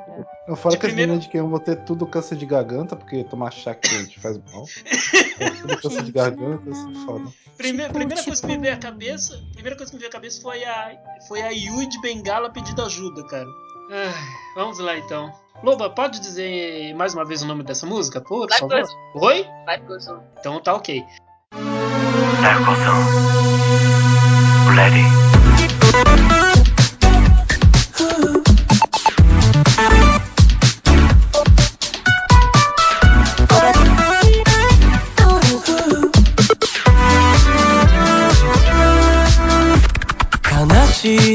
[0.47, 2.95] Não, fora de que as primeiro- meninas de Keion vão ter tudo câncer de garganta,
[2.95, 4.65] porque tomar chá quente faz mal.
[5.61, 7.25] Tudo câncer de garganta, isso é foda.
[7.57, 9.43] Primeira, Tipo, primeira coisa que me tipo- veio à cabeça.
[9.53, 10.91] Primeira coisa que me veio à cabeça foi a.
[11.27, 13.47] Foi a Yui de Bengala pedindo ajuda, cara.
[13.89, 14.13] Ai,
[14.55, 15.31] vamos lá então.
[15.63, 18.83] Loba, pode dizer mais uma vez o nome dessa música, por Vai, favor?
[19.15, 19.47] Oi?
[20.39, 21.03] Então tá ok.
[24.75, 26.46] 悲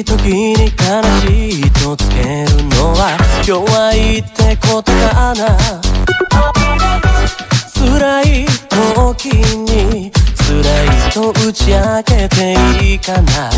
[0.03, 3.16] い時に悲しいとつけるのは
[3.47, 5.57] 弱いってことかな。
[7.74, 8.47] 辛い
[8.95, 10.51] 時に辛
[10.85, 13.51] いと打ち明けていいかな。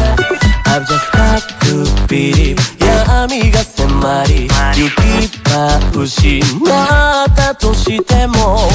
[0.67, 4.91] I've just got to believe 闇が迫り行
[5.31, 8.69] き場失ったとしても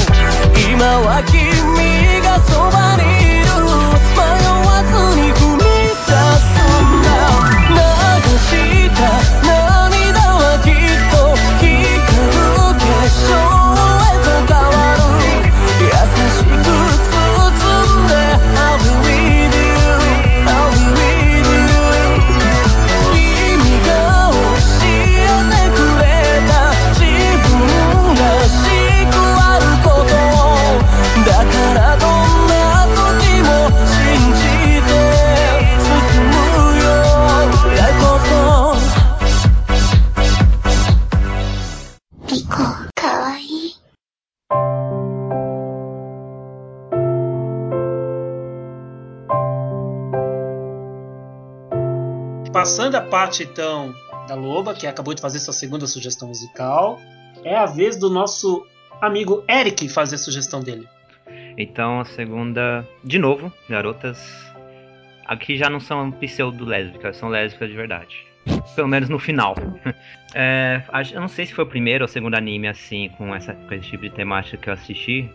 [0.72, 3.50] 今は君がそばにいる。
[4.16, 4.22] 迷
[4.66, 4.90] わず
[5.20, 5.59] に踏み
[52.90, 53.94] Passando a parte então
[54.26, 56.98] da Loba, que acabou de fazer sua segunda sugestão musical,
[57.44, 58.66] é a vez do nosso
[59.00, 60.88] amigo Eric fazer a sugestão dele.
[61.56, 64.18] Então a segunda, de novo, garotas.
[65.24, 68.26] Aqui já não são pseudo-lésbicas, são lésbicas de verdade.
[68.74, 69.54] Pelo menos no final.
[70.32, 70.80] É,
[71.12, 73.74] eu não sei se foi o primeiro ou o segundo anime assim, com, essa, com
[73.74, 75.28] esse tipo de temática que eu assisti.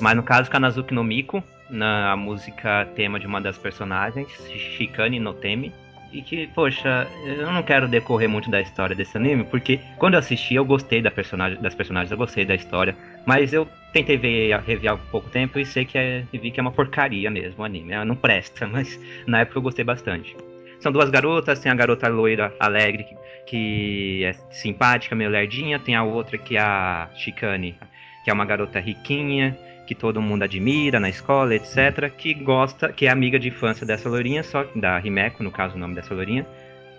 [0.00, 4.30] Mas no caso, Kanazuki no Miko, na música tema de uma das personagens,
[4.76, 5.72] Shikane no Temi.
[6.14, 10.20] E que, poxa, eu não quero decorrer muito da história desse anime, porque quando eu
[10.20, 12.96] assisti eu gostei da personagem, das personagens, eu gostei da história.
[13.26, 16.62] Mas eu tentei ver, rever há pouco tempo e sei que é, vi que é
[16.62, 17.92] uma porcaria mesmo o anime.
[17.92, 18.96] Ela não presta, mas
[19.26, 20.36] na época eu gostei bastante.
[20.78, 23.16] São duas garotas, tem a garota loira alegre, que,
[23.46, 27.76] que é simpática, meio lerdinha, tem a outra que é a Chicane,
[28.22, 33.06] que é uma garota riquinha, que todo mundo admira na escola, etc., que gosta, que
[33.06, 36.14] é amiga de infância dessa loirinha, só que da Himeko, no caso o nome dessa
[36.14, 36.46] loirinha.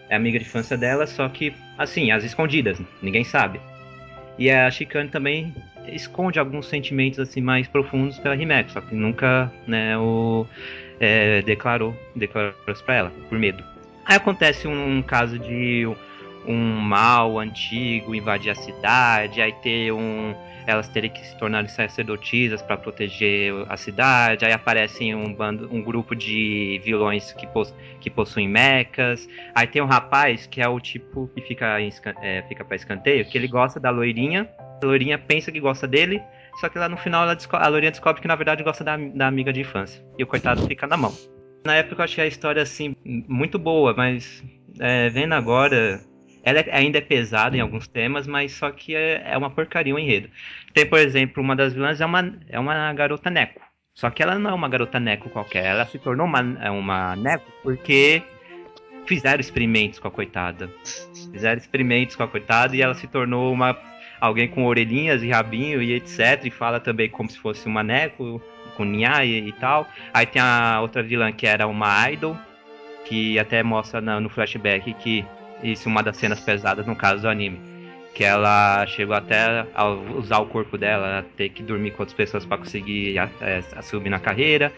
[0.10, 3.60] É amiga de infância dela, só que, assim, às escondidas, ninguém sabe.
[4.38, 5.53] E a Chicane também
[5.88, 10.45] esconde alguns sentimentos assim mais profundos pela Himeko, só que nunca, né, o
[10.99, 12.53] é, declarou, declarou
[12.86, 13.64] pra ela, por medo.
[14.06, 15.88] Aí acontece um, caso de
[16.48, 20.36] um mal antigo invadir a cidade, aí ter um
[20.68, 25.82] elas terem que se tornarem sacerdotisas para proteger a cidade, aí aparecem um bando, um
[25.82, 30.80] grupo de vilões que, pos, que possuem mechas, aí tem um rapaz que é o
[30.80, 34.50] tipo que fica, escan- é, fica para escanteio, que ele gosta da loirinha,
[34.82, 36.22] a loirinha pensa que gosta dele,
[36.60, 39.52] só que lá no final a loirinha descobre que na verdade gosta da, da amiga
[39.54, 41.14] de infância, e o coitado fica na mão.
[41.66, 44.44] Na época eu achei a história assim muito boa, mas
[44.80, 46.00] é, vendo agora,
[46.45, 49.93] ela é- ainda é pesada em alguns temas, mas só que é, é uma porcaria
[49.93, 50.30] o enredo.
[50.73, 53.59] Tem, por exemplo, uma das vilãs é uma, é uma garota Neco.
[53.93, 55.65] Só que ela não é uma garota Neco qualquer.
[55.65, 58.22] Ela se tornou uma, é uma Neco porque
[59.05, 60.69] fizeram experimentos com a coitada.
[61.31, 63.77] Fizeram experimentos com a coitada e ela se tornou uma
[64.19, 66.45] alguém com orelhinhas e rabinho e etc.
[66.45, 68.41] E fala também como se fosse uma Neco,
[68.76, 69.88] com Nha e, e tal.
[70.13, 72.38] Aí tem a outra vilã que era uma idol.
[73.07, 75.23] que até mostra na- no flashback que
[75.64, 77.60] isso é uma das cenas pesadas no caso do anime.
[78.14, 82.45] Que ela chegou até a usar o corpo dela, ter que dormir com outras pessoas
[82.45, 84.72] para conseguir é, a subir na carreira.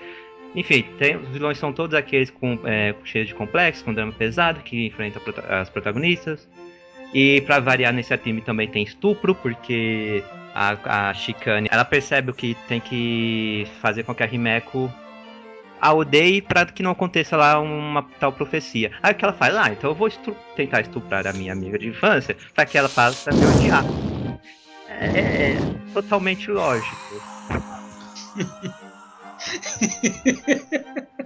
[0.55, 4.61] Enfim, tem- os vilões são todos aqueles com, é, cheios de complexo, com drama pesado,
[4.61, 6.49] que enfrentam prota- as protagonistas.
[7.13, 10.23] E pra variar nesse anime também tem estupro, porque
[10.55, 11.13] a, a
[11.69, 14.91] ela percebe o que tem que fazer com que a Himeko
[15.79, 18.91] a odeie pra que não aconteça lá uma tal profecia.
[19.01, 19.55] Aí o que ela faz?
[19.55, 22.89] Ah, então eu vou estru- tentar estuprar a minha amiga de infância pra que ela
[22.89, 23.85] passe a me odiar.
[24.89, 25.61] É, é
[25.93, 26.95] totalmente lógico.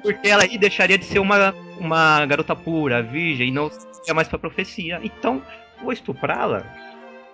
[0.02, 4.28] Porque ela aí deixaria de ser uma, uma garota pura, virgem, e não seria mais
[4.28, 5.00] pra profecia.
[5.04, 5.42] Então,
[5.82, 6.64] vou estuprá-la.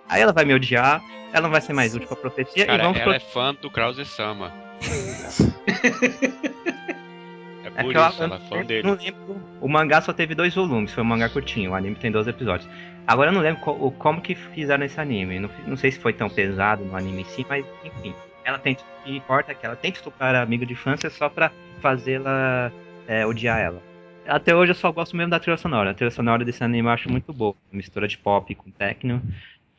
[0.09, 1.01] Aí ela vai me odiar,
[1.33, 3.69] ela não vai ser mais útil pra profecia e Cara, vamos ela é fã do
[3.71, 4.53] Krause Sama.
[7.77, 8.87] é É por eu- isso, ela é fã dele.
[8.87, 9.41] Não lembro.
[9.61, 11.71] O mangá só teve dois volumes, foi um mangá curtinho.
[11.71, 12.69] O anime tem 12 episódios.
[13.05, 15.39] Agora eu não lembro co- como que fizeram esse anime.
[15.39, 18.13] Não, não sei se foi tão pesado no anime em si, mas enfim.
[18.43, 18.81] Ela tenta.
[19.01, 21.51] O que importa é que ela tenta estuprar a amiga de infância só pra
[21.81, 22.71] fazê-la
[23.07, 23.81] é, odiar ela.
[24.27, 25.91] Até hoje eu só gosto mesmo da trilha sonora.
[25.91, 27.55] A trilha sonora desse anime eu acho muito boa.
[27.71, 29.21] Mistura de pop com techno.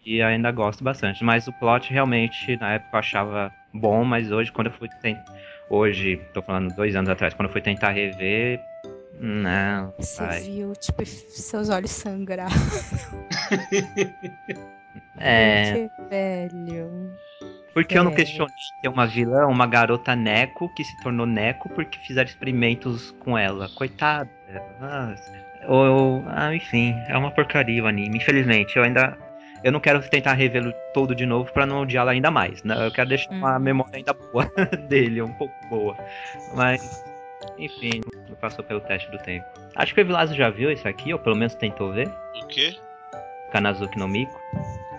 [0.07, 1.23] E ainda gosto bastante.
[1.23, 5.25] Mas o plot realmente, na época eu achava bom, mas hoje quando eu fui tentar.
[5.71, 8.61] Hoje, tô falando dois anos atrás, quando eu fui tentar rever.
[9.21, 10.41] Não, Você vai.
[10.41, 12.51] viu, tipo, seus olhos sangrar.
[15.21, 15.89] É.
[15.89, 17.13] Porque, velho.
[17.75, 18.15] Porque eu não É.
[18.15, 23.37] questionei ter uma vilã, uma garota Neco, que se tornou Neco porque fizeram experimentos com
[23.37, 23.69] ela.
[23.71, 24.31] Coitada.
[24.81, 25.15] Ah,
[25.67, 28.17] ou, ah, enfim, é uma porcaria o anime.
[28.19, 29.19] Infelizmente, eu ainda.
[29.65, 32.63] Eu não quero tentar revê-lo todo de novo pra não odiá-lo ainda mais.
[32.63, 32.87] Né?
[32.87, 34.45] Eu quero deixar uma memória ainda boa
[34.89, 35.97] dele, um pouco boa.
[36.55, 37.05] Mas,
[37.59, 38.01] enfim,
[38.41, 39.47] passou pelo teste do tempo.
[39.77, 42.09] Acho que o Evilazo já viu isso aqui, ou pelo menos tentou ver.
[42.43, 42.77] O quê?
[43.53, 44.39] Kanazuki no Miko.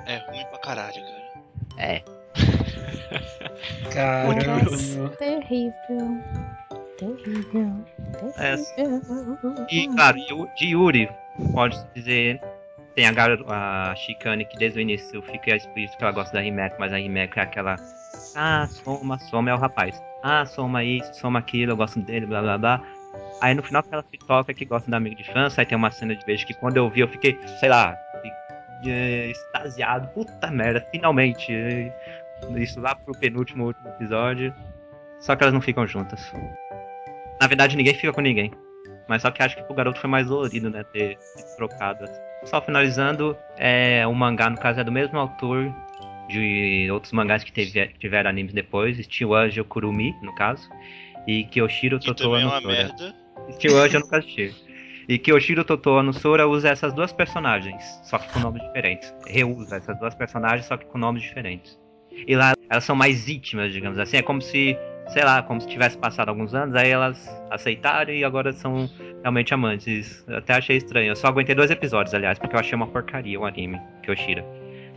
[0.06, 1.30] É ruim pra caralho, cara.
[1.78, 2.02] É.
[3.94, 6.18] Parece terrível.
[6.98, 7.86] Terrível.
[8.38, 8.56] É.
[8.58, 9.68] Terrível.
[9.70, 10.18] E, claro,
[10.58, 11.10] de Yuri,
[11.54, 12.42] pode-se dizer,
[13.00, 16.44] tem a, gar- a Shikane que desde o início fica explícito que ela gosta da
[16.44, 17.78] Himeko, mas a Himeko é aquela.
[18.36, 19.98] Ah, Soma, Soma é o rapaz.
[20.22, 22.82] Ah, Soma isso, Soma aquilo, eu gosto dele, blá blá blá.
[23.42, 25.90] Aí no final ela se toca que gosta da amiga de infância, aí tem uma
[25.92, 27.96] cena de beijo que quando eu vi eu fiquei, sei lá,
[28.86, 30.10] eh, extasiado.
[30.10, 31.54] Puta merda, finalmente.
[31.54, 31.94] eh,
[32.58, 34.54] Isso lá pro penúltimo último episódio.
[35.22, 36.34] Só que elas não ficam juntas.
[37.40, 38.52] Na verdade, ninguém fica com ninguém.
[39.08, 40.84] Mas só que acho que pro garoto foi mais dolorido, né?
[40.92, 42.06] Ter se trocado.
[42.46, 45.74] Só finalizando, é, o mangá, no caso, é do mesmo autor
[46.30, 50.70] de outros mangás que teve, tiveram animes depois, Steel Angel Kurumi, no caso,
[51.28, 52.74] e Kyoshiro também é no uma Sora.
[52.74, 53.16] merda.
[53.52, 54.56] Steel Angel eu nunca assisti.
[55.08, 59.12] E Kyoshiro Totoo no Sora usa essas duas personagens, só que com nomes diferentes.
[59.26, 61.80] Reusa essas duas personagens, só que com nomes diferentes.
[62.28, 64.18] E lá elas são mais íntimas, digamos assim.
[64.18, 64.78] É como se,
[65.10, 67.18] sei lá, como se tivesse passado alguns anos, aí elas
[67.50, 68.90] aceitaram e agora são
[69.22, 70.24] realmente amantes.
[70.28, 71.10] Eu até achei estranho.
[71.10, 74.46] Eu só aguentei dois episódios, aliás, porque eu achei uma porcaria o anime, Kyoshira.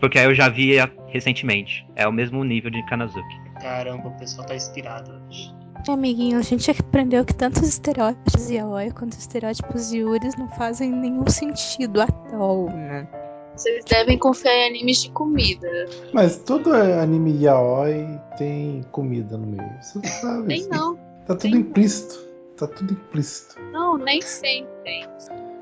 [0.01, 0.77] Porque aí eu já vi
[1.09, 1.87] recentemente.
[1.97, 3.41] É o mesmo nível de Kanazuki.
[3.61, 5.55] Caramba, o pessoal tá inspirado hoje.
[5.89, 10.37] Amiguinho, a gente aprendeu que tanto os estereótipos de Yaoi quanto os estereótipos de Yuris
[10.37, 13.09] não fazem nenhum sentido at all, né?
[13.57, 15.69] Vocês devem confiar em animes de comida.
[16.13, 18.07] Mas todo anime yaoi
[18.39, 19.71] tem comida no meio.
[19.81, 20.47] Você sabe.
[20.49, 20.71] Nem isso.
[20.71, 20.97] não.
[21.27, 22.19] Tá tudo implícito.
[22.57, 23.61] Tá tudo implícito.
[23.73, 25.07] Não, nem sempre.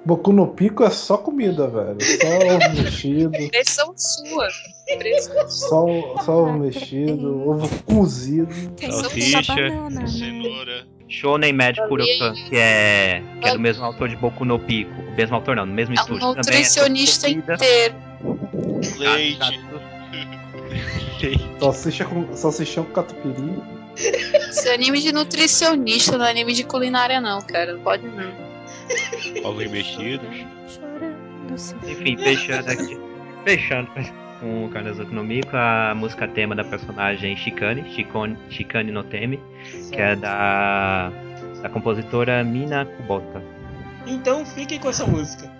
[0.04, 1.98] Boku no Pico é só comida, velho.
[2.00, 3.48] Só ovo mexido.
[3.50, 4.48] Pressão sua.
[4.98, 5.86] Pressão Só,
[6.24, 8.48] só ovo mexido, ovo cozido.
[8.90, 9.54] Salsicha.
[9.54, 10.06] banana, né?
[10.06, 10.86] Cenoura.
[11.08, 14.92] Shonen Magic Kurokan, que é, que é do mesmo autor de Boku no Pico.
[15.02, 16.20] O mesmo autor não, no mesmo É um estúdio.
[16.20, 17.94] também nutricionista é inteiro.
[18.96, 19.60] Leite.
[21.58, 23.60] Salsicha com, salsichão com catupiry.
[23.96, 27.74] Esse é anime de nutricionista, não é anime de culinária, não, cara.
[27.74, 28.49] Não pode não.
[29.44, 30.46] Ovos mexidos.
[31.86, 32.98] Enfim, fechando aqui.
[33.44, 33.90] Fechando
[34.40, 34.70] com o
[35.12, 37.84] no Miko, a música tema da personagem Shikone,
[38.48, 39.38] Shikane no Temi,
[39.92, 41.12] que é da,
[41.62, 43.42] da compositora Mina Kubota.
[44.06, 45.59] Então fiquem com essa música.「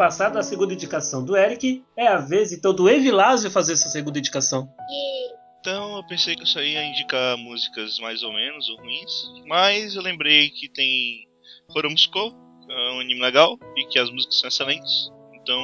[0.00, 3.90] Ok, passada a segunda indicação do Eric, é a vez então do Evilásio fazer essa
[3.90, 4.66] segunda indicação.
[5.60, 9.12] Então eu pensei que eu só ia indicar músicas mais ou menos ou ruins,
[9.46, 11.28] mas eu lembrei que tem
[11.68, 12.30] Horomsuko,
[12.64, 15.12] que é um anime legal e que as músicas são excelentes.
[15.34, 15.60] Então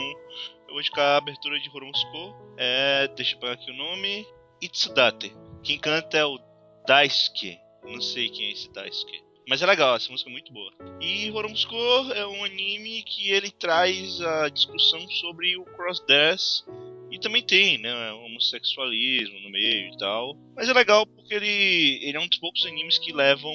[0.69, 2.35] eu vou indicar a abertura de Horomsuko.
[2.59, 4.27] É, deixa eu pegar aqui o nome,
[4.61, 5.35] Itsudate.
[5.63, 6.39] Quem canta é o
[6.87, 7.59] Daisuke.
[7.83, 9.26] Não sei quem é esse Daisuke.
[9.49, 10.73] Mas é legal, essa música é muito boa.
[11.01, 11.77] E Horomsuko
[12.13, 16.65] é um anime que ele traz a discussão sobre o crossdress
[17.11, 20.37] e também tem, né, homossexualismo no meio e tal.
[20.55, 23.55] Mas é legal porque ele, ele é um dos poucos animes que levam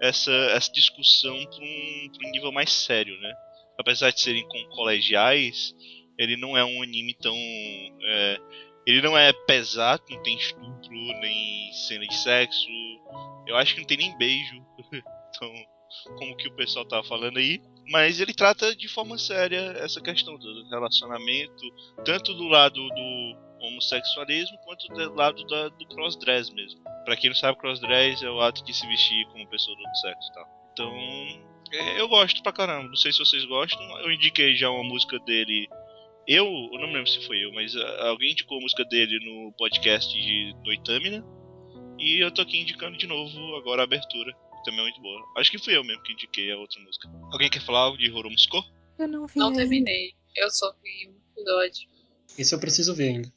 [0.00, 3.32] essa, essa discussão para um, um nível mais sério, né?
[3.78, 5.72] Apesar de serem com colegiais,
[6.18, 7.36] ele não é um anime tão.
[7.36, 8.40] é,
[8.84, 12.66] ele não é pesado, não tem estupro, nem cena de sexo.
[13.46, 14.54] Eu acho que não tem nem beijo.
[15.30, 15.52] então,
[16.16, 17.60] como que o pessoal tava falando aí.
[17.90, 21.62] Mas ele trata de forma séria essa questão do relacionamento,
[22.04, 26.80] tanto do lado do homossexualismo quanto do lado da, do crossdress mesmo.
[27.04, 30.00] Pra quem não sabe, crossdress é o ato de se vestir como pessoa do outro
[30.00, 30.46] sexo e tal.
[30.72, 30.92] Então,
[31.72, 32.88] é, eu gosto pra caramba.
[32.88, 33.80] Não sei se vocês gostam.
[34.00, 35.68] Eu indiquei já uma música dele.
[36.26, 39.18] Eu, eu não me lembro se foi eu, mas ah, alguém indicou a música dele
[39.24, 41.24] no podcast de, do Itamina.
[42.02, 45.24] E eu tô aqui indicando de novo agora a abertura, que também é muito boa.
[45.36, 47.08] Acho que fui eu mesmo que indiquei a outra música.
[47.32, 48.64] Alguém quer falar algo de Horomsuko?
[48.98, 49.38] Eu não vi.
[49.38, 49.60] Não ainda.
[49.60, 50.10] terminei.
[50.36, 51.88] Eu só vi um episódio.
[52.36, 53.28] Esse eu preciso ver ainda.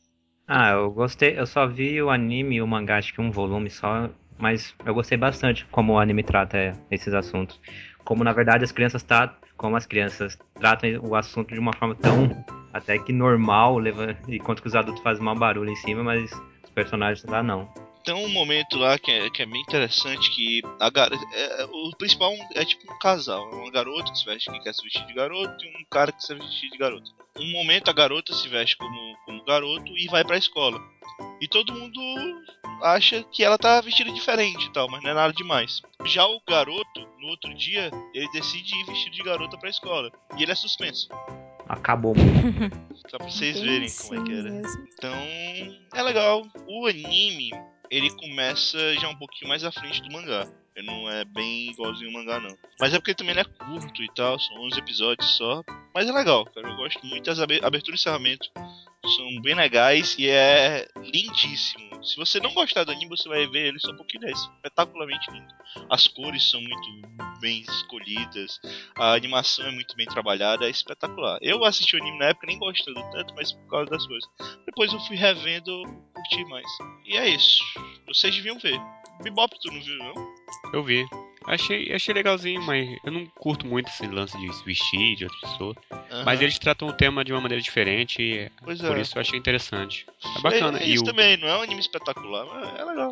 [0.47, 1.37] Ah, eu gostei.
[1.37, 4.09] Eu só vi o anime e o mangá, acho que um volume só.
[4.39, 7.59] Mas eu gostei bastante como o anime trata esses assuntos.
[8.03, 9.37] Como na verdade as crianças tratam.
[9.55, 12.43] Como as crianças tratam o assunto de uma forma tão
[12.73, 16.31] até que normal, leva, enquanto que os adultos fazem mau barulho em cima, mas
[16.63, 17.84] os personagens lá não.
[18.05, 21.11] Tem um momento lá que é, que é bem interessante que a gar...
[21.11, 24.73] é, o principal é tipo um casal, é uma garota que se veste que quer
[24.73, 27.09] se vestir de garoto e um cara que se veste de garota.
[27.37, 30.79] Um momento a garota se veste como, como garoto e vai pra escola.
[31.41, 31.99] E todo mundo
[32.83, 35.81] acha que ela tá vestida diferente e tal, mas não é nada demais.
[36.05, 40.11] Já o garoto, no outro dia, ele decide ir vestido de garota pra escola.
[40.37, 41.09] E ele é suspenso.
[41.67, 42.13] Acabou.
[43.09, 44.49] Só pra vocês verem como é que era.
[44.93, 45.15] Então,
[45.93, 46.43] é legal.
[46.67, 47.49] O anime,
[47.89, 50.47] ele começa já um pouquinho mais à frente do mangá.
[50.75, 52.53] Ele não é bem igualzinho o mangá, não.
[52.79, 55.63] Mas é porque também ele é curto e tal, são 11 episódios só.
[55.93, 56.67] Mas é legal, cara.
[56.69, 57.31] Eu gosto muito.
[57.31, 58.49] As abe- abertura e encerramento
[59.15, 61.94] são bem legais e é lindíssimo.
[62.05, 65.31] Se você não gostar do anime, você vai ver ele só porque ele é espetacularmente
[65.31, 65.53] lindo.
[65.89, 68.59] As cores são muito bem escolhidas,
[68.95, 71.39] a animação é muito bem trabalhada, é espetacular.
[71.41, 74.29] Eu assisti o anime na época nem gostando tanto, mas por causa das coisas.
[74.65, 75.71] Depois eu fui revendo,
[76.13, 76.67] curti mais.
[77.05, 77.63] E é isso.
[78.07, 78.79] Vocês deviam ver.
[79.23, 80.13] Bebop tu não viu, não?
[80.73, 81.05] Eu vi.
[81.47, 85.39] Achei, achei legalzinho, mas eu não curto muito esse lance de se vestir de outra
[85.41, 85.75] pessoa.
[86.25, 86.43] Mas Aham.
[86.43, 89.01] eles tratam o tema de uma maneira diferente e Pois por é.
[89.01, 90.07] isso eu achei interessante.
[90.37, 90.79] É bacana.
[90.79, 93.11] É, é e isso o- também, não é um anime espetacular, mas é legal.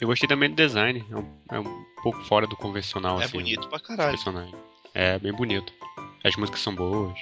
[0.00, 1.04] eu gostei também do design.
[1.10, 3.38] É um, é um pouco fora do convencional, É assim.
[3.38, 4.10] bonito pra caralho.
[4.10, 4.54] personagem.
[4.94, 5.72] É bem bonito.
[6.24, 7.18] As músicas são boas.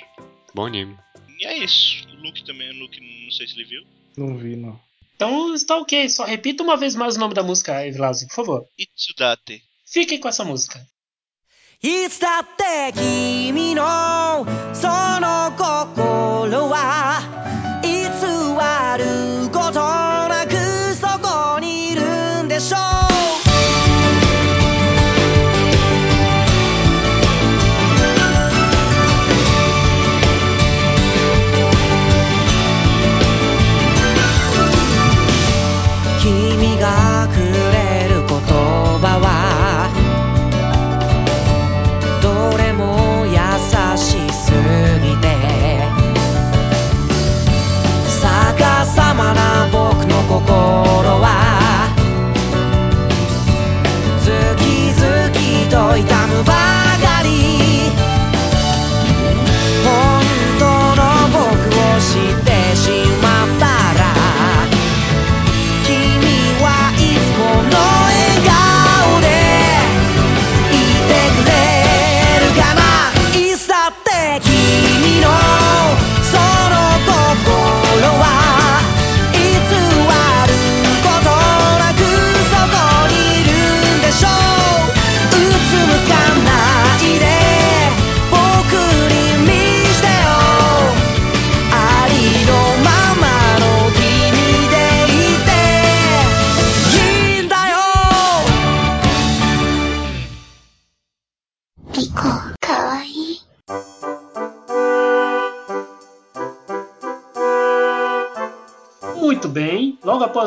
[0.55, 0.99] Bom anime.
[1.39, 2.07] E é isso.
[2.11, 3.83] O Luke também, o Luke, não sei se ele viu.
[4.19, 4.79] Não vi, não.
[5.15, 6.09] Então está ok.
[6.11, 8.67] Só repita uma vez mais o nome da música, Evilásio, por favor.
[8.79, 9.63] Itsudate.
[9.87, 10.79] Fiquem com essa música.
[11.83, 14.89] いつだって君のそ
[15.21, 17.21] の心は
[17.83, 18.09] 偽
[18.99, 20.55] ることなく
[20.95, 23.06] そこにいるんでしょう？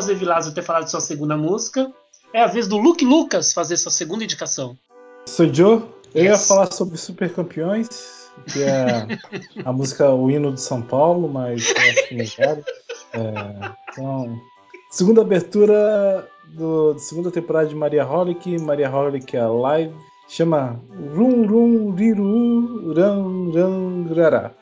[0.00, 1.92] Logo após o Evilásio ter falado de sua segunda música,
[2.32, 4.76] é a vez do Luke Lucas fazer sua segunda indicação.
[5.26, 5.82] Sou Joe.
[6.14, 7.88] Eu ia falar sobre Super Campeões,
[8.52, 9.06] que é
[9.64, 12.64] a música O Hino de São Paulo, mas eu acho que não quero.
[13.12, 14.40] É, então,
[14.90, 19.94] segunda abertura do, da segunda temporada de Maria Holic, Maria Holic é live,
[20.28, 20.80] chama
[21.14, 24.52] Rum Rum Riru Ram Ram Grará.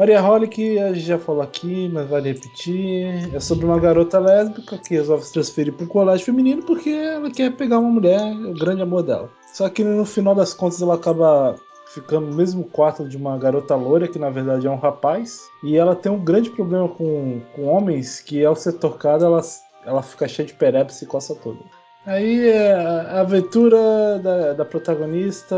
[0.00, 3.28] Maria Holic, a gente já falou aqui, mas vale repetir.
[3.34, 7.30] É sobre uma garota lésbica que resolve se transferir para um colégio feminino porque ela
[7.30, 9.28] quer pegar uma mulher, o grande amor dela.
[9.52, 11.54] Só que no final das contas ela acaba
[11.92, 15.42] ficando no mesmo quarto de uma garota loira, que na verdade é um rapaz.
[15.62, 19.42] E ela tem um grande problema com, com homens, que ao ser tocada ela,
[19.84, 21.58] ela fica cheia de perepse e coça toda.
[22.06, 25.56] Aí é a aventura da, da protagonista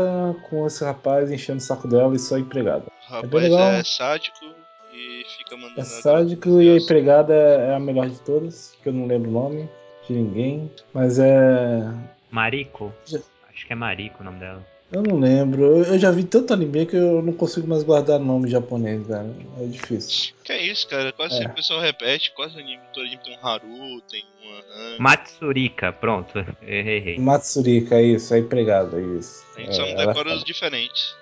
[0.49, 2.85] com esse rapaz enchendo o saco dela e sua empregada.
[3.09, 3.71] O É bem rapaz legal.
[3.71, 4.45] é sádico
[4.93, 5.79] e fica mandando.
[5.79, 9.29] É a sádico e a empregada é a melhor de todas, que eu não lembro
[9.29, 9.69] o nome
[10.07, 10.69] de ninguém.
[10.93, 11.81] Mas é.
[12.29, 12.91] Mariko.
[13.05, 14.65] Já- Acho que é Mariko o nome dela.
[14.93, 15.63] Eu não lembro.
[15.63, 19.27] Eu eu já vi tanto anime que eu não consigo mais guardar nome japonês, cara.
[19.59, 20.33] É difícil.
[20.43, 21.11] Que é isso, cara?
[21.11, 21.37] Quase É.
[21.37, 22.79] sempre o pessoal repete, quase anime.
[22.93, 24.97] Todo anime tem um Haru, tem uma Han.
[24.99, 26.37] Matsurika, pronto.
[26.61, 26.97] Errei.
[26.97, 27.19] errei.
[27.19, 29.43] Matsurika, isso, é empregada, isso.
[29.57, 31.15] A gente só É, não decora os diferentes.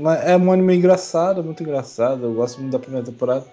[0.00, 2.24] Mas É um anime engraçado, muito engraçado.
[2.24, 3.44] Eu gosto muito da primeira temporada.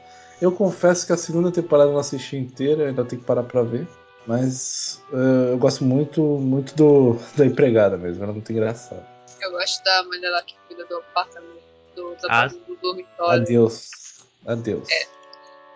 [0.42, 3.64] Eu confesso que a segunda temporada eu não assisti inteira, ainda tenho que parar pra
[3.64, 3.86] ver.
[4.26, 9.17] Mas eh, eu gosto muito, muito do, da empregada mesmo, ela é muito engraçada.
[9.42, 11.62] Eu gosto da mulher lá que cuida do apartamento,
[11.96, 12.48] do, do, Ah.
[12.48, 13.42] do dormitório.
[13.44, 13.90] Adeus.
[14.46, 14.88] Adeus.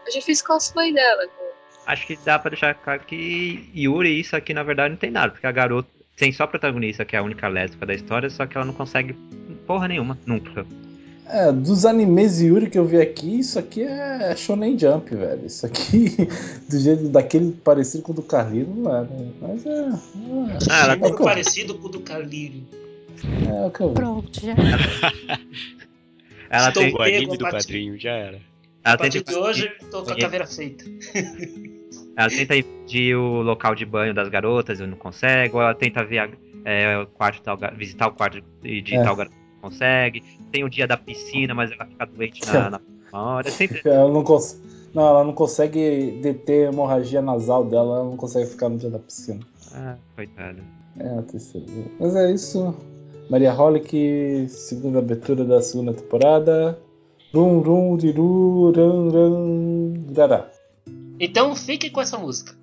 [0.05, 1.27] Eu já fiz cosplay dela.
[1.27, 1.51] cara.
[1.87, 5.31] Acho que dá pra deixar claro que Yuri, isso aqui na verdade não tem nada,
[5.31, 8.45] porque a garota tem só a protagonista, que é a única lésbica da história, só
[8.45, 9.13] que ela não consegue
[9.65, 10.65] porra nenhuma, nunca.
[11.27, 15.45] É, dos animes Yuri que eu vi aqui, isso aqui é Shonen Jump, velho.
[15.45, 16.09] Isso aqui,
[16.69, 19.31] do jeito daquele parecido com o do Carlino, não é, né?
[19.41, 19.69] Mas é.
[19.69, 19.89] é,
[20.69, 22.63] Ah, ela é, que eu, parecido com o do Carlírio.
[23.47, 23.93] É o que eu vi.
[23.95, 24.55] Pronto, já.
[26.49, 28.37] Ela Estou tem, O pego, anime do quadrinho já era.
[28.83, 30.83] A ela partir tenta, de hoje, tô com a caveira feita.
[32.17, 36.03] ela tenta invadir o local de banho das garotas e não consegue, ou ela tenta
[36.03, 36.29] ver a-
[36.65, 39.03] é, o quarto tal, visitar o quarto de, de É.
[39.03, 40.21] tal garota não consegue.
[40.51, 42.81] Tem o dia da piscina, mas ela fica doente na, na
[43.13, 43.47] hora.
[43.47, 44.61] É sempre Ela não, cons...
[44.93, 48.89] não, ela não consegue deter a hemorragia nasal dela, ela não consegue ficar no dia
[48.89, 49.39] da piscina.
[49.73, 50.61] Ah, coitada.
[50.99, 51.65] É, a terceira.
[51.99, 52.75] Mas é isso.
[53.29, 56.77] Maria Holic, segunda abertura da segunda temporada.
[57.33, 60.51] Rum, rum, diru, ran, ran, rará.
[61.19, 62.60] Então fique com essa música.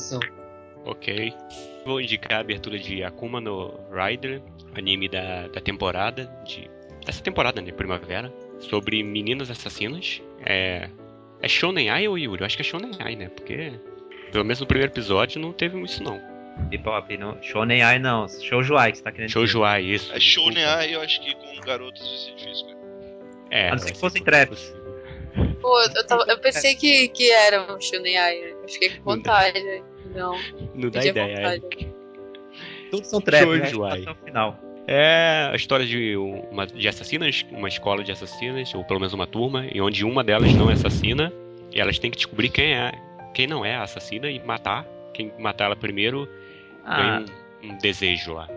[0.00, 0.20] Indicação.
[0.84, 1.32] Ok.
[1.84, 4.40] Vou indicar a abertura de Akuma no Rider,
[4.76, 6.70] anime da, da temporada, de,
[7.04, 10.20] dessa temporada, né, primavera, sobre meninas assassinas.
[10.44, 10.88] É,
[11.40, 12.40] é Shonen Ai ou Yuri?
[12.40, 13.72] Eu acho que é Shonen Ai, né, porque
[14.32, 16.20] pelo menos no primeiro episódio não teve isso não.
[16.68, 17.42] Bebop, não.
[17.42, 18.28] Shonen Ai não.
[18.28, 19.38] Shoujo Ai que você tá querendo dizer.
[19.38, 20.12] Shoujo Ai, isso.
[20.12, 22.78] É Shonen Ai, eu acho que com garotas vai ser difícil, cara.
[23.50, 24.74] É, A não ser que ser fossem traps.
[25.60, 28.52] Pô, eu, tava- eu pensei que, que era um Shonen Ai.
[28.62, 29.82] Eu fiquei com vontade.
[30.14, 30.36] Não.
[30.74, 31.36] Não dá ideia.
[31.36, 31.88] vontade.
[32.90, 33.46] Todos são traps,
[33.78, 33.88] né?
[34.02, 34.58] Até o final.
[34.86, 39.26] É a história de, uma, de assassinas, uma escola de assassinas, ou pelo menos uma
[39.26, 41.32] turma, e onde uma delas não é assassina,
[41.72, 42.90] e elas têm que descobrir quem é,
[43.32, 44.84] quem não é a assassina e matar.
[45.14, 46.28] Quem matar ela primeiro
[46.84, 47.24] ganha Ah,
[47.62, 48.48] um, um desejo lá.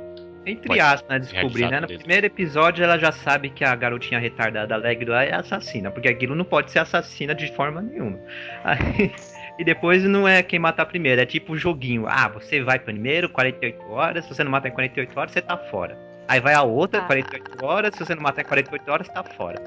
[0.46, 1.20] entre aspas, né?
[1.20, 1.80] Descobrir, né?
[1.80, 2.00] No tudo isso.
[2.00, 6.46] primeiro episódio ela já sabe que a garotinha retardada alegre é assassina, porque aquilo não
[6.46, 8.20] pode ser assassina de forma nenhuma.
[8.64, 9.12] Aí-
[9.60, 12.06] e depois não é quem matar primeiro, é tipo joguinho.
[12.08, 15.58] Ah, você vai primeiro, 48 horas, se você não matar em 48 horas, você tá
[15.58, 15.98] fora.
[16.28, 17.06] Aí vai a outra, Ah.
[17.06, 19.62] 48 horas, se você não matar em 48 horas, tá fora.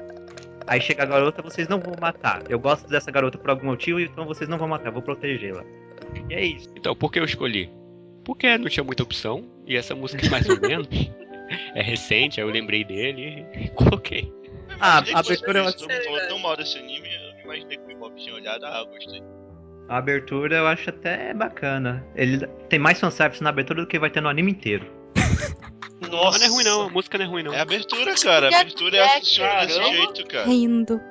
[0.65, 2.41] Aí chega a garota, vocês não vão matar.
[2.49, 5.63] Eu gosto dessa garota por algum motivo, então vocês não vão matar, eu vou protegê-la.
[6.29, 6.69] E é isso.
[6.75, 7.69] Então, por que eu escolhi?
[8.25, 10.87] Porque não tinha muita opção, e essa música mais ou menos
[11.73, 14.33] é recente, aí eu lembrei dele e coloquei.
[14.81, 18.15] Ah, a abertura mundo falou tão mal desse anime, eu não imaginei que o Bebop
[18.15, 18.65] tinha olhado.
[18.65, 19.23] Ah, gostei.
[19.89, 22.05] A abertura eu acho até bacana.
[22.15, 24.85] Ele tem mais fanservice na abertura do que vai ter no anime inteiro.
[26.11, 26.39] Nossa.
[26.39, 27.53] Mas não é ruim não, a música não é ruim não.
[27.53, 28.49] É a abertura, cara.
[28.49, 29.95] A abertura é, funciona desse Caramba.
[29.95, 30.47] jeito, cara.
[30.47, 31.01] Rindo.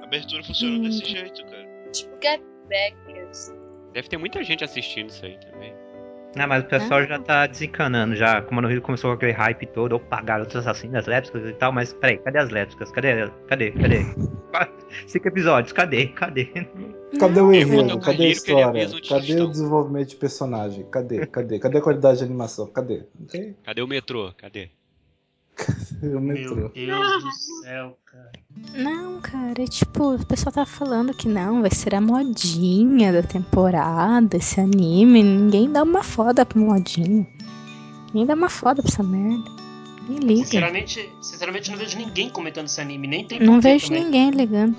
[0.00, 1.66] A abertura funciona desse jeito, cara.
[1.92, 3.54] Tipo Get Backers.
[3.92, 5.74] Deve ter muita gente assistindo isso aí também.
[6.38, 8.42] Ah, mas o pessoal já tá desencanando já.
[8.42, 11.94] Como no Rio começou com aquele hype todo, opa, garotos assassinas, lésbicas e tal, mas
[11.94, 12.90] peraí, cadê as lésbicas?
[12.92, 13.28] Cadê?
[13.48, 13.70] Cadê?
[13.72, 14.00] Cadê?
[15.06, 16.08] Cinco episódios, cadê?
[16.08, 16.46] Cadê?
[17.18, 17.98] Cadê o enredo?
[18.00, 18.88] Cadê a história?
[19.08, 20.84] Cadê o desenvolvimento de personagem?
[20.90, 21.26] Cadê?
[21.26, 21.58] Cadê?
[21.58, 22.66] Cadê a qualidade de animação?
[22.66, 23.04] Cadê?
[23.64, 24.32] Cadê o metrô?
[24.36, 24.70] Cadê?
[26.02, 26.68] O Meu.
[26.68, 28.32] Deus do céu, cara.
[28.74, 33.22] Não, cara, é tipo, o pessoal tá falando que não, vai ser a modinha da
[33.22, 35.22] temporada, esse anime.
[35.22, 37.26] Ninguém dá uma foda pra modinha.
[38.08, 39.50] Ninguém dá uma foda pra essa merda.
[40.08, 40.44] Nem liga.
[40.44, 44.04] Sinceramente, sinceramente, não vejo ninguém comentando esse anime, nem tem Não vejo também.
[44.04, 44.76] ninguém ligando.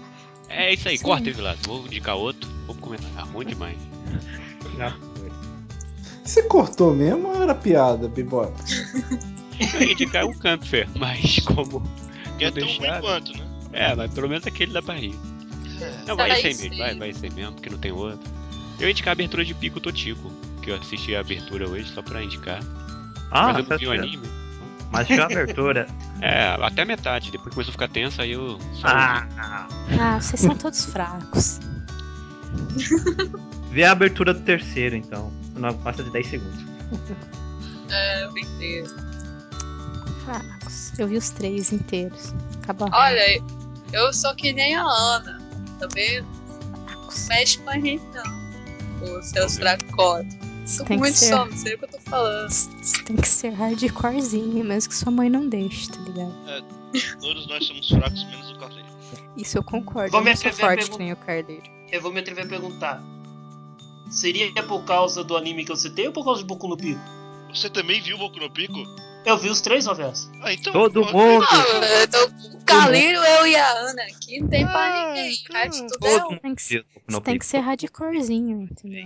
[0.49, 1.03] É isso aí, Sim.
[1.03, 1.57] corta aí, Vilas.
[1.65, 2.49] Vou indicar outro.
[2.67, 3.09] Vamos comentar.
[3.17, 3.77] Ah, ruim demais.
[6.23, 8.53] Você cortou mesmo ou era piada, Bebop?
[9.73, 11.81] Eu ia indicar o Campfer, mas como.
[12.37, 13.45] Que é tão deixaram- quanto, né?
[13.73, 15.15] É, mas pelo menos aquele dá pra rir.
[16.07, 16.63] Não, vai ser sim.
[16.69, 18.19] mesmo, vai, vai ser mesmo, porque não tem outro.
[18.79, 20.31] Eu ia indicar a abertura de Pico Totico,
[20.61, 22.59] que eu assisti a abertura hoje só pra indicar.
[23.31, 24.27] Ah, mas eu não vi o tá- anime.
[24.91, 25.87] Mas tinha abertura.
[26.19, 29.27] É, até metade, depois começou a ficar tenso, aí eu só Ah,
[29.99, 31.59] Ah, vocês são todos fracos.
[33.69, 35.31] vê a abertura do terceiro, então.
[35.55, 36.65] Não passa de 10 segundos.
[37.89, 39.06] É, eu entendo.
[40.27, 40.99] Fracos.
[40.99, 42.33] Eu vi os três inteiros.
[42.63, 42.89] Acabou.
[42.91, 43.41] Olha,
[43.93, 45.39] eu sou que nem a Ana,
[45.79, 46.27] tá vendo?
[46.85, 47.27] Fracos.
[47.29, 49.17] Mexe com a gente não.
[49.19, 50.35] Os seus fracotes.
[50.77, 51.27] Tô com Tem que muito ser.
[51.29, 52.49] sono, não sei o que eu tô falando.
[52.49, 56.33] Você tem que ser hardcorezinho, mesmo que sua mãe não deixe, tá ligado?
[57.21, 58.91] Todos nós somos fracos, menos o Carlinhos.
[59.37, 60.11] Isso eu concordo.
[60.11, 61.63] Vou eu me não sou atrever a forte pergun- que nem o Carleiro.
[61.89, 63.01] Eu vou me atrever a perguntar.
[64.09, 66.99] Seria por causa do anime que eu citei ou por causa de Boku no Pico?
[67.53, 68.73] Você também viu Boku no Pico?
[69.27, 70.31] Eu vi os três, Roverso.
[70.41, 70.71] Ah, então.
[70.71, 71.45] Todo mundo!
[71.51, 75.33] Ah, eu tô- o Carlinho, eu e a Ana aqui não tem pra Ah, ninguém.
[75.49, 76.37] O resto tudo é um.
[76.37, 79.05] Tem que, no tem que ser hardcorezinho, entendeu?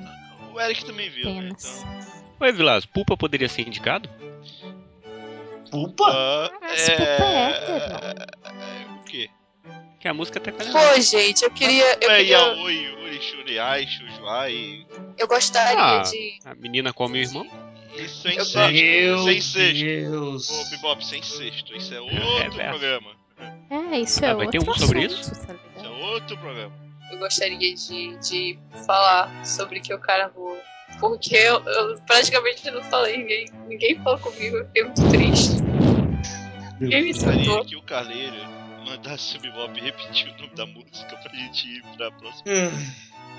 [0.53, 1.31] O Eric também viu, né?
[1.39, 1.81] Apenas.
[1.81, 2.21] Então.
[2.39, 4.07] Oi, Vilas, Pulpa poderia ser indicado?
[5.71, 6.05] Pulpa?
[6.07, 8.05] Ah, Mas Pulpa é hétero.
[8.05, 9.29] é, O quê?
[9.99, 10.51] Que a música tá.
[10.51, 11.97] Pô, gente, eu queria.
[12.01, 12.37] Eu, É queria,
[15.17, 16.01] eu gostaria Ah.
[16.03, 16.39] de.
[16.45, 17.70] A menina come o irmão?
[17.97, 18.73] Isso sem Eu sexto.
[18.73, 19.83] Meu Sem sexto.
[19.83, 20.49] Deus.
[20.49, 21.75] Ô, Bebop, sem sexto.
[21.75, 22.69] Isso é É outro verso.
[22.69, 23.11] programa.
[23.69, 25.45] É, isso é Ah, vai ter outro um sobre assunto, isso?
[25.47, 26.73] tá Isso é outro programa.
[27.11, 30.57] Eu gostaria de, de falar sobre que o cara voa.
[30.99, 35.61] Porque eu, eu praticamente não falei, ninguém, ninguém falou comigo, eu fiquei muito triste.
[36.79, 37.65] Ninguém me Eu gostaria escutou.
[37.65, 38.35] que o Carleiro
[38.85, 42.71] mandasse o Bebop repetir o nome da música pra gente ir pra próxima, Hum,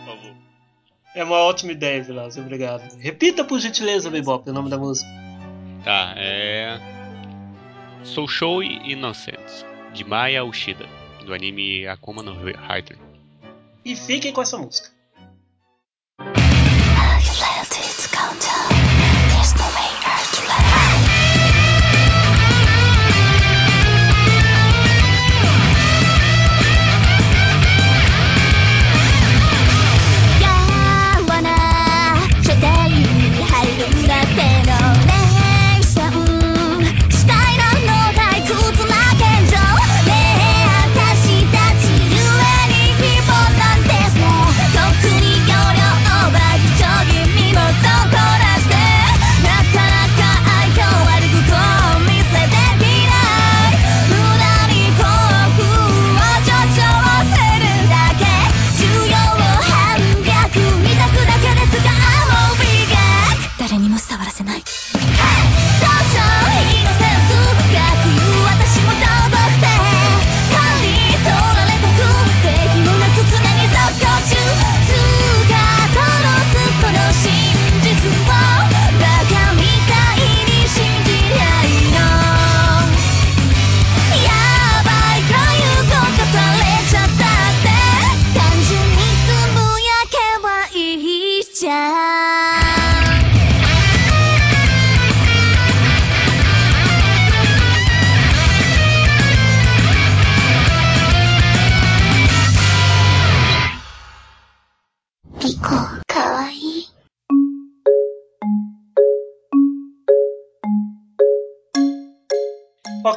[0.04, 0.36] por favor.
[1.14, 2.36] É uma ótima ideia, Vilas.
[2.39, 2.97] Obrigado.
[2.98, 5.09] Repita por gentileza, Bebop, o nome da música.
[5.84, 6.80] Tá, é.
[8.02, 10.86] Soul Show Innocence, de Maya Ushida,
[11.24, 12.98] do anime Akuma no Hyper.
[13.84, 15.02] E fiquem com essa música.「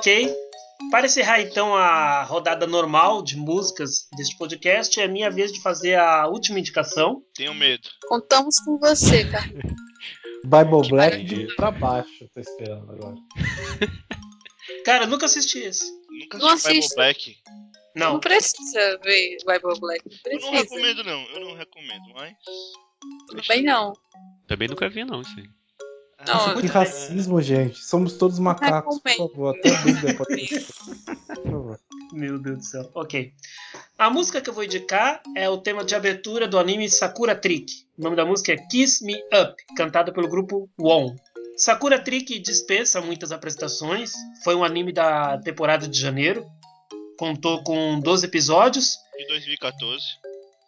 [0.06, 0.36] Ok.
[0.92, 5.96] Para encerrar então a rodada normal de músicas deste podcast, é minha vez de fazer
[5.96, 7.24] a última indicação.
[7.34, 7.90] Tenho medo.
[8.08, 9.48] Contamos com você, cara.
[10.46, 13.16] Bible Black de pra baixo, tô esperando agora.
[14.86, 15.92] Cara, eu nunca assisti esse.
[16.22, 16.96] Nunca Não assisti Bible.
[16.96, 17.38] Black.
[17.96, 18.20] Não Não.
[18.20, 20.04] precisa ver Bible Black.
[20.08, 20.76] Não Eu não precisa.
[20.76, 21.22] recomendo, não.
[21.32, 22.36] Eu não recomendo, mas.
[23.32, 23.94] Também não.
[24.48, 25.50] Também nunca vi, não, isso aí.
[26.28, 27.84] Não, Que racismo, gente.
[27.84, 29.56] Somos todos macacos, por favor.
[29.58, 30.48] Até a Bíblia pode.
[31.36, 31.80] Por favor.
[32.14, 32.90] Meu Deus do céu.
[32.94, 33.34] Ok.
[33.98, 37.86] A música que eu vou indicar é o tema de abertura do anime Sakura Trick.
[37.98, 41.16] O nome da música é Kiss Me Up, cantada pelo grupo WON.
[41.58, 44.12] Sakura Trick dispensa muitas apresentações.
[44.44, 46.46] Foi um anime da temporada de janeiro.
[47.18, 48.98] Contou com 12 episódios.
[49.18, 50.04] De 2014.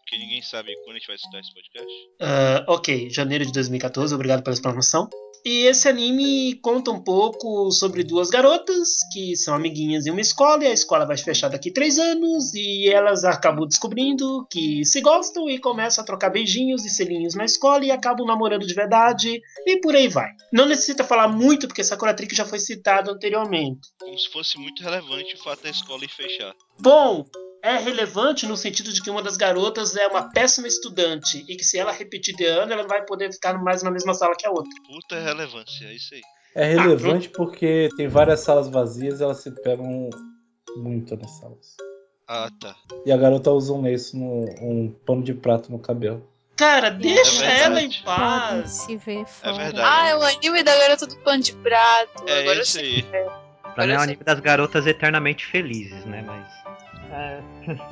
[0.08, 1.94] Que ninguém sabe quando a gente vai escutar esse podcast.
[2.22, 5.10] Ah, ok, janeiro de 2014, obrigado pela explanação.
[5.46, 10.64] E esse anime conta um pouco sobre duas garotas que são amiguinhas em uma escola
[10.64, 15.50] e a escola vai fechar daqui três anos e elas acabam descobrindo que se gostam
[15.50, 19.80] e começam a trocar beijinhos e selinhos na escola e acabam namorando de verdade e
[19.80, 20.30] por aí vai.
[20.52, 23.88] Não necessita falar muito porque Sakura Trick já foi citado anteriormente.
[24.00, 26.54] Como se fosse muito relevante o fato da escola ir fechar.
[26.80, 27.26] Bom,
[27.64, 31.64] é relevante no sentido de que uma das garotas é uma péssima estudante e que
[31.66, 34.46] se ela repetir de ano ela não vai poder ficar mais na mesma sala que
[34.46, 34.70] a outra.
[34.88, 36.22] Puta relevância, é isso aí.
[36.56, 40.10] É relevante porque tem várias salas vazias e elas se pegam
[40.76, 41.76] muito nas salas.
[42.28, 42.76] Ah, tá.
[43.06, 46.28] E a garota usa um lenço, no, um pano de prato no cabelo.
[46.58, 48.72] Cara, deixa É ela em paz.
[48.72, 49.54] se ver fora.
[49.54, 49.80] verdade.
[49.90, 52.24] Ah, é o anime da garota do pano de prato.
[52.28, 53.06] É Agora sei.
[53.14, 53.28] aí.
[53.76, 56.24] Pra mim é o anime das garotas eternamente felizes, né?
[56.26, 56.48] Mas.
[57.12, 57.42] É,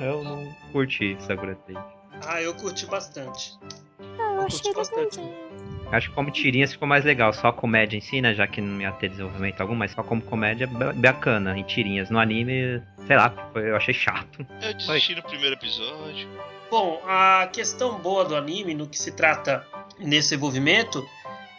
[0.00, 1.80] eu não curti Sakura Trick.
[2.26, 3.58] Ah, eu curti bastante.
[4.00, 5.20] Ah, eu Eu achei curti bastante.
[5.92, 8.34] Acho que como tirinhas ficou mais legal, só comédia em si, né?
[8.34, 12.10] Já que não ia ter desenvolvimento algum, mas só como comédia ba- bacana em tirinhas.
[12.10, 14.44] No anime, sei lá, foi- eu achei chato.
[14.62, 16.28] Eu desisti no primeiro episódio.
[16.68, 19.64] Bom, a questão boa do anime, no que se trata
[20.00, 21.06] nesse envolvimento,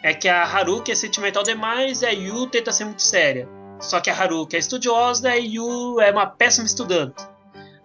[0.02, 3.48] é que a Haruki é sentimental demais e a Yu tenta ser muito séria.
[3.80, 7.26] Só que a Haruki é estudiosa e a Yu é uma péssima estudante.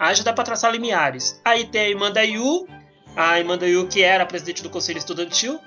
[0.04, 1.40] Aí já dá pra traçar limiares.
[1.46, 2.68] Aí tem a irmã da Yu,
[3.16, 5.60] a irmã da Yu que era presidente do conselho estudantil,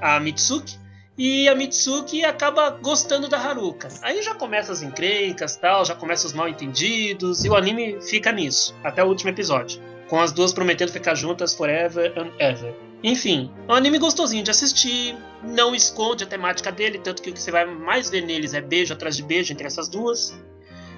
[0.00, 0.78] a Mitsuki,
[1.16, 3.88] e a Mitsuki acaba gostando da Haruka.
[4.02, 8.30] Aí já começa as encrencas, tal, já começa os mal entendidos e o anime fica
[8.32, 12.74] nisso até o último episódio com as duas prometendo ficar juntas forever and ever.
[13.02, 17.32] Enfim, é um anime gostosinho de assistir, não esconde a temática dele, tanto que o
[17.32, 20.34] que você vai mais ver neles é beijo atrás de beijo entre essas duas.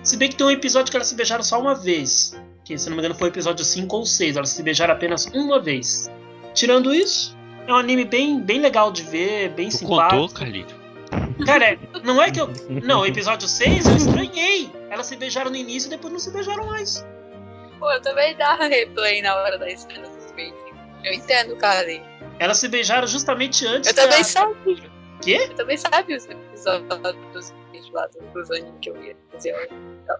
[0.02, 2.88] Se bem que tem um episódio que elas se beijaram só uma vez, que se
[2.88, 6.10] não me engano foi o episódio 5 ou 6, elas se beijaram apenas uma vez.
[6.52, 7.36] Tirando isso,
[7.66, 10.20] é um anime bem, bem legal de ver, bem Tu simpático.
[10.22, 10.74] contou, Carlito?
[11.46, 12.48] Cara, não é que eu.
[12.82, 14.70] Não, episódio 6 eu estranhei.
[14.90, 17.06] Elas se beijaram no início e depois não se beijaram mais.
[17.78, 20.56] Pô, eu também dá replay na hora da cena dos beijos.
[21.04, 21.88] Eu entendo, cara.
[21.92, 22.02] Eu
[22.40, 24.90] Elas se beijaram justamente antes também da- sabia.
[25.22, 25.46] Quê?
[25.50, 26.88] Eu também sabia os episódios
[27.32, 29.54] dos beijos lá dos dos animes que eu ia fazer.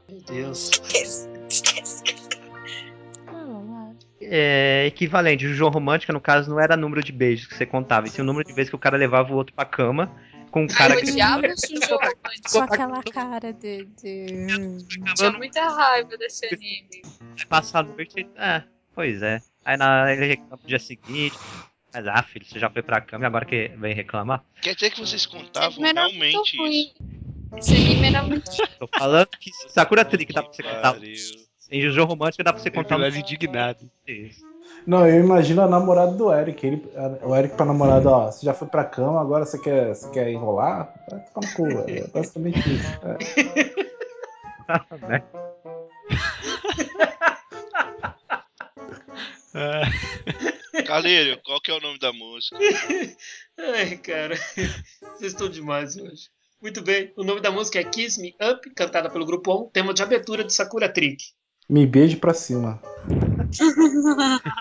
[0.08, 0.70] Meu Deus.
[0.70, 2.02] Esquece, esquece.
[4.28, 5.46] É equivalente.
[5.46, 8.22] O João Romântica, no caso, não era número de beijos que você contava, e sim
[8.22, 10.10] o número de vezes que o cara levava o outro pra cama
[10.56, 11.10] com um cara eu que.
[11.10, 11.42] odiava.
[12.50, 13.84] Com aquela cara de.
[13.84, 14.26] de...
[15.14, 17.02] Tinha muita raiva desse anime.
[17.48, 18.26] Passar a noite.
[18.36, 18.62] É,
[18.94, 19.42] pois é.
[19.64, 21.36] Aí na, ele reclama no dia seguinte.
[21.92, 24.42] Mas ah, filho, você já foi pra cama e agora que vem reclamar?
[24.62, 26.94] Quer dizer que vocês contavam realmente isso?
[27.56, 30.92] Esse anime era muito Tô falando que Sakura Trick dá pra você contar.
[30.94, 31.45] Pariu.
[31.70, 32.94] Em Jojo Romântica dá pra você contar.
[33.00, 33.90] Episódio indignado.
[34.06, 34.44] Isso.
[34.86, 36.64] Não, eu imagino a namorada do Eric.
[36.66, 39.94] Ele, a- o Eric pra namorada, ó, você já foi pra cama, agora você quer,
[39.94, 40.94] você quer enrolar?
[41.10, 41.66] Vai ficar no cu.
[41.90, 42.86] É basicamente isso.
[49.54, 50.82] É.
[50.86, 52.56] Calírio, qual que é o nome da música?
[53.58, 54.36] Ai, cara.
[54.36, 56.28] Vocês estão demais hoje.
[56.60, 57.12] Muito bem.
[57.16, 60.44] O nome da música é Kiss Me Up, cantada pelo grupo On, tema de abertura
[60.44, 61.22] de Sakura Trick.
[61.68, 62.80] Me beije pra cima.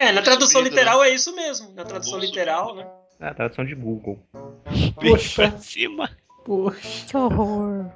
[0.00, 1.72] É, na tradução Subido, literal é isso mesmo.
[1.74, 2.86] Na tradução Bom literal, né?
[3.20, 4.18] É a tradução de Google.
[4.94, 6.10] Poxa, Pra cima.
[6.44, 7.06] poxa.
[7.06, 7.86] Que horror.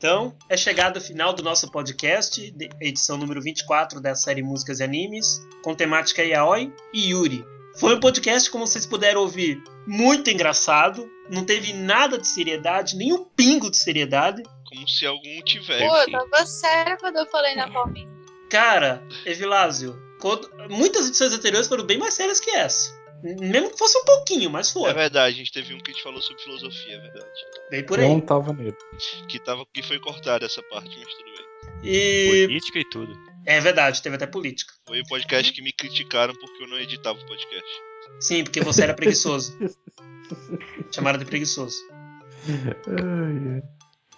[0.00, 0.34] Então.
[0.48, 4.82] É chegado o final do nosso podcast, de- edição número 24 da série Músicas e
[4.84, 7.44] Animes, com temática Yaoi e Yuri.
[7.78, 11.06] Foi um podcast, como vocês puderam ouvir, muito engraçado.
[11.30, 14.42] Não teve nada de seriedade, nem um pingo de seriedade.
[14.66, 15.86] Como se algum tivesse.
[15.86, 18.08] Pô, eu tava sério quando eu falei na palminha.
[18.48, 22.98] Cara, Evilásio, quando- muitas edições anteriores foram bem mais sérias que essa.
[23.22, 24.92] Mesmo que fosse um pouquinho, mas É foi.
[24.94, 27.30] verdade, a gente teve um que a gente falou sobre filosofia, é verdade.
[27.70, 28.08] Bem por aí.
[28.08, 28.76] não tava nele.
[29.28, 31.90] Que, tava, que foi cortada essa parte, mas tudo bem.
[31.92, 32.46] E.
[32.46, 33.12] Política e tudo.
[33.46, 34.72] É verdade, teve até política.
[34.86, 37.70] Foi o podcast que me criticaram porque eu não editava o podcast.
[38.20, 39.56] Sim, porque você era preguiçoso.
[40.92, 41.76] Chamaram de preguiçoso.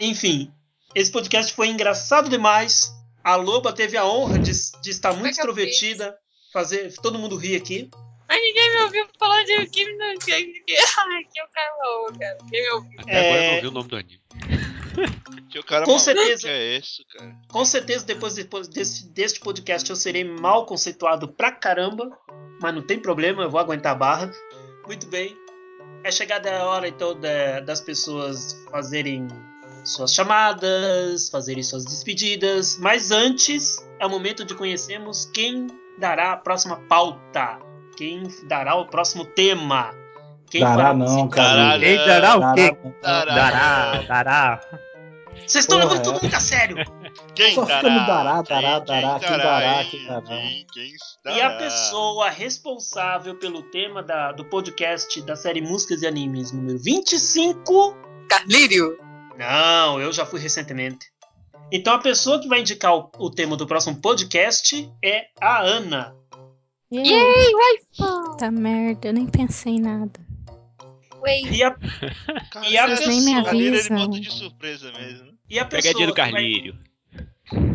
[0.01, 0.51] Enfim,
[0.95, 2.91] esse podcast foi engraçado demais.
[3.23, 4.51] A Loba teve a honra de,
[4.81, 6.17] de estar muito eu extrovertida,
[6.53, 7.89] fazer todo mundo rir aqui.
[8.33, 12.39] Mas ninguém me ouviu falar de Kimi no que Ai, que o cara louco, cara.
[12.45, 13.01] Ninguém me ouviu.
[13.01, 13.47] Até agora eu É.
[13.49, 14.21] não ouvi o nome do anime.
[15.51, 16.43] Que o cara Com certeza.
[16.43, 17.37] que é isso, cara.
[17.51, 22.11] Com certeza, depois, depois desse, deste podcast, eu serei mal conceituado pra caramba.
[22.61, 24.33] Mas não tem problema, eu vou aguentar a barra.
[24.87, 25.37] Muito bem.
[26.05, 29.29] É chegada a hora, então, da- das pessoas fazerem
[29.85, 32.79] suas chamadas, fazerem suas despedidas.
[32.79, 35.67] Mas antes, é o momento de conhecermos quem
[35.99, 37.59] dará a próxima pauta.
[37.97, 39.91] Quem dará o próximo tema.
[40.51, 41.79] Quem Dará fará não, cara.
[41.79, 42.77] Ei, dará o quê?
[43.03, 43.35] Dará.
[43.35, 44.61] Dará, dará.
[45.47, 46.23] Vocês estão levando todo é.
[46.23, 46.77] mundo a sério.
[47.35, 47.89] Quem Só dará?
[47.89, 50.23] no dará, Quem- dará, dará, quem dará, quem dará.
[50.23, 56.07] Quem, quem E a pessoa responsável pelo tema da- do podcast da série Músicas e
[56.07, 57.97] Animes número 25.
[58.29, 58.99] Carlírio.
[59.39, 61.07] Não, eu já fui recentemente.
[61.73, 66.15] Então a pessoa que vai indicar o, o tema do próximo podcast é a Ana.
[66.93, 68.37] Yay, Yay, waifu.
[68.37, 70.21] Tá merda, eu nem pensei em nada.
[71.23, 71.51] Wait.
[71.51, 71.71] E a,
[72.51, 74.11] Cara, E a pessoa- Nem me é avisam.
[74.11, 75.33] de surpresa mesmo.
[75.49, 76.79] e a pessoa Pegadinha do que vai, Carlírio.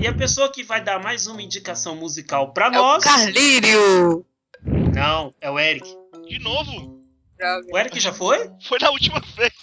[0.01, 3.03] e a pessoa que vai dar mais uma indicação musical pra É o nós.
[3.03, 4.25] Carlírio.
[4.93, 5.87] Não, é o Eric.
[6.27, 7.01] De novo?
[7.37, 7.67] Droga.
[7.71, 8.49] O Eric já foi?
[8.67, 9.53] Foi na última vez.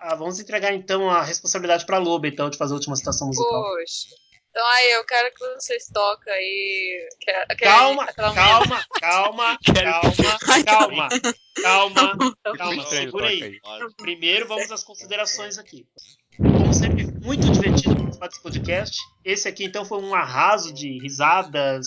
[0.00, 3.62] Ah, vamos entregar então a responsabilidade pra Loba, então, de fazer a última citação musical.
[3.62, 4.08] Poxa.
[4.56, 7.08] Então aí, eu quero que vocês toquem aí.
[7.20, 8.34] que- aquele- Calma, calma,
[9.00, 9.58] calma, calma,
[10.64, 11.08] calma,
[11.60, 13.60] calma, calma, Estranho, segura aí.
[13.60, 15.84] toca Primeiro vamos às considerações aqui.
[16.38, 18.96] Como sempre, muito divertido participar desse podcast.
[19.24, 21.86] Esse aqui então foi um arraso de risadas,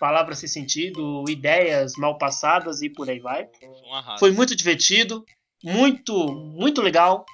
[0.00, 3.46] palavras sem sentido, ideias mal passadas e por aí vai.
[3.60, 4.18] Foi um arraso.
[4.20, 5.22] Foi muito divertido,
[5.62, 7.26] muito, muito legal.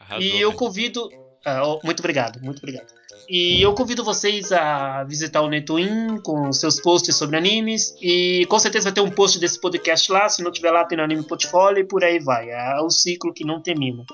[0.00, 0.58] Arrasou, E eu velho.
[0.58, 1.08] convido.
[1.44, 2.92] Ah, muito obrigado, muito obrigado.
[3.28, 7.96] E eu convido vocês a visitar o Netwin com seus posts sobre animes.
[8.00, 10.28] E com certeza vai ter um post desse podcast lá.
[10.28, 12.50] Se não tiver lá, tem no Anime Portfólio e por aí vai.
[12.50, 14.04] É o ciclo que não termina.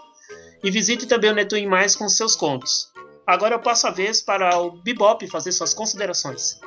[0.63, 2.93] E visite também o Netwin Mais com seus contos.
[3.27, 6.59] Agora eu passo a vez para o Bebop fazer suas considerações.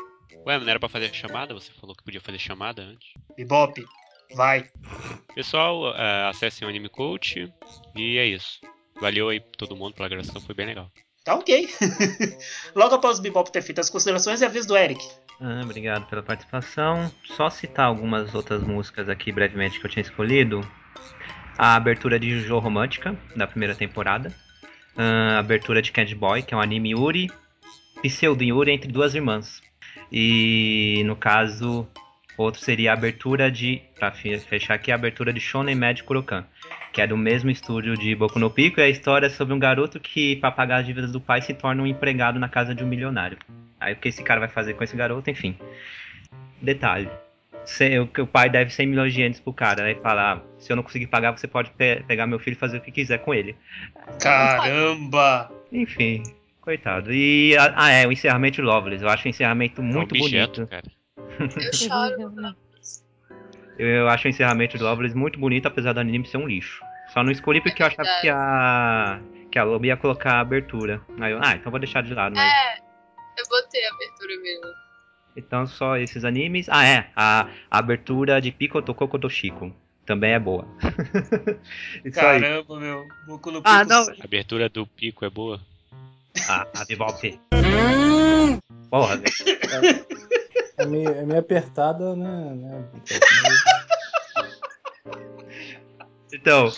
[0.45, 1.53] Ué, mas não era pra fazer chamada?
[1.53, 3.13] Você falou que podia fazer chamada antes.
[3.35, 3.83] Bebop,
[4.35, 4.69] vai.
[5.33, 7.51] Pessoal, é, acessem o Anime Coach.
[7.95, 8.59] E é isso.
[9.01, 10.89] Valeu aí todo mundo pela gravação, foi bem legal.
[11.25, 11.69] Tá ok.
[12.75, 15.03] Logo após o Bebop ter feito as considerações, é a vez do Eric.
[15.39, 17.11] Ah, obrigado pela participação.
[17.23, 20.61] Só citar algumas outras músicas aqui brevemente que eu tinha escolhido.
[21.57, 24.33] A abertura de Jojo Romântica, da primeira temporada.
[24.95, 27.29] Ah, a abertura de Candy Boy, que é um anime Yuri,
[28.01, 29.61] pseudo Yuri entre duas irmãs.
[30.11, 31.87] E no caso,
[32.37, 36.45] outro seria a abertura de, pra fe- fechar aqui, a abertura de Shonen Mad Kurokan,
[36.91, 39.59] que é do mesmo estúdio de Boku no Pico, e a história é sobre um
[39.59, 42.83] garoto que, para pagar as dívidas do pai, se torna um empregado na casa de
[42.83, 43.37] um milionário.
[43.79, 45.55] Aí o que esse cara vai fazer com esse garoto, enfim.
[46.61, 47.09] Detalhe.
[47.65, 49.83] Se- o, que o pai deve 100 milhões de ienes pro cara.
[49.85, 52.57] Aí fala, ah, se eu não conseguir pagar, você pode pe- pegar meu filho e
[52.57, 53.55] fazer o que quiser com ele.
[54.19, 55.51] Caramba!
[55.71, 56.23] Enfim,
[56.59, 57.13] coitado.
[57.13, 59.03] E, ah, é, o encerramento de Loveless.
[59.03, 60.67] Eu acho o encerramento muito é um objeto, bonito.
[60.69, 60.83] cara.
[61.39, 62.55] Eu choro.
[63.77, 66.81] Eu, eu acho o encerramento de Loveless muito bonito, apesar do anime ser um lixo.
[67.13, 69.19] Só não escolhi porque eu achava que a.
[69.51, 71.01] que a Lobo ia colocar a abertura.
[71.19, 72.51] Aí eu, ah, então vou deixar de lado, mas.
[72.51, 72.77] É,
[73.37, 74.65] eu botei a abertura mesmo.
[75.35, 76.67] Então só esses animes.
[76.69, 77.09] Ah, é.
[77.15, 79.73] A, a abertura de Pico Tokoko do Chico.
[80.05, 80.67] Também é boa.
[82.03, 82.41] Isso aí.
[82.41, 83.05] Caramba, meu.
[83.27, 84.01] Boku no Ah, Pico não.
[84.01, 85.59] A abertura do pico é boa.
[86.49, 87.39] Ah, a Devolve.
[88.89, 89.31] Porra, velho.
[90.77, 92.53] É meio, é meio apertada, né?
[92.55, 92.85] né?
[96.33, 96.71] Então,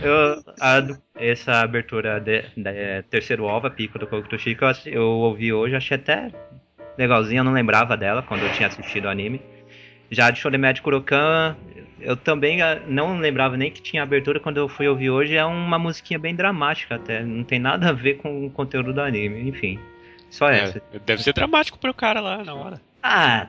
[0.00, 0.80] eu, a
[1.16, 5.76] essa abertura de, de- terceiro OVA, Pico do Tokoko do Chico, eu, eu ouvi hoje,
[5.76, 6.30] achei até
[6.96, 9.42] legalzinha, eu não lembrava dela quando eu tinha assistido o anime.
[10.10, 11.56] Já de Shonen Mad Kurokan,
[12.00, 15.36] Eu também ah, não lembrava nem que tinha abertura quando eu fui ouvir hoje.
[15.36, 17.22] É uma musiquinha bem dramática até.
[17.22, 19.48] Não tem nada a ver com o conteúdo do anime.
[19.48, 19.78] Enfim,
[20.30, 20.82] só essa.
[20.92, 22.80] É, deve ser dramático pro cara lá na hora.
[23.02, 23.48] Ah,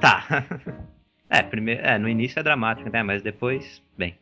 [0.00, 0.24] tá.
[1.34, 3.02] É, primeiro, é, no início é dramático, né?
[3.02, 4.18] Mas depois, bem.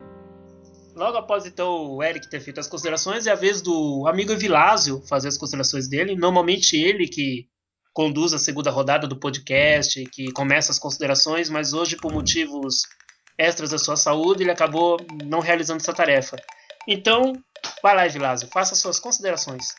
[0.95, 5.03] Logo após então o Eric ter feito as considerações, é a vez do amigo Evilásio
[5.09, 6.15] fazer as considerações dele.
[6.15, 7.49] Normalmente ele que
[7.93, 12.83] conduz a segunda rodada do podcast, que começa as considerações, mas hoje, por motivos
[13.37, 16.37] extras da sua saúde, ele acabou não realizando essa tarefa.
[16.87, 17.33] Então,
[17.83, 19.75] vai lá, Evilásio, faça suas considerações.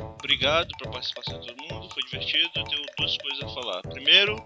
[0.00, 2.50] Obrigado pela participação de todo mundo, foi divertido.
[2.56, 3.82] Eu tenho duas coisas a falar.
[3.82, 4.36] Primeiro,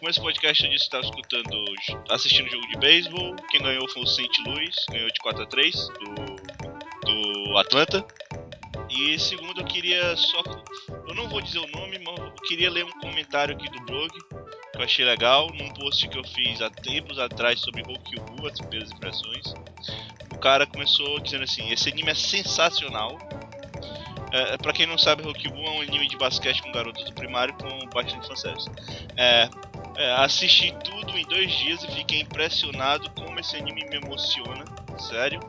[0.00, 1.64] com esse podcast eu disse estava escutando,
[2.10, 3.36] assistindo jogo de beisebol.
[3.50, 4.42] Quem ganhou foi o St.
[4.46, 8.06] Louis, ganhou de 4 a 3 do, do Atlanta.
[8.90, 10.42] E segundo, eu queria só.
[11.08, 14.08] Eu não vou dizer o nome, mas eu queria ler um comentário aqui do blog
[14.08, 18.58] que eu achei legal, num post que eu fiz há tempos atrás sobre Hokyu, as
[18.58, 19.54] primeiras impressões.
[20.32, 23.18] O cara começou dizendo assim: esse anime é sensacional.
[24.32, 27.54] É, pra quem não sabe, Hokyu é um anime de basquete com garotas do primário
[27.54, 28.68] com bastante fanservice.
[29.16, 29.48] É,
[29.96, 34.64] é, assisti tudo em dois dias e fiquei impressionado como esse anime me emociona,
[34.98, 35.40] sério.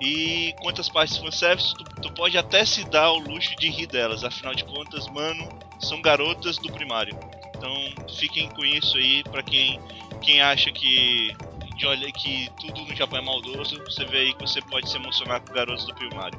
[0.00, 4.24] E quantas partes fanservice, tu, tu pode até se dar o luxo de rir delas,
[4.24, 5.48] afinal de contas, mano,
[5.78, 7.16] são garotas do primário.
[7.56, 7.72] Então
[8.18, 9.80] fiquem com isso aí pra quem,
[10.20, 11.34] quem acha que
[11.76, 14.96] de olha que tudo no Japão é maldoso, você vê aí que você pode se
[14.96, 16.38] emocionar com garotos do primário.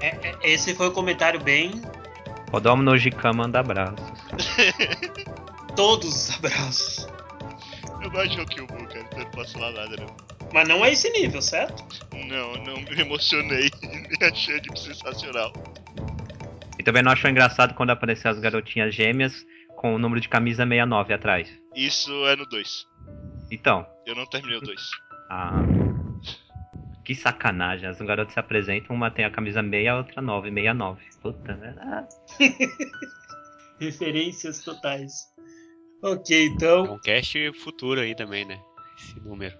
[0.00, 1.82] É, é, esse foi o comentário bem.
[2.50, 4.00] Kodomo no Jikama manda abraços.
[5.74, 7.08] Todos os abraços.
[8.02, 10.16] Eu de Hokyobu, cara, então eu não posso falar nada não.
[10.52, 11.84] Mas não é esse nível, certo?
[12.14, 13.68] Não, não me emocionei.
[13.82, 15.52] me achei de sensacional.
[16.78, 19.34] E também não achou engraçado quando apareceu as garotinhas gêmeas
[19.76, 21.48] com o número de camisa 69 atrás.
[21.74, 22.86] Isso é no 2.
[23.50, 24.80] Então, Eu não terminei o 2.
[25.30, 25.85] ah.
[27.06, 27.88] Que sacanagem.
[27.88, 31.02] As garotas se apresentam, uma tem a camisa 6 e a outra 9, 69.
[31.22, 31.74] Puta, né?
[31.78, 32.06] Ah,
[33.80, 35.12] Referências totais.
[36.02, 36.94] Ok, É então.
[36.94, 38.60] um cast futuro aí também, né?
[38.98, 39.56] Esse número.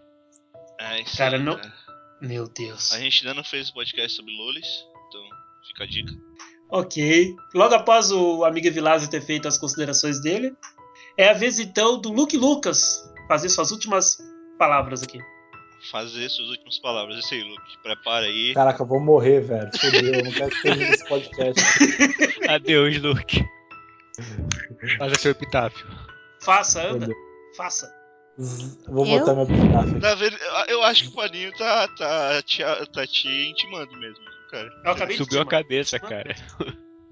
[0.81, 1.73] É isso Cara, aí, não- né?
[2.21, 2.93] Meu Deus.
[2.93, 4.67] A gente ainda não fez podcast sobre Lolis,
[5.09, 5.23] então
[5.69, 6.13] fica a dica.
[6.71, 7.35] Ok.
[7.55, 10.55] Logo após o amigo Vilásio ter feito as considerações dele,
[11.19, 14.17] é a vez então do Luke Lucas fazer suas últimas
[14.59, 15.21] palavras aqui.
[15.91, 17.19] Fazer suas últimas palavras.
[17.19, 17.79] Isso aí, Luke.
[17.83, 18.55] Prepara aí.
[18.55, 19.71] Caraca, eu vou morrer, velho.
[19.79, 21.63] Fudeu, eu não quero que esteja nesse podcast.
[22.49, 23.45] Adeus, Luke.
[24.99, 25.87] Faça seu epitáfio.
[26.41, 27.07] Faça, anda.
[27.07, 27.17] Fudeu.
[27.57, 27.95] Faça.
[28.89, 29.19] Vou Eu?
[29.21, 29.99] botar meu epitáfio.
[29.99, 32.63] Na verdade, eu acho que o Paninho tá, tá, te,
[32.93, 34.69] tá te intimando mesmo, cara.
[34.85, 36.35] Eu acabei Subiu a cabeça, cara.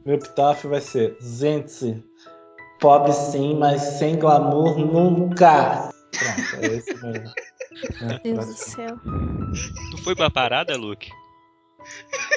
[0.04, 2.04] Meu epitáfio vai ser: Gente,
[2.78, 5.90] pobre sim, mas sem glamour nunca.
[6.12, 7.32] Pronto, é esse mesmo.
[8.02, 8.96] É, Deus do céu.
[9.90, 11.10] Tu foi pra parada, Luke?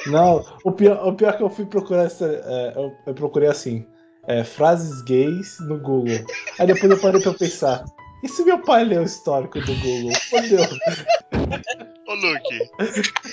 [0.06, 3.86] Não, o pior, o pior que eu fui procurar essa, é, eu, eu procurei assim,
[4.26, 6.24] é, frases gays no Google.
[6.58, 7.84] Aí depois eu parei pra pensar,
[8.22, 10.12] e se meu pai ler o histórico do Google?
[10.28, 10.64] Fodeu.
[12.06, 12.58] Ô, Luke,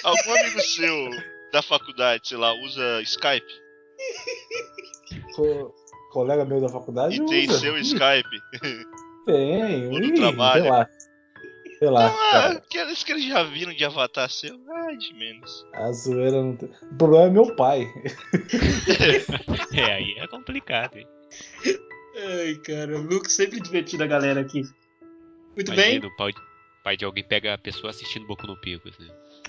[0.03, 1.09] algum amigo seu
[1.51, 3.45] da faculdade, sei lá, usa Skype?
[5.35, 5.73] Co-
[6.11, 7.59] colega meu da faculdade E tem usa.
[7.59, 8.41] seu Skype?
[9.25, 10.65] Tem, Ou no trabalho.
[11.85, 12.15] Relaxa.
[12.15, 14.59] Relaxa, Ah, aqueles que eles já viram de avatar seu?
[14.69, 15.65] Ai, de menos.
[15.73, 16.69] A zoeira não tem.
[16.91, 17.87] O problema é meu pai.
[19.77, 21.07] É, aí é complicado, hein?
[22.17, 24.61] Ai, cara, o Luke sempre divertindo a galera aqui.
[25.55, 25.95] Muito bem.
[25.97, 26.31] Imagina, o pai,
[26.83, 29.07] pai de alguém pega a pessoa assistindo Boku no Picos, né?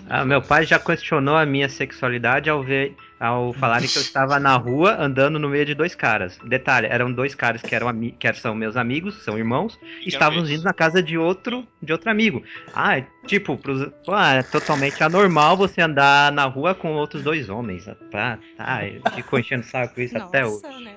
[0.08, 4.38] Ah, meu pai já questionou a minha sexualidade ao ver, ao falarem que eu estava
[4.38, 6.38] na rua andando no meio de dois caras.
[6.44, 10.62] Detalhe, eram dois caras que eram que são meus amigos, são irmãos, e estavam indo
[10.62, 12.42] na casa de outro, de outro amigo.
[12.74, 17.22] Ah, é tipo, pros, pô, ah, é totalmente anormal você andar na rua com outros
[17.22, 17.86] dois homens.
[18.10, 20.62] Tá, tá, eu fico enchendo o saco com isso até hoje.
[20.62, 20.96] Nossa, né?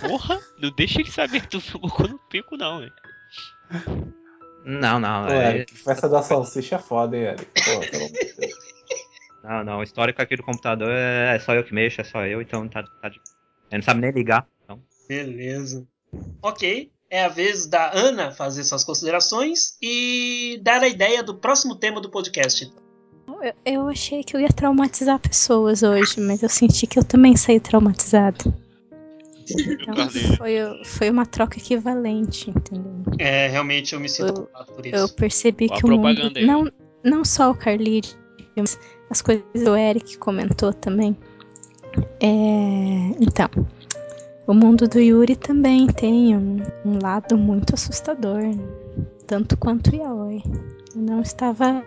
[0.00, 2.92] Porra, não deixa ele saber que tu Boku no Pico, não, velho.
[4.64, 7.44] Não, não, Pô, é, Eric, festa da salsicha é foda, hein, Eric?
[7.44, 8.54] Pô, pelo amor de Deus.
[9.42, 12.24] não, não, o histórico aqui do computador é, é só eu que mexo, é só
[12.26, 13.20] eu, então tá, tá de...
[13.70, 14.46] Ele não sabe nem ligar.
[14.64, 14.80] Então.
[15.08, 15.86] Beleza.
[16.42, 16.90] Ok.
[17.08, 22.00] É a vez da Ana fazer suas considerações e dar a ideia do próximo tema
[22.00, 22.72] do podcast.
[23.26, 27.36] Eu, eu achei que eu ia traumatizar pessoas hoje, mas eu senti que eu também
[27.36, 28.38] saí traumatizada.
[29.58, 29.94] Então,
[30.36, 30.54] foi,
[30.84, 32.92] foi uma troca equivalente, entendeu?
[33.18, 35.14] É, realmente eu me sinto Eu- culpado por Eu isso.
[35.16, 36.32] percebi Ó a que o mundo.
[36.36, 36.46] aí.
[36.46, 36.70] Não,
[37.04, 38.16] não só o Carlide,
[38.56, 38.78] mas
[39.10, 41.16] as coisas que o Eric comentou também.
[42.20, 42.26] É,
[43.20, 43.48] então,
[44.46, 48.40] o mundo do Yuri também tem um, um lado muito assustador.
[49.26, 50.42] tanto quanto Yaoi.
[50.94, 51.84] Eu não estava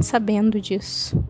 [0.00, 1.22] sabendo disso.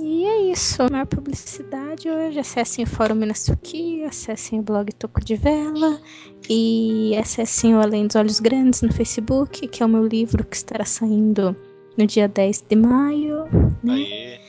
[0.00, 0.82] E é isso.
[0.90, 2.38] Maior publicidade hoje.
[2.38, 6.00] Acessem o Fórum Minasuki, acessem o blog Toco de Vela
[6.48, 10.56] e acessem o Além dos Olhos Grandes no Facebook, que é o meu livro que
[10.56, 11.56] estará saindo
[11.96, 13.44] no dia 10 de maio.
[13.82, 13.94] Né?
[13.94, 14.40] Aê.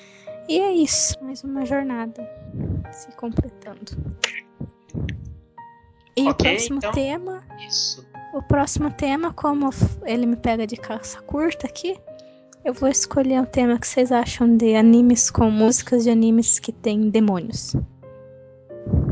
[0.47, 1.15] E é isso.
[1.23, 2.29] Mais uma jornada
[2.91, 3.91] se completando.
[6.15, 6.91] E o Ok, próximo então.
[6.91, 7.43] tema.
[7.67, 8.05] Isso.
[8.33, 9.69] O próximo tema, como
[10.05, 11.95] ele me pega de calça curta aqui,
[12.65, 16.71] eu vou escolher um tema que vocês acham de animes com músicas de animes que
[16.71, 17.75] tem demônios.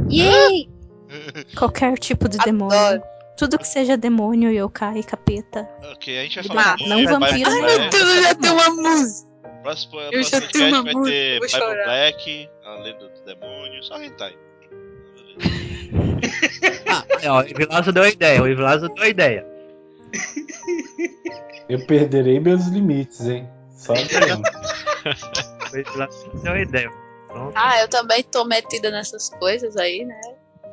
[0.10, 0.70] Yay!
[1.58, 2.78] Qualquer tipo de demônio.
[2.78, 3.04] Adoro.
[3.38, 5.68] Tudo que seja demônio, yokai, capeta.
[5.94, 7.64] Ok, a gente vai Ah, falar de não vampiro, Black.
[7.64, 9.30] Ai, meu Deus, eu já tenho uma música.
[9.64, 11.84] Próximo, Eu próximo já tenho uma vai música, ter vou Bible chorar.
[11.86, 14.34] Black, a lenda do demônio, só hentai.
[16.88, 19.46] Ah, ó, o Evilazo deu a ideia, o Evilazo deu a ideia.
[21.72, 23.48] Eu perderei meus limites, hein?
[23.78, 24.42] Só dizendo.
[25.72, 26.92] O Evilazo deu a ideia.
[27.56, 30.20] Ah, eu também tô metida nessas coisas aí, né?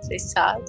[0.00, 0.64] Vocês sabem.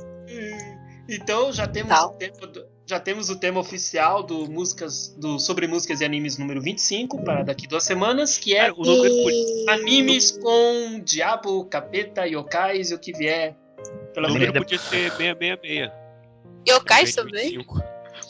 [1.09, 2.09] Então já temos, Tal.
[2.09, 6.37] o tema do- já temos o tema oficial do músicas do sobre músicas e animes
[6.37, 12.27] número 25 para daqui duas semanas, que é o número por- animes com diabo, capeta,
[12.27, 13.55] yokais e o que vier
[14.13, 15.91] pela o número podia ser 666.
[16.67, 17.49] Yokais também?
[17.49, 17.81] 25.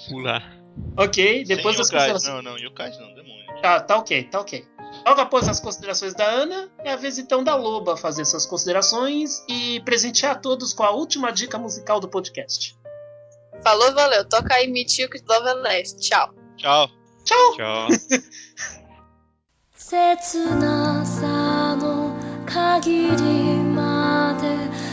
[0.09, 0.58] Pular.
[0.96, 2.12] Ok, depois Sem das yokais.
[2.12, 2.44] considerações.
[2.44, 3.62] Não, não, yokais não, demônio.
[3.62, 4.64] Tá, tá ok, tá ok.
[5.06, 9.44] Logo após as considerações da Ana, é a vez então da Loba fazer suas considerações
[9.48, 12.76] e presentear todos com a última dica musical do podcast.
[13.62, 14.24] Falou, valeu.
[14.28, 16.00] Toca aí Michico de Love and Last.
[16.00, 16.34] Tchau.
[16.56, 16.88] Tchau.
[17.24, 17.56] Tchau!
[17.56, 17.88] Tchau.
[19.86, 22.16] 切なさの
[22.46, 23.12] 限り
[23.62, 24.48] まで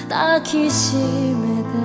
[0.09, 1.84] 抱きしめて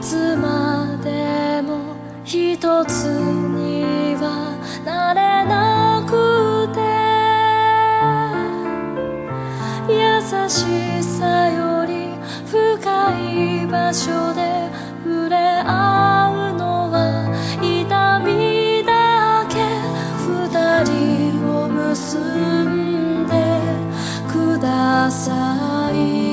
[0.00, 1.94] つまでも
[2.24, 2.56] 一
[2.86, 6.80] つにはなれなくて。
[9.92, 12.14] 優しさより
[12.46, 12.54] 深
[13.18, 14.70] い場所で
[15.04, 15.36] 触れ
[15.66, 17.28] 合うのは
[17.60, 19.58] 痛みだけ。
[20.26, 20.28] 二
[20.84, 23.32] 人を結んで
[24.32, 26.29] ください。